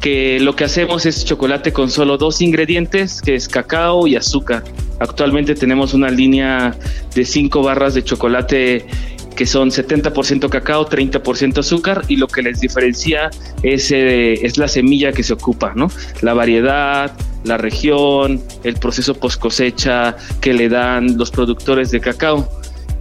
que 0.00 0.40
lo 0.40 0.56
que 0.56 0.64
hacemos 0.64 1.06
es 1.06 1.24
chocolate 1.24 1.72
con 1.72 1.88
solo 1.88 2.18
dos 2.18 2.42
ingredientes, 2.42 3.22
que 3.22 3.36
es 3.36 3.48
cacao 3.48 4.06
y 4.06 4.16
azúcar. 4.16 4.64
Actualmente 4.98 5.54
tenemos 5.54 5.94
una 5.94 6.10
línea 6.10 6.76
de 7.14 7.24
cinco 7.24 7.62
barras 7.62 7.94
de 7.94 8.02
chocolate 8.02 8.84
que 9.34 9.46
son 9.46 9.70
70% 9.70 10.48
cacao, 10.48 10.88
30% 10.88 11.58
azúcar 11.58 12.02
y 12.08 12.16
lo 12.16 12.26
que 12.26 12.42
les 12.42 12.60
diferencia 12.60 13.30
es, 13.62 13.90
eh, 13.90 14.34
es 14.34 14.58
la 14.58 14.68
semilla 14.68 15.12
que 15.12 15.22
se 15.22 15.32
ocupa, 15.32 15.72
¿no? 15.74 15.88
La 16.20 16.34
variedad, 16.34 17.12
la 17.44 17.56
región, 17.56 18.42
el 18.62 18.76
proceso 18.76 19.14
post 19.14 19.40
cosecha 19.40 20.16
que 20.40 20.52
le 20.52 20.68
dan 20.68 21.16
los 21.18 21.30
productores 21.30 21.90
de 21.90 22.00
cacao. 22.00 22.48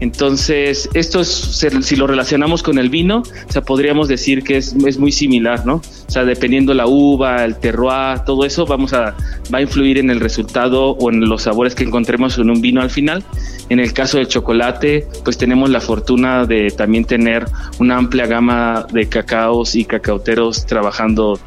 Entonces, 0.02 0.90
esto 0.96 1.22
es, 1.22 1.30
si 1.30 1.96
lo 1.96 2.08
relacionamos 2.08 2.64
con 2.64 2.80
el 2.80 2.90
vino, 2.90 3.20
o 3.20 3.52
sea, 3.52 3.62
podríamos 3.62 4.08
decir 4.08 4.44
que 4.44 4.58
es, 4.58 4.76
es 4.86 4.98
muy 4.98 5.12
similar, 5.12 5.64
¿no? 5.64 5.76
O 5.76 6.12
sea, 6.12 6.26
dependiendo 6.26 6.74
la 6.74 6.88
uva, 6.88 7.46
el 7.46 7.56
terroir, 7.58 8.22
todo 8.26 8.44
eso 8.44 8.66
vamos 8.66 8.94
a, 8.94 9.16
va 9.54 9.60
a 9.60 9.62
influir 9.62 10.00
en 10.00 10.10
el 10.10 10.20
resultado 10.20 10.90
o 10.90 11.12
en 11.12 11.22
los 11.30 11.44
sabores 11.44 11.76
que 11.76 11.84
encontremos 11.84 12.38
en 12.40 12.50
un 12.50 12.62
vino 12.62 12.82
al 12.82 12.90
final. 12.90 13.24
En 13.70 13.80
el 13.80 13.94
caso 13.94 14.18
del 14.18 14.28
chocolate, 14.28 15.08
pues 15.24 15.38
tenemos 15.38 15.70
la 15.70 15.80
fortuna 15.80 16.46
de 16.46 16.72
también 16.72 17.06
tener 17.06 17.46
una 17.78 17.98
amplia 17.98 18.26
gama 18.26 18.88
de 18.92 19.08
cacaos 19.08 19.76
y 19.76 19.86
cacauteros 19.86 20.66
trabajando 20.66 21.40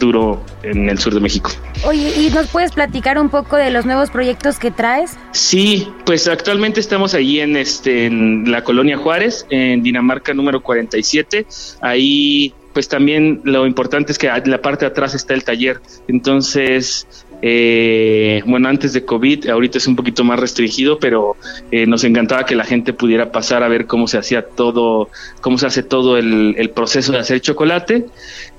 duro 0.00 0.42
en 0.64 0.88
el 0.88 0.98
sur 0.98 1.14
de 1.14 1.20
México. 1.20 1.52
Oye, 1.84 2.12
¿y 2.20 2.30
nos 2.30 2.48
puedes 2.48 2.72
platicar 2.72 3.18
un 3.18 3.28
poco 3.28 3.56
de 3.56 3.70
los 3.70 3.86
nuevos 3.86 4.10
proyectos 4.10 4.58
que 4.58 4.72
traes? 4.72 5.16
Sí, 5.30 5.88
pues 6.04 6.26
actualmente 6.26 6.80
estamos 6.80 7.14
allí 7.14 7.38
en 7.38 7.56
este 7.56 8.06
en 8.06 8.50
la 8.50 8.64
colonia 8.64 8.98
Juárez, 8.98 9.46
en 9.50 9.84
Dinamarca 9.84 10.34
número 10.34 10.60
47. 10.60 11.46
Ahí 11.80 12.52
pues 12.72 12.88
también 12.88 13.40
lo 13.44 13.66
importante 13.66 14.12
es 14.12 14.18
que 14.18 14.28
en 14.28 14.50
la 14.50 14.62
parte 14.62 14.84
de 14.84 14.90
atrás 14.90 15.14
está 15.14 15.34
el 15.34 15.44
taller. 15.44 15.80
Entonces, 16.08 17.06
eh, 17.42 18.42
bueno, 18.46 18.68
antes 18.68 18.92
de 18.92 19.04
COVID, 19.04 19.48
ahorita 19.48 19.78
es 19.78 19.86
un 19.86 19.96
poquito 19.96 20.24
más 20.24 20.38
restringido, 20.38 20.98
pero 20.98 21.36
eh, 21.70 21.86
nos 21.86 22.04
encantaba 22.04 22.44
que 22.44 22.54
la 22.54 22.64
gente 22.64 22.92
pudiera 22.92 23.32
pasar 23.32 23.62
a 23.62 23.68
ver 23.68 23.86
cómo 23.86 24.06
se 24.06 24.18
hacía 24.18 24.42
todo, 24.42 25.08
cómo 25.40 25.58
se 25.58 25.66
hace 25.66 25.82
todo 25.82 26.16
el, 26.16 26.54
el 26.58 26.70
proceso 26.70 27.12
de 27.12 27.18
hacer 27.18 27.40
chocolate. 27.40 28.06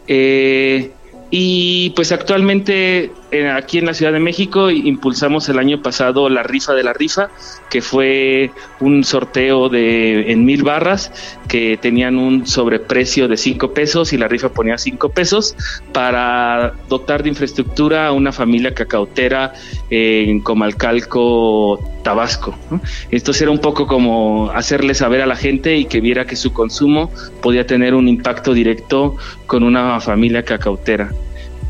Eh, 0.08 0.91
y 1.31 1.91
pues 1.91 2.11
actualmente 2.11 3.20
aquí 3.53 3.77
en 3.77 3.85
la 3.85 3.93
Ciudad 3.93 4.11
de 4.11 4.19
México 4.19 4.69
impulsamos 4.69 5.47
el 5.49 5.57
año 5.57 5.81
pasado 5.81 6.29
la 6.29 6.43
rifa 6.43 6.73
de 6.73 6.83
la 6.83 6.93
rifa, 6.93 7.29
que 7.69 7.81
fue 7.81 8.51
un 8.79 9.03
sorteo 9.03 9.69
de 9.69 10.31
en 10.31 10.43
mil 10.43 10.63
barras 10.63 11.11
que 11.47 11.77
tenían 11.77 12.17
un 12.17 12.45
sobreprecio 12.45 13.27
de 13.27 13.37
cinco 13.37 13.73
pesos 13.73 14.11
y 14.13 14.17
la 14.17 14.27
rifa 14.27 14.49
ponía 14.49 14.77
cinco 14.77 15.09
pesos 15.09 15.55
para 15.93 16.73
dotar 16.89 17.23
de 17.23 17.29
infraestructura 17.29 18.07
a 18.07 18.11
una 18.11 18.31
familia 18.31 18.73
cacautera 18.73 19.53
en 19.89 20.41
Comalcalco, 20.41 21.79
Tabasco. 22.03 22.55
Entonces 23.11 23.41
era 23.41 23.51
un 23.51 23.59
poco 23.59 23.87
como 23.87 24.51
hacerle 24.51 24.93
saber 24.93 25.21
a 25.21 25.25
la 25.25 25.35
gente 25.35 25.77
y 25.77 25.85
que 25.85 26.01
viera 26.01 26.25
que 26.25 26.35
su 26.35 26.51
consumo 26.51 27.11
podía 27.41 27.65
tener 27.65 27.93
un 27.93 28.07
impacto 28.07 28.53
directo 28.53 29.15
con 29.47 29.63
una 29.63 29.99
familia 30.01 30.43
cacautera. 30.43 31.11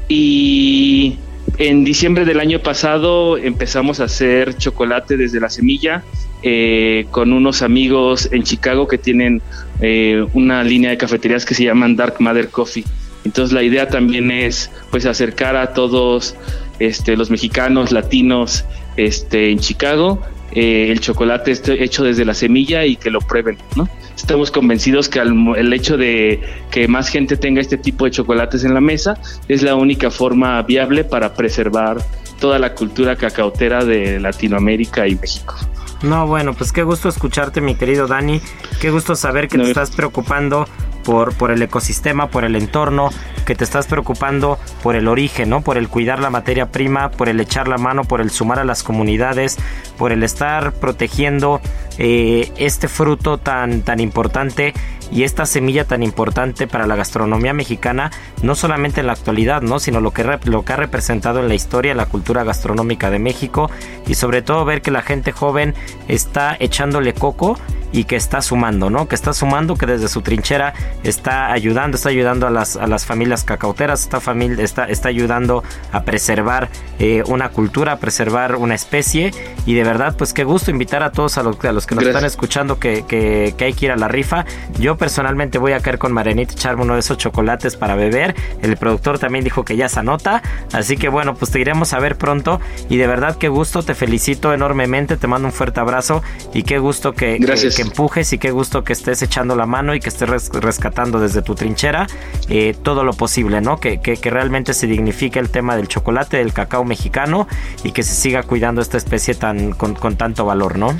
Y 0.07 1.17
en 1.57 1.83
diciembre 1.83 2.25
del 2.25 2.39
año 2.39 2.59
pasado 2.59 3.37
empezamos 3.37 3.99
a 3.99 4.05
hacer 4.05 4.57
chocolate 4.57 5.17
desde 5.17 5.39
la 5.39 5.49
semilla 5.49 6.03
eh, 6.43 7.05
con 7.11 7.33
unos 7.33 7.61
amigos 7.61 8.29
en 8.31 8.43
Chicago 8.43 8.87
que 8.87 8.97
tienen 8.97 9.41
eh, 9.79 10.25
una 10.33 10.63
línea 10.63 10.89
de 10.89 10.97
cafeterías 10.97 11.45
que 11.45 11.53
se 11.53 11.63
llaman 11.63 11.95
Dark 11.95 12.15
Mother 12.19 12.49
Coffee. 12.49 12.83
Entonces 13.23 13.53
la 13.53 13.61
idea 13.61 13.87
también 13.87 14.31
es 14.31 14.71
pues 14.89 15.05
acercar 15.05 15.55
a 15.55 15.73
todos 15.73 16.35
este, 16.79 17.15
los 17.15 17.29
mexicanos, 17.29 17.91
latinos 17.91 18.65
este, 18.97 19.51
en 19.51 19.59
Chicago 19.59 20.21
eh, 20.51 20.91
el 20.91 20.99
chocolate 20.99 21.51
este 21.51 21.83
hecho 21.83 22.03
desde 22.03 22.25
la 22.25 22.33
semilla 22.33 22.85
y 22.85 22.95
que 22.95 23.09
lo 23.09 23.19
prueben, 23.19 23.57
¿no? 23.75 23.87
Estamos 24.15 24.51
convencidos 24.51 25.09
que 25.09 25.19
al, 25.19 25.33
el 25.55 25.73
hecho 25.73 25.97
de 25.97 26.41
que 26.69 26.87
más 26.87 27.09
gente 27.09 27.37
tenga 27.37 27.61
este 27.61 27.77
tipo 27.77 28.05
de 28.05 28.11
chocolates 28.11 28.63
en 28.63 28.73
la 28.73 28.81
mesa 28.81 29.17
es 29.47 29.61
la 29.61 29.75
única 29.75 30.11
forma 30.11 30.61
viable 30.63 31.03
para 31.03 31.33
preservar 31.33 31.97
toda 32.39 32.59
la 32.59 32.73
cultura 32.73 33.15
cacautera 33.15 33.85
de 33.85 34.19
Latinoamérica 34.19 35.07
y 35.07 35.15
México. 35.15 35.55
No, 36.01 36.25
bueno, 36.25 36.53
pues 36.53 36.71
qué 36.71 36.83
gusto 36.83 37.09
escucharte, 37.09 37.61
mi 37.61 37.75
querido 37.75 38.07
Dani. 38.07 38.41
Qué 38.79 38.89
gusto 38.89 39.15
saber 39.15 39.47
que 39.47 39.57
No, 39.57 39.63
te 39.63 39.69
estás 39.69 39.91
preocupando 39.91 40.67
por, 41.03 41.33
por 41.35 41.51
el 41.51 41.61
ecosistema, 41.61 42.29
por 42.29 42.43
el 42.43 42.55
entorno, 42.55 43.11
que 43.45 43.55
te 43.55 43.63
estás 43.63 43.87
preocupando 43.87 44.57
por 44.83 44.95
el 44.95 45.07
origen, 45.07 45.49
¿no? 45.49 45.61
Por 45.61 45.77
el 45.77 45.89
cuidar 45.89 46.19
la 46.19 46.29
materia 46.29 46.71
prima, 46.71 47.11
por 47.11 47.29
el 47.29 47.39
echar 47.39 47.67
la 47.67 47.77
mano, 47.77 48.03
por 48.03 48.21
el 48.21 48.31
sumar 48.31 48.59
a 48.59 48.63
las 48.63 48.83
comunidades, 48.83 49.57
por 49.97 50.11
el 50.11 50.23
estar 50.23 50.73
protegiendo 50.73 51.61
eh, 51.97 52.51
este 52.57 52.87
fruto 52.87 53.37
tan, 53.37 53.81
tan 53.81 53.99
importante 53.99 54.73
y 55.11 55.23
esta 55.23 55.45
semilla 55.45 55.85
tan 55.85 56.03
importante 56.03 56.67
para 56.67 56.87
la 56.87 56.95
gastronomía 56.95 57.53
mexicana, 57.53 58.11
no 58.41 58.55
solamente 58.55 59.01
en 59.01 59.07
la 59.07 59.13
actualidad, 59.13 59.61
¿no? 59.61 59.79
sino 59.79 59.99
lo 59.99 60.11
que, 60.11 60.23
lo 60.45 60.63
que 60.63 60.73
ha 60.73 60.77
representado 60.77 61.39
en 61.39 61.49
la 61.49 61.53
historia, 61.53 61.93
la 61.93 62.05
cultura 62.05 62.43
gastronómica 62.43 63.09
de 63.09 63.19
México 63.19 63.69
y 64.07 64.15
sobre 64.15 64.41
todo 64.41 64.65
ver 64.65 64.81
que 64.81 64.91
la 64.91 65.01
gente 65.01 65.31
joven 65.31 65.75
está 66.07 66.55
echándole 66.59 67.13
coco 67.13 67.57
y 67.91 68.05
que 68.05 68.15
está 68.15 68.41
sumando, 68.41 68.89
¿no? 68.89 69.07
Que 69.07 69.15
está 69.15 69.33
sumando, 69.33 69.75
que 69.75 69.85
desde 69.85 70.07
su 70.07 70.21
trinchera 70.21 70.73
está 71.03 71.51
ayudando, 71.51 71.97
está 71.97 72.09
ayudando 72.09 72.47
a 72.47 72.49
las, 72.49 72.75
a 72.77 72.87
las 72.87 73.05
familias 73.05 73.30
cacauteras, 73.43 74.01
esta 74.01 74.19
familia 74.19 74.63
está, 74.63 74.85
está 74.85 75.09
ayudando 75.09 75.63
a 75.91 76.03
preservar 76.03 76.69
eh, 76.99 77.23
una 77.27 77.49
cultura, 77.49 77.93
a 77.93 77.97
preservar 77.97 78.55
una 78.55 78.75
especie 78.75 79.31
y 79.65 79.73
de 79.73 79.83
verdad, 79.83 80.15
pues 80.17 80.33
qué 80.33 80.43
gusto 80.43 80.71
invitar 80.71 81.03
a 81.03 81.11
todos 81.11 81.37
a 81.37 81.43
los, 81.43 81.63
a 81.63 81.71
los 81.71 81.87
que 81.87 81.95
nos 81.95 82.03
Gracias. 82.03 82.23
están 82.23 82.27
escuchando 82.27 82.79
que, 82.79 83.05
que, 83.07 83.53
que 83.57 83.65
hay 83.65 83.73
que 83.73 83.85
ir 83.85 83.91
a 83.91 83.95
la 83.95 84.07
rifa. 84.07 84.45
Yo 84.79 84.97
personalmente 84.97 85.57
voy 85.57 85.71
a 85.73 85.79
caer 85.79 85.97
con 85.97 86.11
Marianita 86.11 86.53
y 86.53 86.55
echarme 86.55 86.83
uno 86.83 86.93
de 86.95 86.99
esos 86.99 87.17
chocolates 87.17 87.75
para 87.75 87.95
beber. 87.95 88.35
El 88.61 88.75
productor 88.77 89.17
también 89.19 89.43
dijo 89.43 89.63
que 89.63 89.75
ya 89.75 89.87
se 89.89 89.99
anota. 89.99 90.41
Así 90.73 90.97
que 90.97 91.09
bueno, 91.09 91.35
pues 91.35 91.51
te 91.51 91.59
iremos 91.59 91.93
a 91.93 91.99
ver 91.99 92.17
pronto. 92.17 92.59
Y 92.89 92.97
de 92.97 93.07
verdad 93.07 93.37
qué 93.37 93.47
gusto, 93.49 93.83
te 93.83 93.95
felicito 93.95 94.53
enormemente, 94.53 95.17
te 95.17 95.27
mando 95.27 95.47
un 95.47 95.53
fuerte 95.53 95.79
abrazo 95.79 96.21
y 96.53 96.63
qué 96.63 96.79
gusto 96.79 97.13
que, 97.13 97.37
que- 97.37 97.45
que 97.75 97.81
empujes 97.83 98.33
y 98.33 98.37
qué 98.37 98.51
gusto 98.51 98.83
que 98.83 98.93
estés 98.93 99.21
echando 99.21 99.55
la 99.55 99.65
mano 99.65 99.93
y 99.95 99.99
que 99.99 100.09
estés 100.09 100.27
res- 100.27 100.49
rescatando 100.53 101.19
desde 101.19 101.41
tu 101.41 101.55
trinchera 101.55 102.07
eh, 102.49 102.75
todo 102.81 103.03
lo 103.03 103.13
posible, 103.21 103.61
¿no? 103.61 103.79
Que, 103.79 103.99
que, 103.99 104.17
que 104.17 104.31
realmente 104.31 104.73
se 104.73 104.87
dignifique 104.87 105.37
el 105.37 105.51
tema 105.51 105.77
del 105.77 105.87
chocolate, 105.87 106.37
del 106.37 106.53
cacao 106.53 106.83
mexicano 106.83 107.47
y 107.83 107.91
que 107.91 108.01
se 108.01 108.15
siga 108.15 108.41
cuidando 108.41 108.81
esta 108.81 108.97
especie 108.97 109.35
tan 109.35 109.73
con, 109.73 109.93
con 109.93 110.15
tanto 110.15 110.43
valor, 110.43 110.79
¿no? 110.79 110.97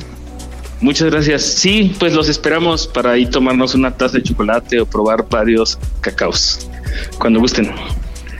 Muchas 0.82 1.10
gracias. 1.10 1.42
Sí, 1.42 1.96
pues 1.98 2.14
los 2.14 2.30
esperamos 2.30 2.86
para 2.86 3.18
ir 3.18 3.32
tomarnos 3.32 3.74
una 3.74 3.90
taza 3.90 4.18
de 4.18 4.24
chocolate 4.24 4.80
o 4.80 4.86
probar 4.86 5.28
varios 5.28 5.80
cacaos. 6.00 6.70
Cuando 7.18 7.40
gusten. 7.40 7.72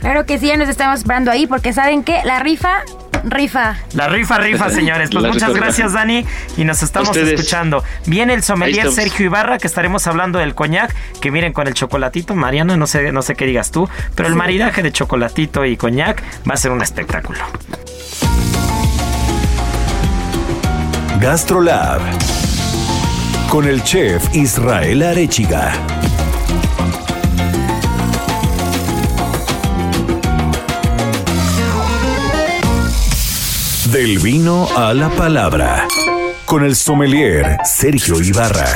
Claro 0.02 0.26
que 0.26 0.38
sí, 0.38 0.48
ya 0.48 0.56
nos 0.58 0.68
estamos 0.68 0.98
esperando 0.98 1.30
ahí 1.30 1.46
porque 1.46 1.72
¿saben 1.72 2.02
qué? 2.02 2.20
La 2.24 2.40
rifa, 2.40 2.80
rifa. 3.24 3.76
La 3.94 4.08
rifa, 4.08 4.36
rifa, 4.38 4.68
señores. 4.70 5.10
Pues 5.12 5.22
La 5.22 5.28
muchas 5.30 5.48
rifa, 5.50 5.60
gracias, 5.60 5.92
Dani. 5.92 6.26
Y 6.56 6.64
nos 6.64 6.82
estamos 6.82 7.08
Ustedes. 7.10 7.32
escuchando. 7.38 7.84
Viene 8.06 8.34
el 8.34 8.42
sommelier. 8.42 8.90
Sergio 8.90 9.26
Ibarra, 9.26 9.58
que 9.58 9.66
estaremos 9.68 10.06
hablando 10.08 10.38
del 10.40 10.54
coñac. 10.56 10.92
Que 11.20 11.30
miren 11.30 11.52
con 11.52 11.68
el 11.68 11.74
chocolatito, 11.74 12.34
Mariano, 12.34 12.76
no 12.76 12.86
sé, 12.88 13.12
no 13.12 13.22
sé 13.22 13.36
qué 13.36 13.46
digas 13.46 13.70
tú. 13.70 13.88
Pero 14.16 14.28
el 14.28 14.34
maridaje 14.34 14.82
de 14.82 14.90
chocolatito 14.90 15.64
y 15.64 15.76
coñac 15.76 16.20
va 16.50 16.54
a 16.54 16.56
ser 16.56 16.72
un 16.72 16.82
espectáculo. 16.82 17.38
GastroLab 21.20 22.00
con 23.48 23.68
el 23.68 23.82
chef 23.84 24.34
Israel 24.34 25.02
Arechiga. 25.04 25.72
Del 33.92 34.18
vino 34.20 34.66
a 34.74 34.94
la 34.94 35.10
palabra 35.10 35.86
con 36.46 36.64
el 36.64 36.74
sommelier 36.74 37.58
Sergio 37.62 38.22
Ibarra. 38.22 38.74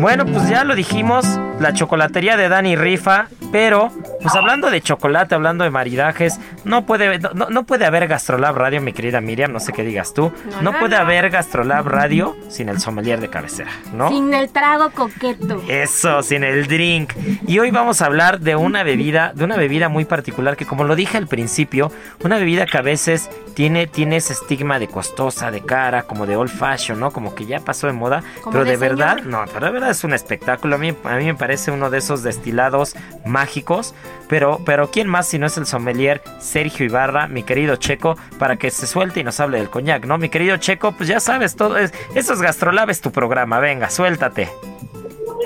Bueno, 0.00 0.24
pues 0.24 0.48
ya 0.48 0.64
lo 0.64 0.74
dijimos, 0.74 1.26
la 1.60 1.74
chocolatería 1.74 2.38
de 2.38 2.48
Dani 2.48 2.74
Rifa, 2.74 3.28
pero 3.52 3.92
pues 4.22 4.34
hablando 4.34 4.70
de 4.70 4.80
chocolate, 4.80 5.34
hablando 5.34 5.62
de 5.64 5.70
maridajes, 5.70 6.40
no 6.64 6.86
puede 6.86 7.18
no, 7.34 7.50
no 7.50 7.64
puede 7.64 7.84
haber 7.84 8.08
Gastrolab 8.08 8.56
Radio, 8.56 8.80
mi 8.80 8.94
querida 8.94 9.20
Miriam, 9.20 9.52
no 9.52 9.60
sé 9.60 9.74
qué 9.74 9.82
digas 9.84 10.14
tú. 10.14 10.32
No, 10.46 10.62
No, 10.62 10.72
no, 10.72 10.78
puede 10.78 10.96
haber 10.96 11.28
Gastrolab 11.28 11.86
Radio 11.86 12.34
sin 12.48 12.70
el 12.70 12.80
sommelier 12.80 13.20
de 13.20 13.28
cabecera, 13.28 13.70
¿no? 13.92 14.08
Sin 14.08 14.32
el 14.32 14.48
trago 14.50 14.90
coqueto. 14.90 15.62
Eso, 15.68 16.22
sin 16.22 16.44
el 16.44 16.66
drink. 16.66 17.12
Y 17.46 17.58
hoy 17.58 17.70
vamos 17.70 18.00
a 18.00 18.06
hablar 18.06 18.40
de 18.40 18.56
una 18.56 18.82
bebida, 18.84 19.32
de 19.34 19.44
una 19.44 19.56
bebida 19.56 19.90
muy 19.90 20.06
particular 20.06 20.56
que 20.56 20.64
como 20.64 20.84
lo 20.84 20.96
dije 20.96 21.18
al 21.18 21.26
principio, 21.26 21.92
una 22.24 22.38
bebida 22.38 22.64
que 22.64 22.78
a 22.78 22.82
veces 22.82 23.28
tiene, 23.54 23.86
tiene 23.86 24.16
ese 24.16 24.32
estigma 24.32 24.78
de 24.78 24.88
costosa, 24.88 25.50
de 25.50 25.60
cara, 25.60 26.02
como 26.04 26.26
de 26.26 26.36
old 26.36 26.50
fashion, 26.50 26.98
¿no? 27.00 27.10
Como 27.10 27.34
que 27.34 27.46
ya 27.46 27.60
pasó 27.60 27.86
de 27.86 27.92
moda. 27.92 28.22
Como 28.42 28.52
pero 28.52 28.64
de 28.64 28.72
de, 28.72 28.76
verdad, 28.76 29.18
no, 29.24 29.44
pero 29.52 29.66
de 29.66 29.72
verdad 29.72 29.90
es 29.90 30.04
un 30.04 30.12
espectáculo. 30.12 30.76
A 30.76 30.78
mí, 30.78 30.94
a 31.04 31.16
mí 31.16 31.24
me 31.26 31.34
parece 31.34 31.70
uno 31.70 31.90
de 31.90 31.98
esos 31.98 32.22
destilados 32.22 32.94
mágicos. 33.26 33.94
Pero, 34.28 34.60
pero 34.64 34.90
¿quién 34.90 35.08
más 35.08 35.26
si 35.26 35.38
no 35.38 35.46
es 35.46 35.56
el 35.58 35.66
sommelier 35.66 36.22
Sergio 36.38 36.86
Ibarra, 36.86 37.26
mi 37.26 37.42
querido 37.42 37.76
Checo, 37.76 38.16
para 38.38 38.56
que 38.56 38.70
se 38.70 38.86
suelte 38.86 39.20
y 39.20 39.24
nos 39.24 39.40
hable 39.40 39.58
del 39.58 39.68
coñac, 39.70 40.06
¿no? 40.06 40.18
Mi 40.18 40.28
querido 40.28 40.56
Checo, 40.56 40.92
pues 40.92 41.08
ya 41.08 41.18
sabes, 41.20 41.56
todo 41.56 41.76
es, 41.78 41.92
eso 42.14 42.32
es 42.34 42.40
Gastrolab, 42.40 42.90
es 42.90 43.00
tu 43.00 43.10
programa. 43.10 43.58
Venga, 43.58 43.90
suéltate. 43.90 44.48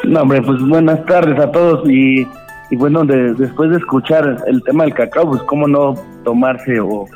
No, 0.05 0.21
hombre, 0.23 0.43
pues 0.43 0.61
buenas 0.61 1.05
tardes 1.07 1.39
a 1.41 1.51
todos 1.51 1.89
y, 1.89 2.29
y 2.71 2.77
bueno, 2.77 3.05
de- 3.05 3.33
después 3.35 3.71
de 3.71 3.79
escuchar 3.79 4.37
el 4.47 4.63
tema 4.65 4.85
del 4.85 4.93
cacao, 4.93 5.31
pues 5.31 5.43
cómo 5.45 5.67
no 5.67 5.95
tomarse 6.25 6.79
o 6.81 7.07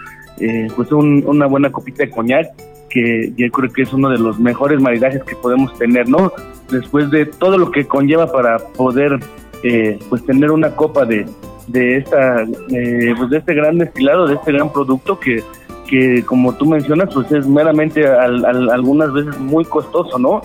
eh, 0.40 0.68
pues 0.76 0.90
un- 0.92 1.24
una 1.26 1.46
buena 1.46 1.70
copita 1.70 2.04
de 2.04 2.10
coñac 2.10 2.48
que 2.88 3.32
yo 3.36 3.50
creo 3.50 3.70
que 3.70 3.82
es 3.82 3.92
uno 3.92 4.08
de 4.08 4.18
los 4.18 4.38
mejores 4.38 4.80
maridajes 4.80 5.22
que 5.24 5.36
podemos 5.36 5.76
tener, 5.78 6.08
¿no? 6.08 6.32
Después 6.70 7.10
de 7.10 7.26
todo 7.26 7.58
lo 7.58 7.70
que 7.70 7.86
conlleva 7.86 8.30
para 8.32 8.56
poder 8.58 9.18
eh, 9.62 9.98
pues 10.08 10.24
tener 10.24 10.50
una 10.50 10.70
copa 10.70 11.04
de, 11.04 11.26
de 11.66 11.96
esta 11.98 12.42
eh, 12.70 13.12
pues 13.16 13.30
de 13.30 13.38
este 13.38 13.54
gran 13.54 13.76
destilado, 13.78 14.26
de 14.26 14.34
este 14.36 14.52
gran 14.52 14.72
producto 14.72 15.18
que, 15.20 15.42
que 15.86 16.22
como 16.24 16.54
tú 16.54 16.64
mencionas, 16.66 17.12
pues 17.12 17.30
es 17.32 17.46
meramente 17.46 18.06
algunas 18.06 19.12
veces 19.12 19.38
muy 19.38 19.64
costoso, 19.64 20.18
¿no? 20.18 20.40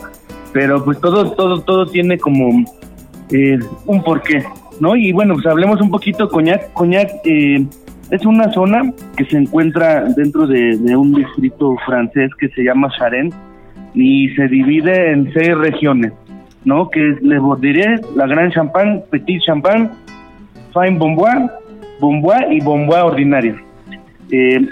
Pero 0.51 0.83
pues 0.83 0.99
todo, 0.99 1.31
todo, 1.31 1.61
todo 1.61 1.85
tiene 1.87 2.17
como 2.17 2.65
eh, 3.31 3.57
un 3.85 4.03
porqué, 4.03 4.43
¿no? 4.79 4.95
Y 4.95 5.11
bueno, 5.13 5.33
pues 5.35 5.45
hablemos 5.47 5.79
un 5.81 5.89
poquito, 5.89 6.27
Coñac. 6.29 6.71
Coñac 6.73 7.09
eh, 7.25 7.65
es 8.13 8.23
una 8.27 8.51
zona 8.53 8.93
que 9.17 9.25
se 9.25 9.37
encuentra 9.37 10.03
dentro 10.15 10.45
de, 10.45 10.77
un 10.95 11.15
distrito 11.15 11.75
francés 11.83 12.29
que 12.39 12.47
se 12.49 12.63
llama 12.63 12.91
Charente 12.95 13.35
y 13.95 14.29
se 14.35 14.47
divide 14.47 15.13
en 15.13 15.33
seis 15.33 15.57
regiones, 15.57 16.13
¿no? 16.63 16.91
Que 16.91 17.09
es 17.09 17.21
Le 17.23 17.39
Bordiré, 17.39 17.95
la 18.15 18.27
Gran 18.27 18.51
Champagne, 18.51 19.01
Petit 19.09 19.41
Champagne, 19.43 19.89
Fine 20.73 20.99
Bombois, 20.99 21.49
Bombois 21.99 22.45
y 22.51 22.59
Bombois 22.59 23.01
ordinaria. 23.01 23.55
Eh, 24.29 24.63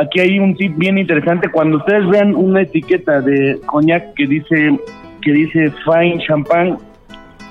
aquí 0.00 0.18
hay 0.18 0.40
un 0.40 0.56
tip 0.56 0.76
bien 0.76 0.98
interesante. 0.98 1.48
Cuando 1.50 1.76
ustedes 1.76 2.08
vean 2.08 2.34
una 2.34 2.62
etiqueta 2.62 3.20
de 3.20 3.60
coñac 3.64 4.12
que 4.14 4.26
dice 4.26 4.76
que 5.20 5.32
dice 5.32 5.72
Fine 5.84 6.18
Champagne, 6.26 6.74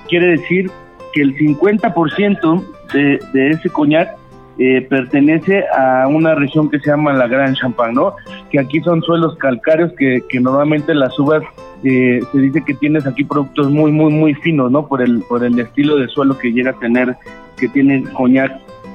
quiere 0.09 0.31
decir 0.31 0.69
que 1.13 1.21
el 1.21 1.33
50% 1.37 2.63
de, 2.91 3.19
de 3.31 3.49
ese 3.51 3.69
coñac 3.69 4.20
eh, 4.57 4.85
pertenece 4.89 5.63
a 5.75 6.07
una 6.07 6.35
región 6.35 6.69
que 6.69 6.79
se 6.79 6.89
llama 6.89 7.13
la 7.13 7.27
Gran 7.27 7.55
Champagne, 7.55 7.93
¿no? 7.93 8.15
Que 8.49 8.59
aquí 8.59 8.79
son 8.81 9.01
suelos 9.01 9.35
calcáreos 9.37 9.91
que, 9.97 10.21
que 10.29 10.39
normalmente 10.39 10.93
las 10.93 11.17
uvas 11.17 11.43
eh, 11.83 12.19
se 12.31 12.37
dice 12.37 12.63
que 12.65 12.75
tienes 12.75 13.07
aquí 13.07 13.23
productos 13.23 13.71
muy, 13.71 13.91
muy, 13.91 14.11
muy 14.11 14.33
finos, 14.35 14.71
¿no? 14.71 14.87
Por 14.87 15.01
el, 15.01 15.23
por 15.27 15.43
el 15.43 15.59
estilo 15.59 15.97
de 15.97 16.07
suelo 16.07 16.37
que 16.37 16.51
llega 16.51 16.71
a 16.71 16.79
tener, 16.79 17.15
que 17.57 17.67
tiene 17.69 18.03
coñac. 18.13 18.51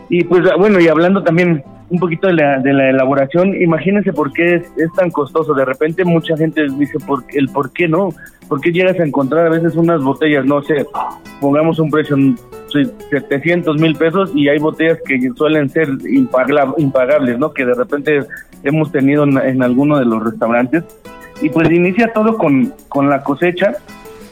Y 0.09 0.25
pues 0.25 0.45
bueno, 0.57 0.79
y 0.79 0.89
hablando 0.89 1.23
también 1.23 1.65
un 1.89 1.99
poquito 1.99 2.27
de 2.29 2.35
la, 2.35 2.59
de 2.59 2.73
la 2.73 2.91
elaboración, 2.91 3.61
imagínense 3.61 4.13
por 4.13 4.33
qué 4.33 4.57
es, 4.57 4.93
tan 4.97 5.11
costoso. 5.11 5.55
De 5.55 5.65
repente 5.65 6.05
mucha 6.05 6.37
gente 6.37 6.67
dice 6.79 6.99
por, 7.05 7.25
el 7.33 7.49
por 7.49 7.73
qué 7.73 7.89
no, 7.89 8.11
por 8.49 8.61
qué 8.61 8.72
llegas 8.72 8.99
a 9.01 9.05
encontrar 9.05 9.47
a 9.47 9.51
veces 9.51 9.74
unas 9.76 10.03
botellas, 10.03 10.44
no 10.44 10.62
sé, 10.62 10.86
pongamos 11.40 11.78
un 11.78 11.90
precio 11.90 12.16
700 13.11 13.80
mil 13.80 13.97
pesos 13.97 14.30
y 14.34 14.49
hay 14.49 14.59
botellas 14.59 14.99
que 15.07 15.30
suelen 15.36 15.68
ser 15.70 15.88
impagables, 16.09 17.38
¿no? 17.38 17.53
Que 17.53 17.64
de 17.64 17.74
repente 17.74 18.20
hemos 18.62 18.92
tenido 18.92 19.24
en, 19.24 19.38
en 19.38 19.62
alguno 19.62 19.99
de 19.99 20.05
los 20.05 20.22
restaurantes. 20.22 20.84
Y 21.42 21.51
pues 21.51 21.70
inicia 21.70 22.12
todo 22.12 22.38
con, 22.38 22.72
con 22.88 23.11
la 23.11 23.22
cosecha 23.22 23.76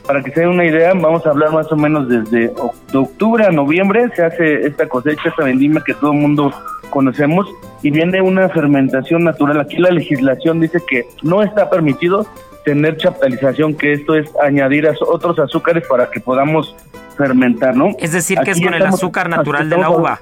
para 0.07 0.23
que 0.23 0.31
se 0.31 0.41
den 0.41 0.51
una 0.51 0.67
idea, 0.67 0.93
vamos 0.95 1.27
a 1.27 1.31
hablar 1.31 1.53
más 1.53 1.71
o 1.73 1.77
menos 1.77 2.09
desde 2.09 2.53
octubre 2.93 3.45
a 3.45 3.51
noviembre, 3.51 4.11
se 4.15 4.23
hace 4.23 4.67
esta 4.67 4.87
cosecha, 4.87 5.31
esta 5.31 5.45
vendimia 5.45 5.83
que 5.85 5.95
todo 5.95 6.13
el 6.13 6.19
mundo 6.19 6.53
conocemos 6.91 7.47
y 7.83 7.91
viene 7.91 8.21
una 8.21 8.49
fermentación 8.51 9.25
natural. 9.25 9.61
Aquí 9.61 9.79
la 9.79 9.91
legislación 9.91 10.61
dice 10.61 10.79
que 10.87 11.07
no 11.23 11.43
está 11.43 11.71
permitido 11.71 12.27
tener 12.65 12.97
chaptalización, 12.97 13.75
que 13.75 13.93
esto 13.93 14.15
es 14.15 14.29
añadir 14.43 14.89
otros 15.01 15.39
azúcares 15.39 15.87
para 15.87 16.11
que 16.11 16.21
podamos 16.21 16.75
fermentar, 17.17 17.77
¿no? 17.77 17.91
Es 17.99 18.13
decir, 18.13 18.39
que 18.41 18.53
es 18.53 18.61
con 18.61 18.75
el 18.75 18.83
azúcar 18.83 19.29
natural 19.29 19.69
de 19.71 19.79
la 19.79 19.91
uva 19.91 20.21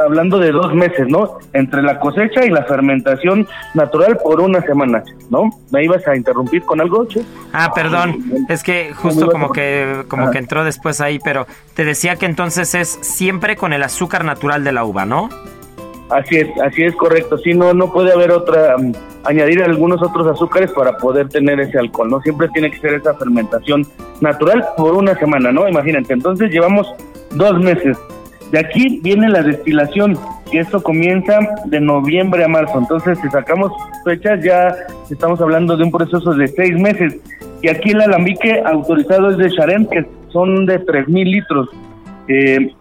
hablando 0.00 0.38
de 0.38 0.52
dos 0.52 0.74
meses, 0.74 1.06
¿no? 1.08 1.38
Entre 1.52 1.82
la 1.82 1.98
cosecha 2.00 2.44
y 2.44 2.50
la 2.50 2.64
fermentación 2.64 3.46
natural 3.74 4.18
por 4.22 4.40
una 4.40 4.60
semana, 4.62 5.02
¿no? 5.30 5.50
¿Me 5.70 5.84
ibas 5.84 6.06
a 6.06 6.16
interrumpir 6.16 6.62
con 6.62 6.80
algo, 6.80 7.06
che? 7.06 7.22
Ah, 7.52 7.72
perdón, 7.74 8.24
es 8.48 8.62
que 8.62 8.92
justo 8.94 9.30
como 9.30 9.50
que 9.52 10.04
como 10.08 10.30
que 10.30 10.38
entró 10.38 10.64
después 10.64 11.00
ahí, 11.00 11.18
pero 11.22 11.46
te 11.74 11.84
decía 11.84 12.16
que 12.16 12.26
entonces 12.26 12.74
es 12.74 12.88
siempre 13.02 13.56
con 13.56 13.72
el 13.72 13.82
azúcar 13.82 14.24
natural 14.24 14.64
de 14.64 14.72
la 14.72 14.84
uva, 14.84 15.04
¿no? 15.04 15.28
Así 16.10 16.36
es, 16.36 16.48
así 16.62 16.82
es 16.82 16.94
correcto. 16.96 17.38
Si 17.38 17.54
no, 17.54 17.72
no 17.72 17.92
puede 17.92 18.12
haber 18.12 18.32
otra, 18.32 18.76
mm, 18.76 18.92
añadir 19.24 19.62
algunos 19.62 20.02
otros 20.02 20.26
azúcares 20.26 20.72
para 20.72 20.96
poder 20.96 21.28
tener 21.28 21.60
ese 21.60 21.78
alcohol, 21.78 22.10
¿no? 22.10 22.20
Siempre 22.20 22.48
tiene 22.48 22.70
que 22.70 22.78
ser 22.78 22.94
esa 22.94 23.14
fermentación 23.14 23.86
natural 24.20 24.64
por 24.76 24.94
una 24.94 25.14
semana, 25.16 25.52
¿no? 25.52 25.68
Imagínate, 25.68 26.12
entonces 26.12 26.50
llevamos 26.50 26.92
dos 27.30 27.58
meses 27.60 27.96
de 28.52 28.58
aquí 28.58 29.00
viene 29.02 29.28
la 29.28 29.42
destilación, 29.42 30.18
que 30.50 30.58
esto 30.58 30.82
comienza 30.82 31.38
de 31.66 31.80
noviembre 31.80 32.42
a 32.42 32.48
marzo. 32.48 32.78
Entonces, 32.78 33.18
si 33.22 33.28
sacamos 33.30 33.70
fechas, 34.04 34.42
ya 34.42 34.74
estamos 35.08 35.40
hablando 35.40 35.76
de 35.76 35.84
un 35.84 35.92
proceso 35.92 36.34
de 36.34 36.48
seis 36.48 36.76
meses. 36.78 37.16
Y 37.62 37.68
aquí 37.68 37.90
el 37.90 38.00
alambique 38.00 38.60
autorizado 38.64 39.30
es 39.30 39.36
de 39.36 39.50
Charent, 39.50 39.88
que 39.90 40.04
son 40.32 40.66
de 40.66 40.84
3.000 40.84 41.24
litros. 41.30 41.68
Eh, 42.26 42.72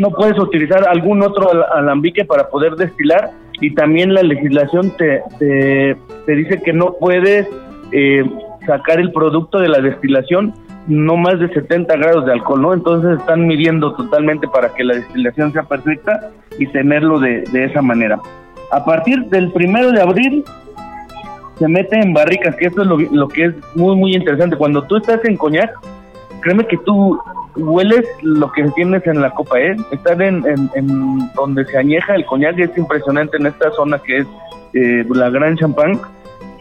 no 0.00 0.10
puedes 0.10 0.38
utilizar 0.38 0.88
algún 0.88 1.22
otro 1.22 1.48
alambique 1.74 2.24
para 2.24 2.48
poder 2.48 2.74
destilar 2.74 3.30
y 3.60 3.74
también 3.74 4.14
la 4.14 4.22
legislación 4.22 4.96
te, 4.96 5.22
te, 5.38 5.96
dice 6.34 6.62
que 6.62 6.72
no 6.72 6.94
puedes 6.98 7.46
eh, 7.92 8.24
sacar 8.66 8.98
el 8.98 9.12
producto 9.12 9.58
de 9.58 9.68
la 9.68 9.80
destilación 9.80 10.54
no 10.86 11.16
más 11.16 11.38
de 11.38 11.48
70 11.52 11.94
grados 11.96 12.26
de 12.26 12.32
alcohol, 12.32 12.62
¿no? 12.62 12.72
Entonces 12.72 13.18
están 13.20 13.46
midiendo 13.46 13.92
totalmente 13.94 14.48
para 14.48 14.70
que 14.70 14.82
la 14.82 14.94
destilación 14.94 15.52
sea 15.52 15.64
perfecta 15.64 16.30
y 16.58 16.66
tenerlo 16.66 17.20
de, 17.20 17.44
esa 17.52 17.82
manera. 17.82 18.18
A 18.72 18.84
partir 18.84 19.24
del 19.26 19.52
primero 19.52 19.92
de 19.92 20.00
abril 20.00 20.44
se 21.58 21.68
mete 21.68 22.00
en 22.00 22.14
barricas, 22.14 22.56
que 22.56 22.66
esto 22.66 22.82
es 22.82 22.88
lo, 23.12 23.28
que 23.28 23.44
es 23.44 23.54
muy, 23.74 23.94
muy 23.94 24.14
interesante. 24.14 24.56
Cuando 24.56 24.82
tú 24.84 24.96
estás 24.96 25.24
en 25.24 25.36
coñac, 25.36 25.70
créeme 26.40 26.66
que 26.66 26.76
tú 26.78 27.18
hueles 27.56 28.04
lo 28.22 28.50
que 28.52 28.64
tienes 28.70 29.06
en 29.06 29.20
la 29.20 29.30
copa, 29.30 29.60
¿eh? 29.60 29.76
Estar 29.90 30.20
en, 30.22 30.42
donde 31.34 31.64
se 31.66 31.78
añeja 31.78 32.14
el 32.14 32.24
coñac 32.24 32.58
es 32.58 32.76
impresionante 32.76 33.36
en 33.36 33.46
esta 33.46 33.70
zona 33.72 33.98
que 33.98 34.18
es 34.18 34.26
eh, 34.74 35.04
la 35.08 35.30
Gran 35.30 35.56
Champagne. 35.56 35.98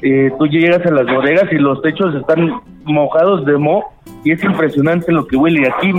Eh, 0.01 0.31
tú 0.37 0.47
llegas 0.47 0.85
a 0.85 0.91
las 0.91 1.05
bodegas 1.05 1.51
y 1.51 1.55
los 1.55 1.81
techos 1.81 2.15
están 2.15 2.61
mojados 2.85 3.45
de 3.45 3.57
moho 3.57 3.85
y 4.23 4.31
es 4.31 4.43
impresionante 4.43 5.11
lo 5.11 5.27
que 5.27 5.35
huele. 5.35 5.67
Aquí, 5.67 5.91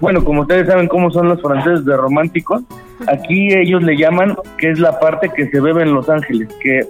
bueno, 0.00 0.24
como 0.24 0.42
ustedes 0.42 0.66
saben 0.66 0.88
cómo 0.88 1.10
son 1.10 1.28
los 1.28 1.40
franceses 1.42 1.84
de 1.84 1.96
románticos, 1.96 2.62
aquí 3.08 3.48
ellos 3.52 3.82
le 3.82 3.96
llaman 3.96 4.36
que 4.58 4.70
es 4.70 4.78
la 4.78 4.98
parte 4.98 5.30
que 5.34 5.48
se 5.48 5.60
bebe 5.60 5.82
en 5.82 5.92
Los 5.92 6.08
Ángeles, 6.08 6.48
que, 6.62 6.80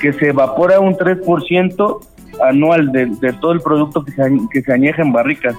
que 0.00 0.12
se 0.12 0.28
evapora 0.28 0.80
un 0.80 0.94
3% 0.94 1.98
anual 2.42 2.92
de, 2.92 3.06
de, 3.06 3.32
todo 3.34 3.52
el 3.52 3.60
producto 3.60 4.04
que 4.04 4.12
se, 4.12 4.22
que 4.52 4.62
se 4.62 4.72
añeja 4.72 5.02
en 5.02 5.12
barricas, 5.12 5.56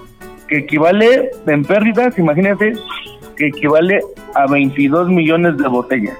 que 0.47 0.59
equivale 0.59 1.29
en 1.45 1.63
pérdidas, 1.63 2.17
imagínense, 2.17 2.73
que 3.35 3.47
equivale 3.47 3.99
a 4.35 4.47
22 4.47 5.09
millones 5.09 5.57
de 5.57 5.67
botellas, 5.67 6.17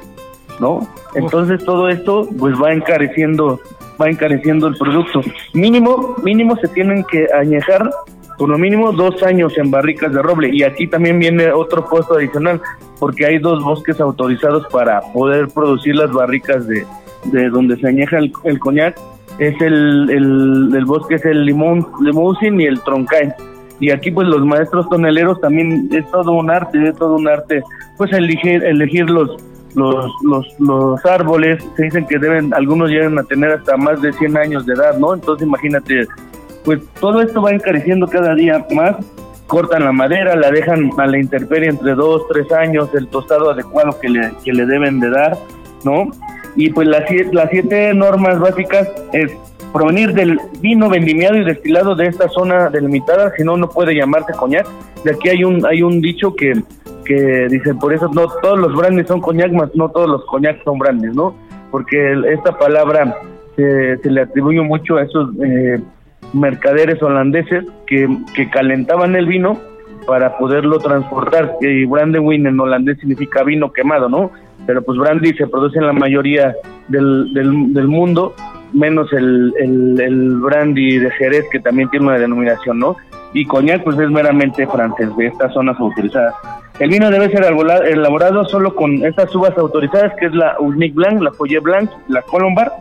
¿no? 0.59 0.87
Entonces 1.15 1.63
todo 1.63 1.89
esto 1.89 2.27
pues 2.37 2.55
va 2.61 2.73
encareciendo 2.73 3.59
va 3.99 4.09
encareciendo 4.09 4.67
el 4.67 4.75
producto. 4.75 5.21
Mínimo, 5.53 6.15
mínimo 6.23 6.55
se 6.57 6.67
tienen 6.67 7.03
que 7.03 7.27
añejar 7.33 7.89
por 8.37 8.49
lo 8.49 8.57
mínimo 8.57 8.91
dos 8.91 9.23
años 9.23 9.57
en 9.57 9.71
barricas 9.71 10.13
de 10.13 10.21
roble. 10.21 10.49
Y 10.53 10.63
aquí 10.63 10.87
también 10.87 11.19
viene 11.19 11.51
otro 11.51 11.85
puesto 11.85 12.15
adicional, 12.15 12.61
porque 12.99 13.25
hay 13.25 13.39
dos 13.39 13.63
bosques 13.63 13.99
autorizados 13.99 14.67
para 14.67 15.01
poder 15.13 15.47
producir 15.47 15.95
las 15.95 16.11
barricas 16.11 16.67
de, 16.67 16.85
de 17.25 17.49
donde 17.49 17.77
se 17.77 17.87
añeja 17.87 18.19
el, 18.19 18.31
el 18.43 18.59
coñac. 18.59 18.97
Es 19.39 19.59
el, 19.61 20.09
el, 20.09 20.85
bosque 20.85 21.15
es 21.15 21.25
el 21.25 21.45
limón, 21.45 21.87
limousin 22.01 22.59
y 22.61 22.65
el 22.65 22.81
troncain. 22.81 23.33
Y 23.79 23.91
aquí 23.91 24.11
pues 24.11 24.27
los 24.27 24.45
maestros 24.45 24.89
toneleros 24.89 25.39
también 25.39 25.89
es 25.91 26.09
todo 26.11 26.31
un 26.31 26.49
arte, 26.49 26.89
es 26.89 26.95
todo 26.95 27.15
un 27.15 27.27
arte, 27.27 27.61
pues 27.97 28.11
elegir, 28.11 28.63
elegir 28.63 29.09
los, 29.09 29.37
los, 29.75 30.11
los, 30.23 30.47
los 30.59 31.05
árboles, 31.05 31.63
se 31.75 31.83
dicen 31.83 32.07
que 32.07 32.17
deben, 32.17 32.53
algunos 32.53 32.89
llegan 32.89 33.19
a 33.19 33.23
tener 33.23 33.51
hasta 33.51 33.77
más 33.77 34.01
de 34.01 34.13
100 34.13 34.37
años 34.37 34.65
de 34.65 34.73
edad, 34.73 34.97
¿no? 34.97 35.13
Entonces 35.13 35.47
imagínate 35.47 36.07
pues 36.67 36.81
todo 36.99 37.21
esto 37.21 37.41
va 37.41 37.51
encareciendo 37.51 38.07
cada 38.07 38.35
día 38.35 38.65
más. 38.71 38.97
Cortan 39.47 39.85
la 39.85 39.93
madera, 39.93 40.35
la 40.35 40.51
dejan 40.51 40.91
a 40.97 41.07
la 41.07 41.17
intemperie 41.17 41.69
entre 41.69 41.95
dos, 41.95 42.27
tres 42.27 42.51
años, 42.51 42.89
el 42.93 43.07
tostado 43.07 43.51
adecuado 43.51 43.97
que 44.01 44.09
le, 44.09 44.33
que 44.43 44.51
le 44.51 44.65
deben 44.65 44.99
de 44.99 45.09
dar, 45.09 45.37
¿no? 45.85 46.11
Y 46.57 46.71
pues 46.71 46.87
las, 46.87 47.03
siete 47.51 47.93
normas 47.93 48.39
básicas 48.39 48.89
es 49.13 49.31
provenir 49.71 50.13
del 50.13 50.39
vino 50.59 50.89
vendimiado 50.89 51.37
y 51.37 51.45
destilado 51.45 51.95
de 51.95 52.07
esta 52.07 52.27
zona 52.29 52.69
delimitada, 52.69 53.31
si 53.37 53.43
no, 53.43 53.55
no 53.55 53.69
puede 53.69 53.93
llamarse 53.95 54.33
coñac. 54.33 54.67
De 55.05 55.11
aquí 55.11 55.29
hay 55.29 55.43
un, 55.43 55.63
hay 55.67 55.83
un 55.83 56.01
dicho 56.01 56.33
que, 56.35 56.53
que 57.05 57.47
dice, 57.49 57.75
por 57.75 57.93
eso 57.93 58.09
no 58.11 58.27
todos 58.41 58.57
los 58.57 58.75
brandes 58.75 59.07
son 59.07 59.21
coñac, 59.21 59.51
más 59.51 59.69
no 59.75 59.89
todos 59.89 60.09
los 60.09 60.25
coñac 60.25 60.63
son 60.63 60.79
brandes, 60.79 61.13
¿no? 61.13 61.35
Porque 61.69 62.15
esta 62.33 62.57
palabra 62.57 63.15
se, 63.55 63.97
se 63.97 64.09
le 64.09 64.21
atribuye 64.21 64.61
mucho 64.61 64.97
a 64.97 65.03
esos 65.03 65.29
eh, 65.43 65.79
mercaderes 66.33 67.01
holandeses 67.03 67.65
que, 67.85 68.09
que 68.35 68.49
calentaban 68.49 69.15
el 69.15 69.27
vino 69.27 69.59
para 70.07 70.39
poderlo 70.39 70.79
transportar. 70.79 71.57
Y 71.61 71.85
Brandewijn 71.85 72.47
en 72.47 72.59
holandés 72.59 72.97
significa 72.97 73.43
vino 73.43 73.71
quemado, 73.71 74.09
¿no? 74.09 74.31
Pero 74.67 74.81
pues 74.83 74.99
brandy 74.99 75.33
se 75.33 75.47
produce 75.47 75.79
en 75.79 75.87
la 75.87 75.93
mayoría 75.93 76.53
del, 76.89 77.33
del, 77.33 77.87
mundo 77.87 78.35
menos 78.73 79.11
el, 79.13 79.53
el, 79.57 80.35
brandy 80.39 80.99
de 80.99 81.09
Jerez, 81.11 81.45
que 81.51 81.61
también 81.61 81.89
tiene 81.89 82.07
una 82.07 82.19
denominación, 82.19 82.77
¿no? 82.77 82.97
Y 83.33 83.45
coñac, 83.45 83.83
pues 83.83 83.97
es 83.97 84.11
meramente 84.11 84.67
francés, 84.67 85.15
de 85.15 85.27
estas 85.27 85.53
zonas 85.53 85.79
autorizadas. 85.79 86.35
El 86.79 86.89
vino 86.89 87.09
debe 87.09 87.31
ser 87.31 87.43
elaborado 87.43 88.45
solo 88.45 88.75
con 88.75 89.03
estas 89.05 89.33
uvas 89.33 89.57
autorizadas, 89.57 90.13
que 90.19 90.27
es 90.27 90.33
la 90.33 90.57
Unique 90.59 90.93
Blanc, 90.93 91.21
la 91.21 91.31
Foyer 91.31 91.61
Blanc, 91.61 91.89
la 92.07 92.21
Colombar. 92.21 92.71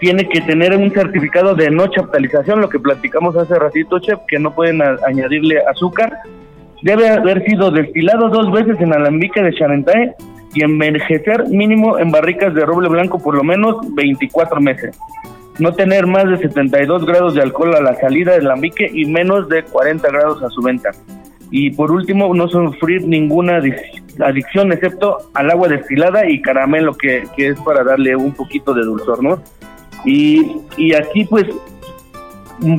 Tiene 0.00 0.28
que 0.28 0.40
tener 0.42 0.76
un 0.76 0.90
certificado 0.90 1.54
de 1.54 1.70
no 1.70 1.86
chaptalización, 1.86 2.60
lo 2.60 2.68
que 2.68 2.80
platicamos 2.80 3.36
hace 3.36 3.54
ratito, 3.54 4.00
chef, 4.00 4.18
que 4.28 4.38
no 4.38 4.54
pueden 4.54 4.82
añadirle 4.82 5.62
azúcar. 5.70 6.12
Debe 6.82 7.08
haber 7.08 7.42
sido 7.44 7.70
destilado 7.70 8.28
dos 8.28 8.52
veces 8.52 8.78
en 8.80 8.92
alambique 8.92 9.42
de 9.42 9.54
Charentae 9.54 10.14
y 10.54 10.62
envejecer 10.62 11.48
mínimo 11.48 11.98
en 11.98 12.10
barricas 12.10 12.54
de 12.54 12.64
roble 12.64 12.88
blanco 12.88 13.18
por 13.18 13.34
lo 13.34 13.42
menos 13.42 13.76
24 13.94 14.60
meses. 14.60 14.98
No 15.58 15.72
tener 15.72 16.06
más 16.06 16.28
de 16.28 16.38
72 16.38 17.04
grados 17.04 17.34
de 17.34 17.42
alcohol 17.42 17.74
a 17.74 17.80
la 17.80 17.94
salida 17.96 18.32
del 18.32 18.46
alambique 18.46 18.90
y 18.92 19.04
menos 19.06 19.48
de 19.48 19.62
40 19.62 20.08
grados 20.08 20.42
a 20.42 20.50
su 20.50 20.62
venta. 20.62 20.90
Y 21.50 21.70
por 21.70 21.92
último, 21.92 22.34
no 22.34 22.48
sufrir 22.48 23.06
ninguna 23.06 23.60
adicción 24.20 24.72
excepto 24.72 25.18
al 25.34 25.50
agua 25.50 25.68
destilada 25.68 26.28
y 26.28 26.42
caramelo, 26.42 26.94
que, 26.94 27.24
que 27.36 27.48
es 27.48 27.60
para 27.60 27.84
darle 27.84 28.16
un 28.16 28.32
poquito 28.32 28.74
de 28.74 28.82
dulzor, 28.82 29.22
¿no? 29.22 29.40
Y, 30.04 30.60
y 30.76 30.94
aquí, 30.94 31.24
pues, 31.24 31.44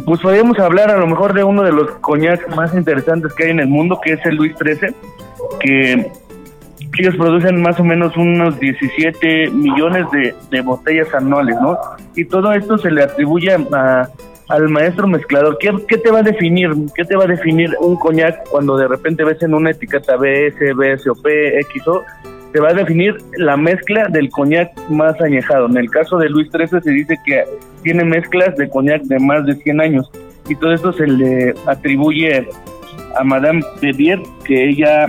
pues 0.06 0.20
podríamos 0.20 0.60
hablar 0.60 0.92
a 0.92 0.98
lo 0.98 1.08
mejor 1.08 1.34
de 1.34 1.44
uno 1.44 1.64
de 1.64 1.72
los 1.72 1.90
coñacs 2.02 2.54
más 2.56 2.74
interesantes 2.74 3.34
que 3.34 3.46
hay 3.46 3.52
en 3.52 3.62
el 3.62 3.68
mundo, 3.68 4.00
que 4.04 4.14
es 4.14 4.26
el 4.26 4.36
Luis 4.36 4.54
XIII, 4.58 4.94
que 5.62 6.12
ellos 7.04 7.16
producen 7.16 7.62
más 7.62 7.80
o 7.80 7.84
menos 7.84 8.16
unos 8.18 8.60
17 8.60 9.50
millones 9.52 10.06
de, 10.12 10.36
de 10.50 10.62
botellas 10.62 11.14
anuales, 11.14 11.56
¿no? 11.62 11.78
Y 12.16 12.26
todo 12.26 12.54
esto 12.54 12.78
se 12.78 12.92
le 12.92 13.04
atribuye 13.04 13.52
a, 13.54 14.10
al 14.50 14.70
maestro 14.70 15.08
mezclador. 15.08 15.58
¿Qué, 15.60 15.74
¿Qué, 15.88 15.98
te 15.98 16.12
va 16.12 16.20
a 16.20 16.24
definir? 16.24 16.70
¿Qué 16.96 17.04
te 17.04 17.16
va 17.16 17.26
a 17.26 17.28
definir 17.28 17.72
un 17.80 17.96
coñac 17.98 18.48
cuando 18.50 18.78
de 18.78 18.88
repente 18.88 19.24
ves 19.24 19.42
en 19.42 19.54
una 19.54 19.72
etiqueta 19.72 20.16
BS, 20.16 20.74
BSOP, 20.74 21.26
XO? 21.74 22.04
Te 22.54 22.60
va 22.62 22.70
a 22.70 22.74
definir 22.74 23.18
la 23.38 23.58
mezcla 23.58 24.08
del 24.08 24.30
coñac 24.30 24.72
más 24.90 25.20
añejado. 25.22 25.66
En 25.66 25.78
el 25.78 25.90
caso 25.90 26.18
de 26.18 26.30
Luis 26.30 26.50
XIII 26.52 26.82
se 26.82 26.92
dice 26.92 27.18
que 27.26 27.44
tiene 27.84 28.06
mezclas 28.06 28.56
de 28.56 28.70
coñac 28.70 29.02
de 29.04 29.20
más 29.20 29.46
de 29.46 29.56
100 29.56 29.82
años 29.82 30.10
y 30.48 30.56
todo 30.56 30.74
esto 30.74 30.94
se 30.94 31.08
le 31.08 31.54
atribuye 31.66 32.48
a 33.18 33.24
Madame 33.24 33.62
Bevier, 33.82 34.20
que 34.46 34.70
ella 34.70 35.08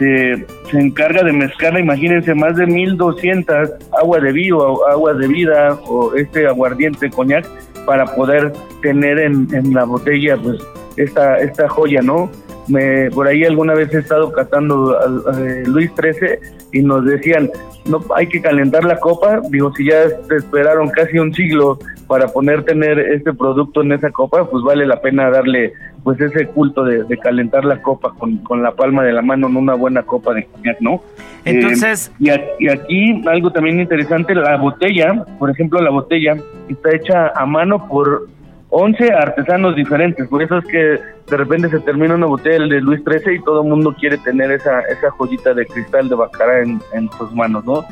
se, 0.00 0.46
se 0.70 0.78
encarga 0.80 1.22
de 1.22 1.32
mezclar, 1.32 1.78
imagínense, 1.78 2.34
más 2.34 2.56
de 2.56 2.66
1200 2.66 3.68
agua 4.00 4.18
de 4.18 4.32
vino, 4.32 4.78
agua 4.90 5.12
de 5.12 5.28
vida 5.28 5.78
o 5.84 6.14
este 6.14 6.46
aguardiente 6.46 7.10
coñac 7.10 7.46
para 7.84 8.06
poder 8.06 8.50
tener 8.80 9.18
en, 9.18 9.46
en 9.54 9.74
la 9.74 9.84
botella 9.84 10.38
pues 10.42 10.58
esta, 10.96 11.38
esta 11.38 11.68
joya, 11.68 12.00
¿no? 12.00 12.30
Me, 12.68 13.10
por 13.10 13.26
ahí 13.26 13.44
alguna 13.44 13.74
vez 13.74 13.92
he 13.94 13.98
estado 13.98 14.32
catando 14.32 14.96
a, 14.98 15.32
Luis 15.66 15.90
XIII 15.96 16.38
y 16.72 16.82
nos 16.82 17.04
decían, 17.04 17.50
no 17.86 18.04
hay 18.14 18.26
que 18.28 18.40
calentar 18.40 18.84
la 18.84 18.98
copa, 18.98 19.40
digo, 19.50 19.72
si 19.74 19.86
ya 19.86 20.02
esperaron 20.36 20.90
casi 20.90 21.18
un 21.18 21.34
siglo 21.34 21.78
para 22.06 22.28
poner 22.28 22.64
tener 22.64 22.98
este 22.98 23.32
producto 23.32 23.82
en 23.82 23.92
esa 23.92 24.10
copa, 24.10 24.48
pues 24.48 24.62
vale 24.62 24.86
la 24.86 25.00
pena 25.00 25.30
darle 25.30 25.72
pues 26.02 26.20
ese 26.20 26.46
culto 26.46 26.84
de, 26.84 27.18
calentar 27.18 27.64
la 27.64 27.82
copa 27.82 28.12
con, 28.18 28.38
con, 28.38 28.62
la 28.62 28.72
palma 28.72 29.04
de 29.04 29.12
la 29.12 29.22
mano 29.22 29.48
en 29.48 29.56
una 29.56 29.74
buena 29.74 30.02
copa 30.02 30.32
de 30.32 30.44
coñac, 30.44 30.80
¿no? 30.80 31.02
Entonces... 31.44 32.10
Eh, 32.24 32.54
y, 32.58 32.68
aquí 32.68 33.22
algo 33.26 33.50
también 33.52 33.80
interesante, 33.80 34.34
la 34.34 34.56
botella, 34.56 35.24
por 35.38 35.50
ejemplo, 35.50 35.80
la 35.80 35.90
botella 35.90 36.36
está 36.68 36.94
hecha 36.94 37.28
a 37.28 37.46
mano 37.46 37.86
por 37.88 38.28
11 38.70 39.12
artesanos 39.12 39.74
diferentes, 39.74 40.26
por 40.28 40.42
eso 40.42 40.58
es 40.58 40.64
que 40.66 40.78
de 40.78 41.36
repente 41.36 41.68
se 41.68 41.80
termina 41.80 42.14
una 42.14 42.26
botella 42.26 42.66
de 42.66 42.80
Luis 42.80 43.02
XIII 43.04 43.34
y 43.34 43.42
todo 43.42 43.62
el 43.62 43.68
mundo 43.68 43.94
quiere 43.98 44.16
tener 44.18 44.50
esa, 44.52 44.80
esa 44.82 45.10
joyita 45.10 45.54
de 45.54 45.66
cristal 45.66 46.08
de 46.08 46.14
Bacará 46.14 46.62
en, 46.62 46.80
en 46.92 47.10
sus 47.12 47.32
manos, 47.34 47.64
¿no? 47.64 47.84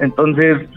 Entonces, 0.00 0.68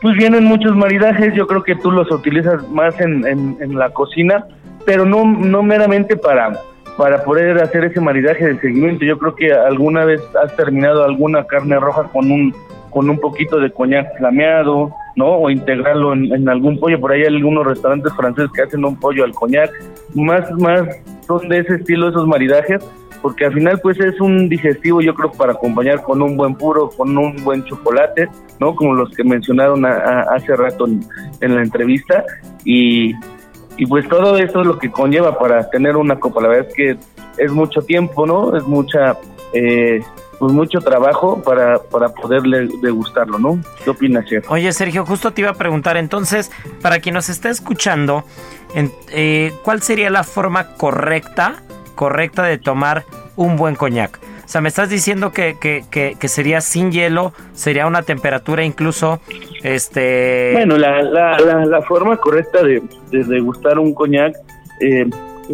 pues 0.00 0.16
vienen 0.16 0.44
muchos 0.44 0.74
maridajes, 0.74 1.34
yo 1.34 1.46
creo 1.46 1.62
que 1.62 1.76
tú 1.76 1.90
los 1.90 2.10
utilizas 2.10 2.66
más 2.70 2.98
en, 3.00 3.26
en, 3.26 3.78
la 3.78 3.90
cocina, 3.90 4.46
pero 4.84 5.04
no, 5.04 5.24
no 5.24 5.62
meramente 5.62 6.16
para, 6.16 6.58
para 6.96 7.22
poder 7.22 7.62
hacer 7.62 7.84
ese 7.84 8.00
maridaje 8.00 8.46
de 8.46 8.60
seguimiento. 8.60 9.04
Yo 9.04 9.18
creo 9.18 9.34
que 9.34 9.52
alguna 9.52 10.04
vez 10.04 10.20
has 10.42 10.56
terminado 10.56 11.04
alguna 11.04 11.44
carne 11.44 11.78
roja 11.78 12.04
con 12.12 12.30
un 12.30 12.54
con 12.90 13.08
un 13.08 13.18
poquito 13.18 13.58
de 13.58 13.72
coñac 13.72 14.16
flameado, 14.18 14.94
¿no? 15.16 15.36
O 15.36 15.50
integrarlo 15.50 16.12
en, 16.12 16.48
algún 16.48 16.78
pollo. 16.78 17.00
Por 17.00 17.12
ahí 17.12 17.22
hay 17.22 17.34
algunos 17.34 17.66
restaurantes 17.66 18.12
franceses 18.14 18.50
que 18.52 18.62
hacen 18.62 18.84
un 18.84 18.96
pollo 18.98 19.24
al 19.24 19.32
coñac. 19.32 19.70
Más, 20.14 20.50
más 20.52 20.82
son 21.26 21.48
de 21.48 21.58
ese 21.58 21.76
estilo 21.76 22.08
esos 22.08 22.26
maridajes, 22.26 22.84
porque 23.20 23.46
al 23.46 23.54
final 23.54 23.78
pues 23.80 23.98
es 24.00 24.20
un 24.20 24.48
digestivo 24.48 25.00
yo 25.00 25.14
creo 25.14 25.30
para 25.32 25.52
acompañar 25.52 26.02
con 26.02 26.20
un 26.22 26.36
buen 26.36 26.54
puro, 26.54 26.90
con 26.90 27.16
un 27.16 27.36
buen 27.44 27.64
chocolate, 27.64 28.28
¿no? 28.58 28.74
Como 28.74 28.94
los 28.94 29.10
que 29.14 29.24
mencionaron 29.24 29.84
hace 29.86 30.56
rato 30.56 30.86
en, 30.86 31.00
en 31.40 31.54
la 31.54 31.62
entrevista. 31.62 32.24
Y, 32.64 33.14
y 33.76 33.86
pues 33.86 34.08
todo 34.08 34.36
esto 34.36 34.60
es 34.60 34.66
lo 34.66 34.78
que 34.78 34.90
conlleva 34.90 35.38
para 35.38 35.68
tener 35.70 35.96
una 35.96 36.18
copa. 36.18 36.42
La 36.42 36.48
verdad 36.48 36.66
es 36.68 36.74
que 36.74 36.96
es 37.38 37.52
mucho 37.52 37.82
tiempo, 37.82 38.26
¿no? 38.26 38.56
Es 38.56 38.64
mucha, 38.64 39.16
eh, 39.52 40.00
pues 40.42 40.54
mucho 40.54 40.80
trabajo 40.80 41.40
para, 41.40 41.78
para 41.78 42.08
poderle 42.08 42.66
degustarlo, 42.80 43.38
¿no? 43.38 43.60
¿Qué 43.84 43.90
opinas, 43.90 44.26
chef? 44.26 44.50
Oye, 44.50 44.72
Sergio, 44.72 45.06
justo 45.06 45.30
te 45.30 45.42
iba 45.42 45.50
a 45.50 45.54
preguntar, 45.54 45.96
entonces, 45.96 46.50
para 46.80 46.98
quien 46.98 47.14
nos 47.14 47.28
está 47.28 47.48
escuchando, 47.48 48.24
eh, 49.12 49.52
¿cuál 49.62 49.82
sería 49.82 50.10
la 50.10 50.24
forma 50.24 50.74
correcta, 50.74 51.62
correcta 51.94 52.42
de 52.42 52.58
tomar 52.58 53.04
un 53.36 53.54
buen 53.56 53.76
coñac? 53.76 54.18
O 54.44 54.48
sea, 54.48 54.60
me 54.60 54.68
estás 54.68 54.90
diciendo 54.90 55.30
que, 55.30 55.56
que, 55.60 55.84
que, 55.88 56.28
sería 56.28 56.60
sin 56.60 56.90
hielo, 56.90 57.32
sería 57.52 57.86
una 57.86 58.02
temperatura 58.02 58.64
incluso, 58.64 59.20
este... 59.62 60.50
Bueno, 60.54 60.76
la, 60.76 61.02
la, 61.02 61.38
la, 61.38 61.82
forma 61.82 62.16
correcta 62.16 62.64
de, 62.64 62.82
de 63.12 63.22
degustar 63.22 63.78
un 63.78 63.94
coñac 63.94 64.34
eh, 64.80 65.08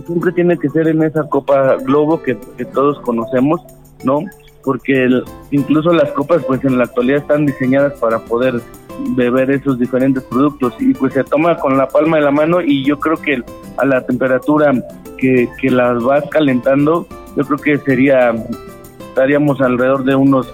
siempre 0.06 0.32
tiene 0.32 0.58
que 0.58 0.70
ser 0.70 0.88
en 0.88 1.02
esa 1.02 1.28
copa 1.28 1.76
globo 1.76 2.22
que, 2.22 2.34
todos 2.72 2.98
conocemos, 3.00 3.60
¿no? 4.02 4.20
Porque 4.68 5.08
incluso 5.50 5.94
las 5.94 6.12
copas, 6.12 6.44
pues 6.44 6.62
en 6.62 6.76
la 6.76 6.84
actualidad 6.84 7.20
están 7.20 7.46
diseñadas 7.46 7.98
para 7.98 8.18
poder 8.18 8.60
beber 9.16 9.50
esos 9.50 9.78
diferentes 9.78 10.22
productos 10.24 10.74
y 10.78 10.92
pues 10.92 11.14
se 11.14 11.24
toma 11.24 11.56
con 11.56 11.78
la 11.78 11.88
palma 11.88 12.18
de 12.18 12.24
la 12.24 12.30
mano 12.30 12.60
y 12.60 12.84
yo 12.84 12.98
creo 12.98 13.16
que 13.16 13.42
a 13.78 13.86
la 13.86 14.04
temperatura 14.04 14.74
que, 15.16 15.48
que 15.58 15.70
las 15.70 16.02
vas 16.02 16.22
calentando, 16.28 17.06
yo 17.34 17.44
creo 17.46 17.58
que 17.58 17.78
sería 17.78 18.34
estaríamos 19.08 19.58
alrededor 19.62 20.04
de 20.04 20.14
unos 20.14 20.52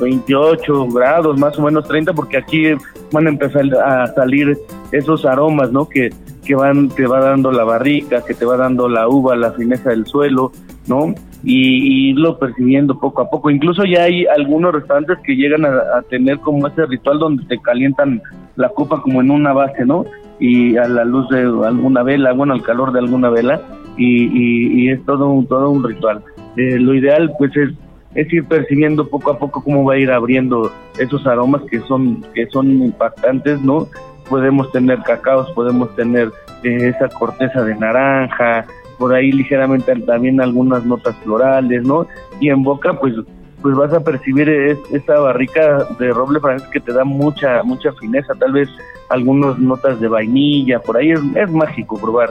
28 0.00 0.86
grados, 0.90 1.36
más 1.36 1.58
o 1.58 1.62
menos 1.62 1.88
30, 1.88 2.12
porque 2.12 2.36
aquí 2.36 2.66
van 3.10 3.26
a 3.26 3.30
empezar 3.30 3.64
a 3.84 4.06
salir 4.14 4.56
esos 4.92 5.24
aromas, 5.24 5.72
¿no? 5.72 5.88
Que, 5.88 6.10
que 6.44 6.54
van, 6.54 6.90
te 6.90 7.08
va 7.08 7.18
dando 7.18 7.50
la 7.50 7.64
barrica, 7.64 8.24
que 8.24 8.34
te 8.34 8.44
va 8.44 8.56
dando 8.56 8.88
la 8.88 9.08
uva, 9.08 9.34
la 9.34 9.50
fineza 9.50 9.90
del 9.90 10.06
suelo, 10.06 10.52
¿no? 10.86 11.12
Y, 11.44 12.10
irlo 12.10 12.38
percibiendo 12.38 12.98
poco 12.98 13.22
a 13.22 13.30
poco. 13.30 13.50
Incluso 13.50 13.84
ya 13.84 14.04
hay 14.04 14.26
algunos 14.26 14.72
restaurantes 14.72 15.18
que 15.24 15.36
llegan 15.36 15.64
a, 15.64 16.02
tener 16.10 16.38
como 16.40 16.66
ese 16.66 16.86
ritual 16.86 17.18
donde 17.18 17.44
te 17.44 17.58
calientan 17.58 18.20
la 18.56 18.68
copa 18.70 19.00
como 19.02 19.20
en 19.20 19.30
una 19.30 19.52
base, 19.52 19.84
¿no? 19.84 20.04
Y 20.40 20.76
a 20.76 20.88
la 20.88 21.04
luz 21.04 21.28
de 21.28 21.40
alguna 21.40 22.02
vela, 22.02 22.32
bueno, 22.32 22.54
al 22.54 22.62
calor 22.62 22.92
de 22.92 23.00
alguna 23.00 23.30
vela, 23.30 23.60
y, 23.96 24.84
y, 24.84 24.90
es 24.90 25.04
todo 25.04 25.28
un, 25.28 25.46
todo 25.46 25.70
un 25.70 25.84
ritual. 25.84 26.22
Eh, 26.56 26.78
lo 26.78 26.94
ideal, 26.94 27.32
pues, 27.38 27.56
es 27.56 27.70
es 28.14 28.32
ir 28.32 28.44
percibiendo 28.44 29.08
poco 29.08 29.30
a 29.30 29.38
poco 29.38 29.62
cómo 29.62 29.84
va 29.84 29.94
a 29.94 29.98
ir 29.98 30.10
abriendo 30.10 30.72
esos 30.98 31.26
aromas 31.26 31.62
que 31.70 31.80
son 31.80 32.24
que 32.34 32.46
son 32.48 32.82
impactantes, 32.82 33.60
¿no? 33.62 33.88
Podemos 34.28 34.70
tener 34.72 34.98
cacaos, 35.02 35.50
podemos 35.52 35.94
tener 35.94 36.30
eh, 36.62 36.92
esa 36.94 37.08
corteza 37.08 37.62
de 37.62 37.74
naranja, 37.76 38.66
por 38.98 39.14
ahí 39.14 39.32
ligeramente 39.32 39.94
también 40.00 40.40
algunas 40.40 40.84
notas 40.84 41.16
florales, 41.22 41.82
¿no? 41.84 42.06
Y 42.40 42.50
en 42.50 42.62
boca, 42.62 42.98
pues 42.98 43.14
pues 43.60 43.74
vas 43.74 43.92
a 43.92 43.98
percibir 43.98 44.48
esa 44.92 45.18
barrica 45.18 45.84
de 45.98 46.12
roble 46.12 46.38
francés 46.38 46.68
que 46.68 46.78
te 46.78 46.92
da 46.92 47.04
mucha 47.04 47.62
mucha 47.64 47.92
fineza, 47.94 48.32
tal 48.34 48.52
vez 48.52 48.68
algunas 49.08 49.58
notas 49.58 49.98
de 50.00 50.06
vainilla, 50.06 50.78
por 50.78 50.96
ahí 50.96 51.10
es, 51.10 51.20
es 51.34 51.50
mágico 51.50 51.98
probar 52.00 52.30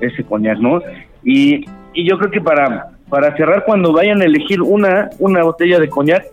ese 0.00 0.24
coñac, 0.24 0.58
¿no? 0.58 0.80
Y, 1.22 1.64
y 1.92 2.08
yo 2.08 2.18
creo 2.18 2.30
que 2.30 2.40
para 2.40 2.90
para 3.08 3.36
cerrar 3.36 3.64
cuando 3.64 3.92
vayan 3.92 4.22
a 4.22 4.24
elegir 4.24 4.62
una, 4.62 5.10
una 5.18 5.44
botella 5.44 5.78
de 5.78 5.88
coñac, 5.88 6.24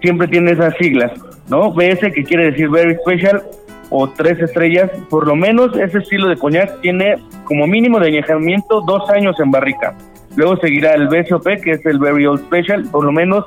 siempre 0.00 0.26
tiene 0.26 0.52
esas 0.52 0.74
siglas, 0.76 1.12
¿no? 1.48 1.72
BS 1.72 2.12
que 2.12 2.24
quiere 2.24 2.50
decir 2.50 2.68
Very 2.68 2.96
Special 2.96 3.42
o 3.90 4.08
tres 4.08 4.38
estrellas, 4.40 4.90
por 5.08 5.26
lo 5.26 5.34
menos 5.34 5.76
ese 5.76 5.98
estilo 5.98 6.28
de 6.28 6.36
coñac 6.36 6.80
tiene 6.80 7.16
como 7.44 7.66
mínimo 7.66 7.98
de 7.98 8.08
añejamiento 8.08 8.80
dos 8.82 9.08
años 9.10 9.38
en 9.40 9.50
barrica. 9.50 9.96
Luego 10.36 10.56
seguirá 10.58 10.94
el 10.94 11.08
BSOP, 11.08 11.46
que 11.62 11.72
es 11.72 11.86
el 11.86 11.98
Very 11.98 12.26
Old 12.26 12.40
Special, 12.46 12.84
por 12.90 13.04
lo 13.04 13.12
menos 13.12 13.44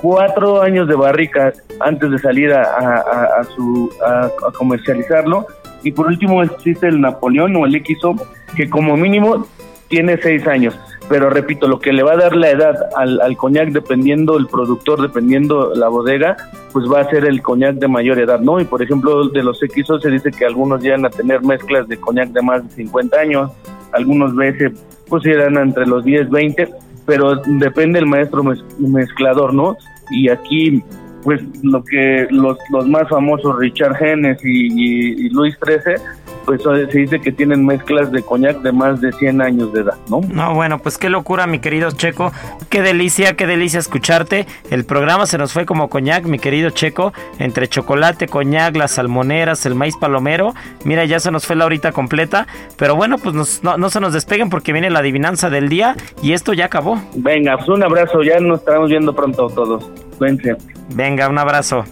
cuatro 0.00 0.62
años 0.62 0.88
de 0.88 0.94
barrica 0.94 1.52
antes 1.80 2.10
de 2.10 2.18
salir 2.18 2.52
a, 2.52 2.62
a, 2.62 3.44
su, 3.44 3.90
a, 4.04 4.30
comercializarlo. 4.52 5.46
Y 5.82 5.92
por 5.92 6.06
último 6.06 6.42
existe 6.42 6.88
el 6.88 7.00
Napoleón 7.00 7.56
o 7.56 7.66
el 7.66 7.72
XO, 7.84 8.14
que 8.56 8.68
como 8.68 8.96
mínimo 8.96 9.46
tiene 9.88 10.16
seis 10.18 10.46
años. 10.46 10.78
Pero 11.10 11.28
repito, 11.28 11.66
lo 11.66 11.80
que 11.80 11.92
le 11.92 12.04
va 12.04 12.12
a 12.12 12.16
dar 12.16 12.36
la 12.36 12.50
edad 12.50 12.76
al, 12.94 13.36
coñac, 13.36 13.70
dependiendo 13.70 14.38
el 14.38 14.46
productor, 14.46 15.02
dependiendo 15.02 15.74
la 15.74 15.88
bodega, 15.88 16.36
pues 16.72 16.86
va 16.88 17.00
a 17.00 17.10
ser 17.10 17.24
el 17.24 17.42
coñac 17.42 17.74
de 17.74 17.88
mayor 17.88 18.20
edad, 18.20 18.38
¿no? 18.38 18.60
Y 18.60 18.64
por 18.64 18.80
ejemplo, 18.80 19.28
de 19.28 19.42
los 19.42 19.58
XO 19.58 19.98
se 19.98 20.08
dice 20.08 20.30
que 20.30 20.46
algunos 20.46 20.80
llegan 20.80 21.04
a 21.04 21.10
tener 21.10 21.42
mezclas 21.42 21.88
de 21.88 21.96
coñac 21.96 22.28
de 22.28 22.42
más 22.42 22.62
de 22.62 22.84
50 22.84 23.18
años, 23.18 23.50
algunos 23.90 24.36
veces 24.36 24.70
pues 25.08 25.26
eran 25.26 25.56
entre 25.56 25.84
los 25.84 26.04
10, 26.04 26.30
20, 26.30 26.68
pero 27.06 27.34
depende 27.44 27.98
del 27.98 28.06
maestro 28.06 28.44
mezclador, 28.78 29.52
¿no? 29.52 29.76
Y 30.12 30.28
aquí 30.28 30.80
pues 31.24 31.42
lo 31.64 31.82
que 31.84 32.28
los, 32.30 32.56
los 32.70 32.88
más 32.88 33.08
famosos 33.08 33.58
Richard 33.58 33.96
Genes 33.96 34.38
y, 34.44 35.26
y 35.26 35.28
Luis 35.30 35.58
XIII 35.60 35.96
pues 36.44 36.62
se 36.62 36.98
dice 36.98 37.20
que 37.20 37.32
tienen 37.32 37.64
mezclas 37.64 38.10
de 38.12 38.22
coñac 38.22 38.58
de 38.62 38.72
más 38.72 39.00
de 39.00 39.12
100 39.12 39.40
años 39.40 39.72
de 39.72 39.80
edad, 39.82 39.96
¿no? 40.08 40.20
No, 40.32 40.54
bueno, 40.54 40.78
pues 40.78 40.98
qué 40.98 41.08
locura, 41.08 41.46
mi 41.46 41.58
querido 41.58 41.90
Checo. 41.90 42.32
Qué 42.68 42.82
delicia, 42.82 43.36
qué 43.36 43.46
delicia 43.46 43.78
escucharte. 43.78 44.46
El 44.70 44.84
programa 44.84 45.26
se 45.26 45.38
nos 45.38 45.52
fue 45.52 45.66
como 45.66 45.88
coñac, 45.88 46.24
mi 46.24 46.38
querido 46.38 46.70
Checo. 46.70 47.12
Entre 47.38 47.68
chocolate, 47.68 48.28
coñac, 48.28 48.76
las 48.76 48.92
salmoneras, 48.92 49.66
el 49.66 49.74
maíz 49.74 49.96
palomero. 49.96 50.54
Mira, 50.84 51.04
ya 51.04 51.20
se 51.20 51.30
nos 51.30 51.46
fue 51.46 51.56
la 51.56 51.66
horita 51.66 51.92
completa. 51.92 52.46
Pero 52.76 52.96
bueno, 52.96 53.18
pues 53.18 53.62
no, 53.62 53.76
no 53.76 53.90
se 53.90 54.00
nos 54.00 54.12
despeguen 54.12 54.50
porque 54.50 54.72
viene 54.72 54.90
la 54.90 55.00
adivinanza 55.00 55.50
del 55.50 55.68
día 55.68 55.96
y 56.22 56.32
esto 56.32 56.52
ya 56.52 56.66
acabó. 56.66 57.00
Venga, 57.14 57.56
pues 57.56 57.68
un 57.68 57.82
abrazo. 57.82 58.22
Ya 58.22 58.40
nos 58.40 58.60
estamos 58.60 58.90
viendo 58.90 59.14
pronto 59.14 59.48
todos. 59.48 59.88
Cuídense. 60.18 60.56
Venga, 60.94 61.28
un 61.28 61.38
abrazo. 61.38 61.84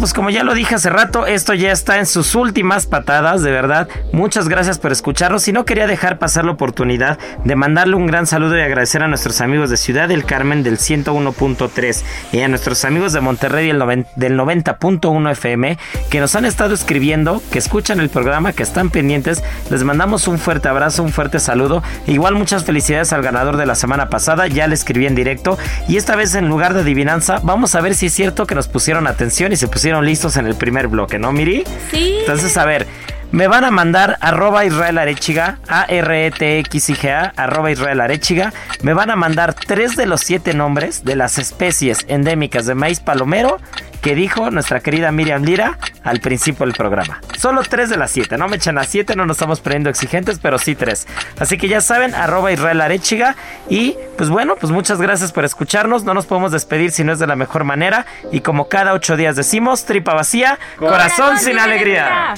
Pues 0.00 0.14
como 0.14 0.30
ya 0.30 0.44
lo 0.44 0.54
dije 0.54 0.74
hace 0.74 0.88
rato, 0.88 1.26
esto 1.26 1.52
ya 1.52 1.72
está 1.72 1.98
en 1.98 2.06
sus 2.06 2.34
últimas 2.34 2.86
patadas, 2.86 3.42
de 3.42 3.50
verdad. 3.50 3.86
Muchas 4.12 4.48
gracias 4.48 4.78
por 4.78 4.92
escucharnos. 4.92 5.46
Y 5.46 5.52
no 5.52 5.66
quería 5.66 5.86
dejar 5.86 6.18
pasar 6.18 6.46
la 6.46 6.52
oportunidad 6.52 7.18
de 7.44 7.54
mandarle 7.54 7.96
un 7.96 8.06
gran 8.06 8.26
saludo 8.26 8.56
y 8.56 8.62
agradecer 8.62 9.02
a 9.02 9.08
nuestros 9.08 9.42
amigos 9.42 9.68
de 9.68 9.76
Ciudad 9.76 10.08
del 10.08 10.24
Carmen 10.24 10.62
del 10.62 10.78
101.3 10.78 12.02
y 12.32 12.40
a 12.40 12.48
nuestros 12.48 12.86
amigos 12.86 13.12
de 13.12 13.20
Monterrey 13.20 13.66
del 13.66 14.38
90.1 14.38 15.32
FM 15.32 15.78
que 16.08 16.20
nos 16.20 16.34
han 16.34 16.46
estado 16.46 16.72
escribiendo, 16.72 17.42
que 17.52 17.58
escuchan 17.58 18.00
el 18.00 18.08
programa, 18.08 18.54
que 18.54 18.62
están 18.62 18.88
pendientes. 18.88 19.44
Les 19.68 19.84
mandamos 19.84 20.28
un 20.28 20.38
fuerte 20.38 20.68
abrazo, 20.68 21.02
un 21.02 21.12
fuerte 21.12 21.38
saludo. 21.40 21.82
Igual 22.06 22.36
muchas 22.36 22.64
felicidades 22.64 23.12
al 23.12 23.20
ganador 23.20 23.58
de 23.58 23.66
la 23.66 23.74
semana 23.74 24.08
pasada. 24.08 24.46
Ya 24.46 24.66
le 24.66 24.74
escribí 24.74 25.06
en 25.06 25.14
directo. 25.14 25.58
Y 25.88 25.98
esta 25.98 26.16
vez 26.16 26.34
en 26.34 26.48
lugar 26.48 26.72
de 26.72 26.80
adivinanza, 26.80 27.40
vamos 27.42 27.74
a 27.74 27.82
ver 27.82 27.94
si 27.94 28.06
es 28.06 28.14
cierto 28.14 28.46
que 28.46 28.54
nos 28.54 28.66
pusieron 28.66 29.06
atención 29.06 29.52
y 29.52 29.56
se 29.56 29.68
pusieron 29.68 29.89
listos 30.00 30.36
en 30.36 30.46
el 30.46 30.54
primer 30.54 30.88
bloque, 30.88 31.18
¿no, 31.18 31.32
Miri? 31.32 31.64
Sí. 31.90 32.18
Entonces, 32.20 32.56
a 32.56 32.64
ver, 32.64 32.86
me 33.32 33.46
van 33.46 33.64
a 33.64 33.70
mandar 33.70 34.18
arroba 34.20 34.64
Israel 34.64 34.98
Arechiga, 34.98 35.58
A-R-E-T-X-I-G-A, 35.68 37.32
arroba 37.36 37.70
Israel 37.70 38.00
Arechiga. 38.00 38.52
Me 38.82 38.94
van 38.94 39.10
a 39.10 39.16
mandar 39.16 39.54
tres 39.54 39.96
de 39.96 40.06
los 40.06 40.20
siete 40.20 40.54
nombres 40.54 41.04
de 41.04 41.16
las 41.16 41.38
especies 41.38 42.04
endémicas 42.08 42.66
de 42.66 42.74
maíz 42.74 43.00
palomero 43.00 43.58
que 44.00 44.14
dijo 44.14 44.50
nuestra 44.50 44.80
querida 44.80 45.12
Miriam 45.12 45.42
Lira 45.44 45.78
al 46.04 46.20
principio 46.20 46.66
del 46.66 46.74
programa. 46.74 47.20
Solo 47.36 47.62
tres 47.62 47.90
de 47.90 47.96
las 47.96 48.10
siete, 48.10 48.38
no 48.38 48.48
me 48.48 48.56
echan 48.56 48.78
a 48.78 48.84
siete, 48.84 49.14
no 49.14 49.26
nos 49.26 49.36
estamos 49.36 49.60
poniendo 49.60 49.90
exigentes, 49.90 50.38
pero 50.40 50.58
sí 50.58 50.74
tres. 50.74 51.06
Así 51.38 51.58
que 51.58 51.68
ya 51.68 51.80
saben, 51.80 52.14
arroba 52.14 52.52
Israel 52.52 52.80
Arechiga. 52.80 53.36
Y 53.68 53.96
pues 54.16 54.30
bueno, 54.30 54.56
pues 54.56 54.72
muchas 54.72 55.00
gracias 55.00 55.32
por 55.32 55.44
escucharnos. 55.44 56.04
No 56.04 56.14
nos 56.14 56.26
podemos 56.26 56.52
despedir 56.52 56.90
si 56.92 57.04
no 57.04 57.12
es 57.12 57.18
de 57.18 57.26
la 57.26 57.36
mejor 57.36 57.64
manera. 57.64 58.06
Y 58.32 58.40
como 58.40 58.68
cada 58.68 58.94
ocho 58.94 59.16
días 59.16 59.36
decimos, 59.36 59.84
tripa 59.84 60.14
vacía, 60.14 60.58
corazón, 60.78 61.38
sin 61.38 61.58
alegría. 61.58 62.34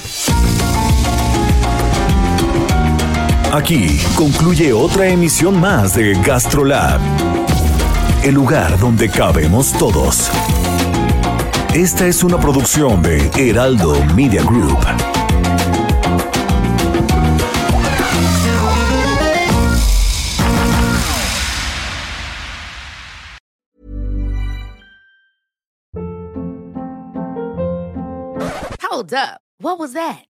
Aquí 3.53 3.99
concluye 4.15 4.73
otra 4.73 5.07
emisión 5.07 5.59
más 5.59 5.93
de 5.93 6.15
GastroLab, 6.23 6.99
el 8.23 8.33
lugar 8.33 8.79
donde 8.79 9.11
cabemos 9.11 9.71
todos. 9.73 10.31
Esta 11.71 12.07
es 12.07 12.23
una 12.23 12.39
producción 12.39 13.03
de 13.03 13.29
Heraldo 13.37 14.03
Media 14.15 14.41
Group. 14.41 14.79
Hold 28.81 29.13
up. 29.13 29.41
What 29.59 29.77
was 29.77 29.93
that? 29.93 30.25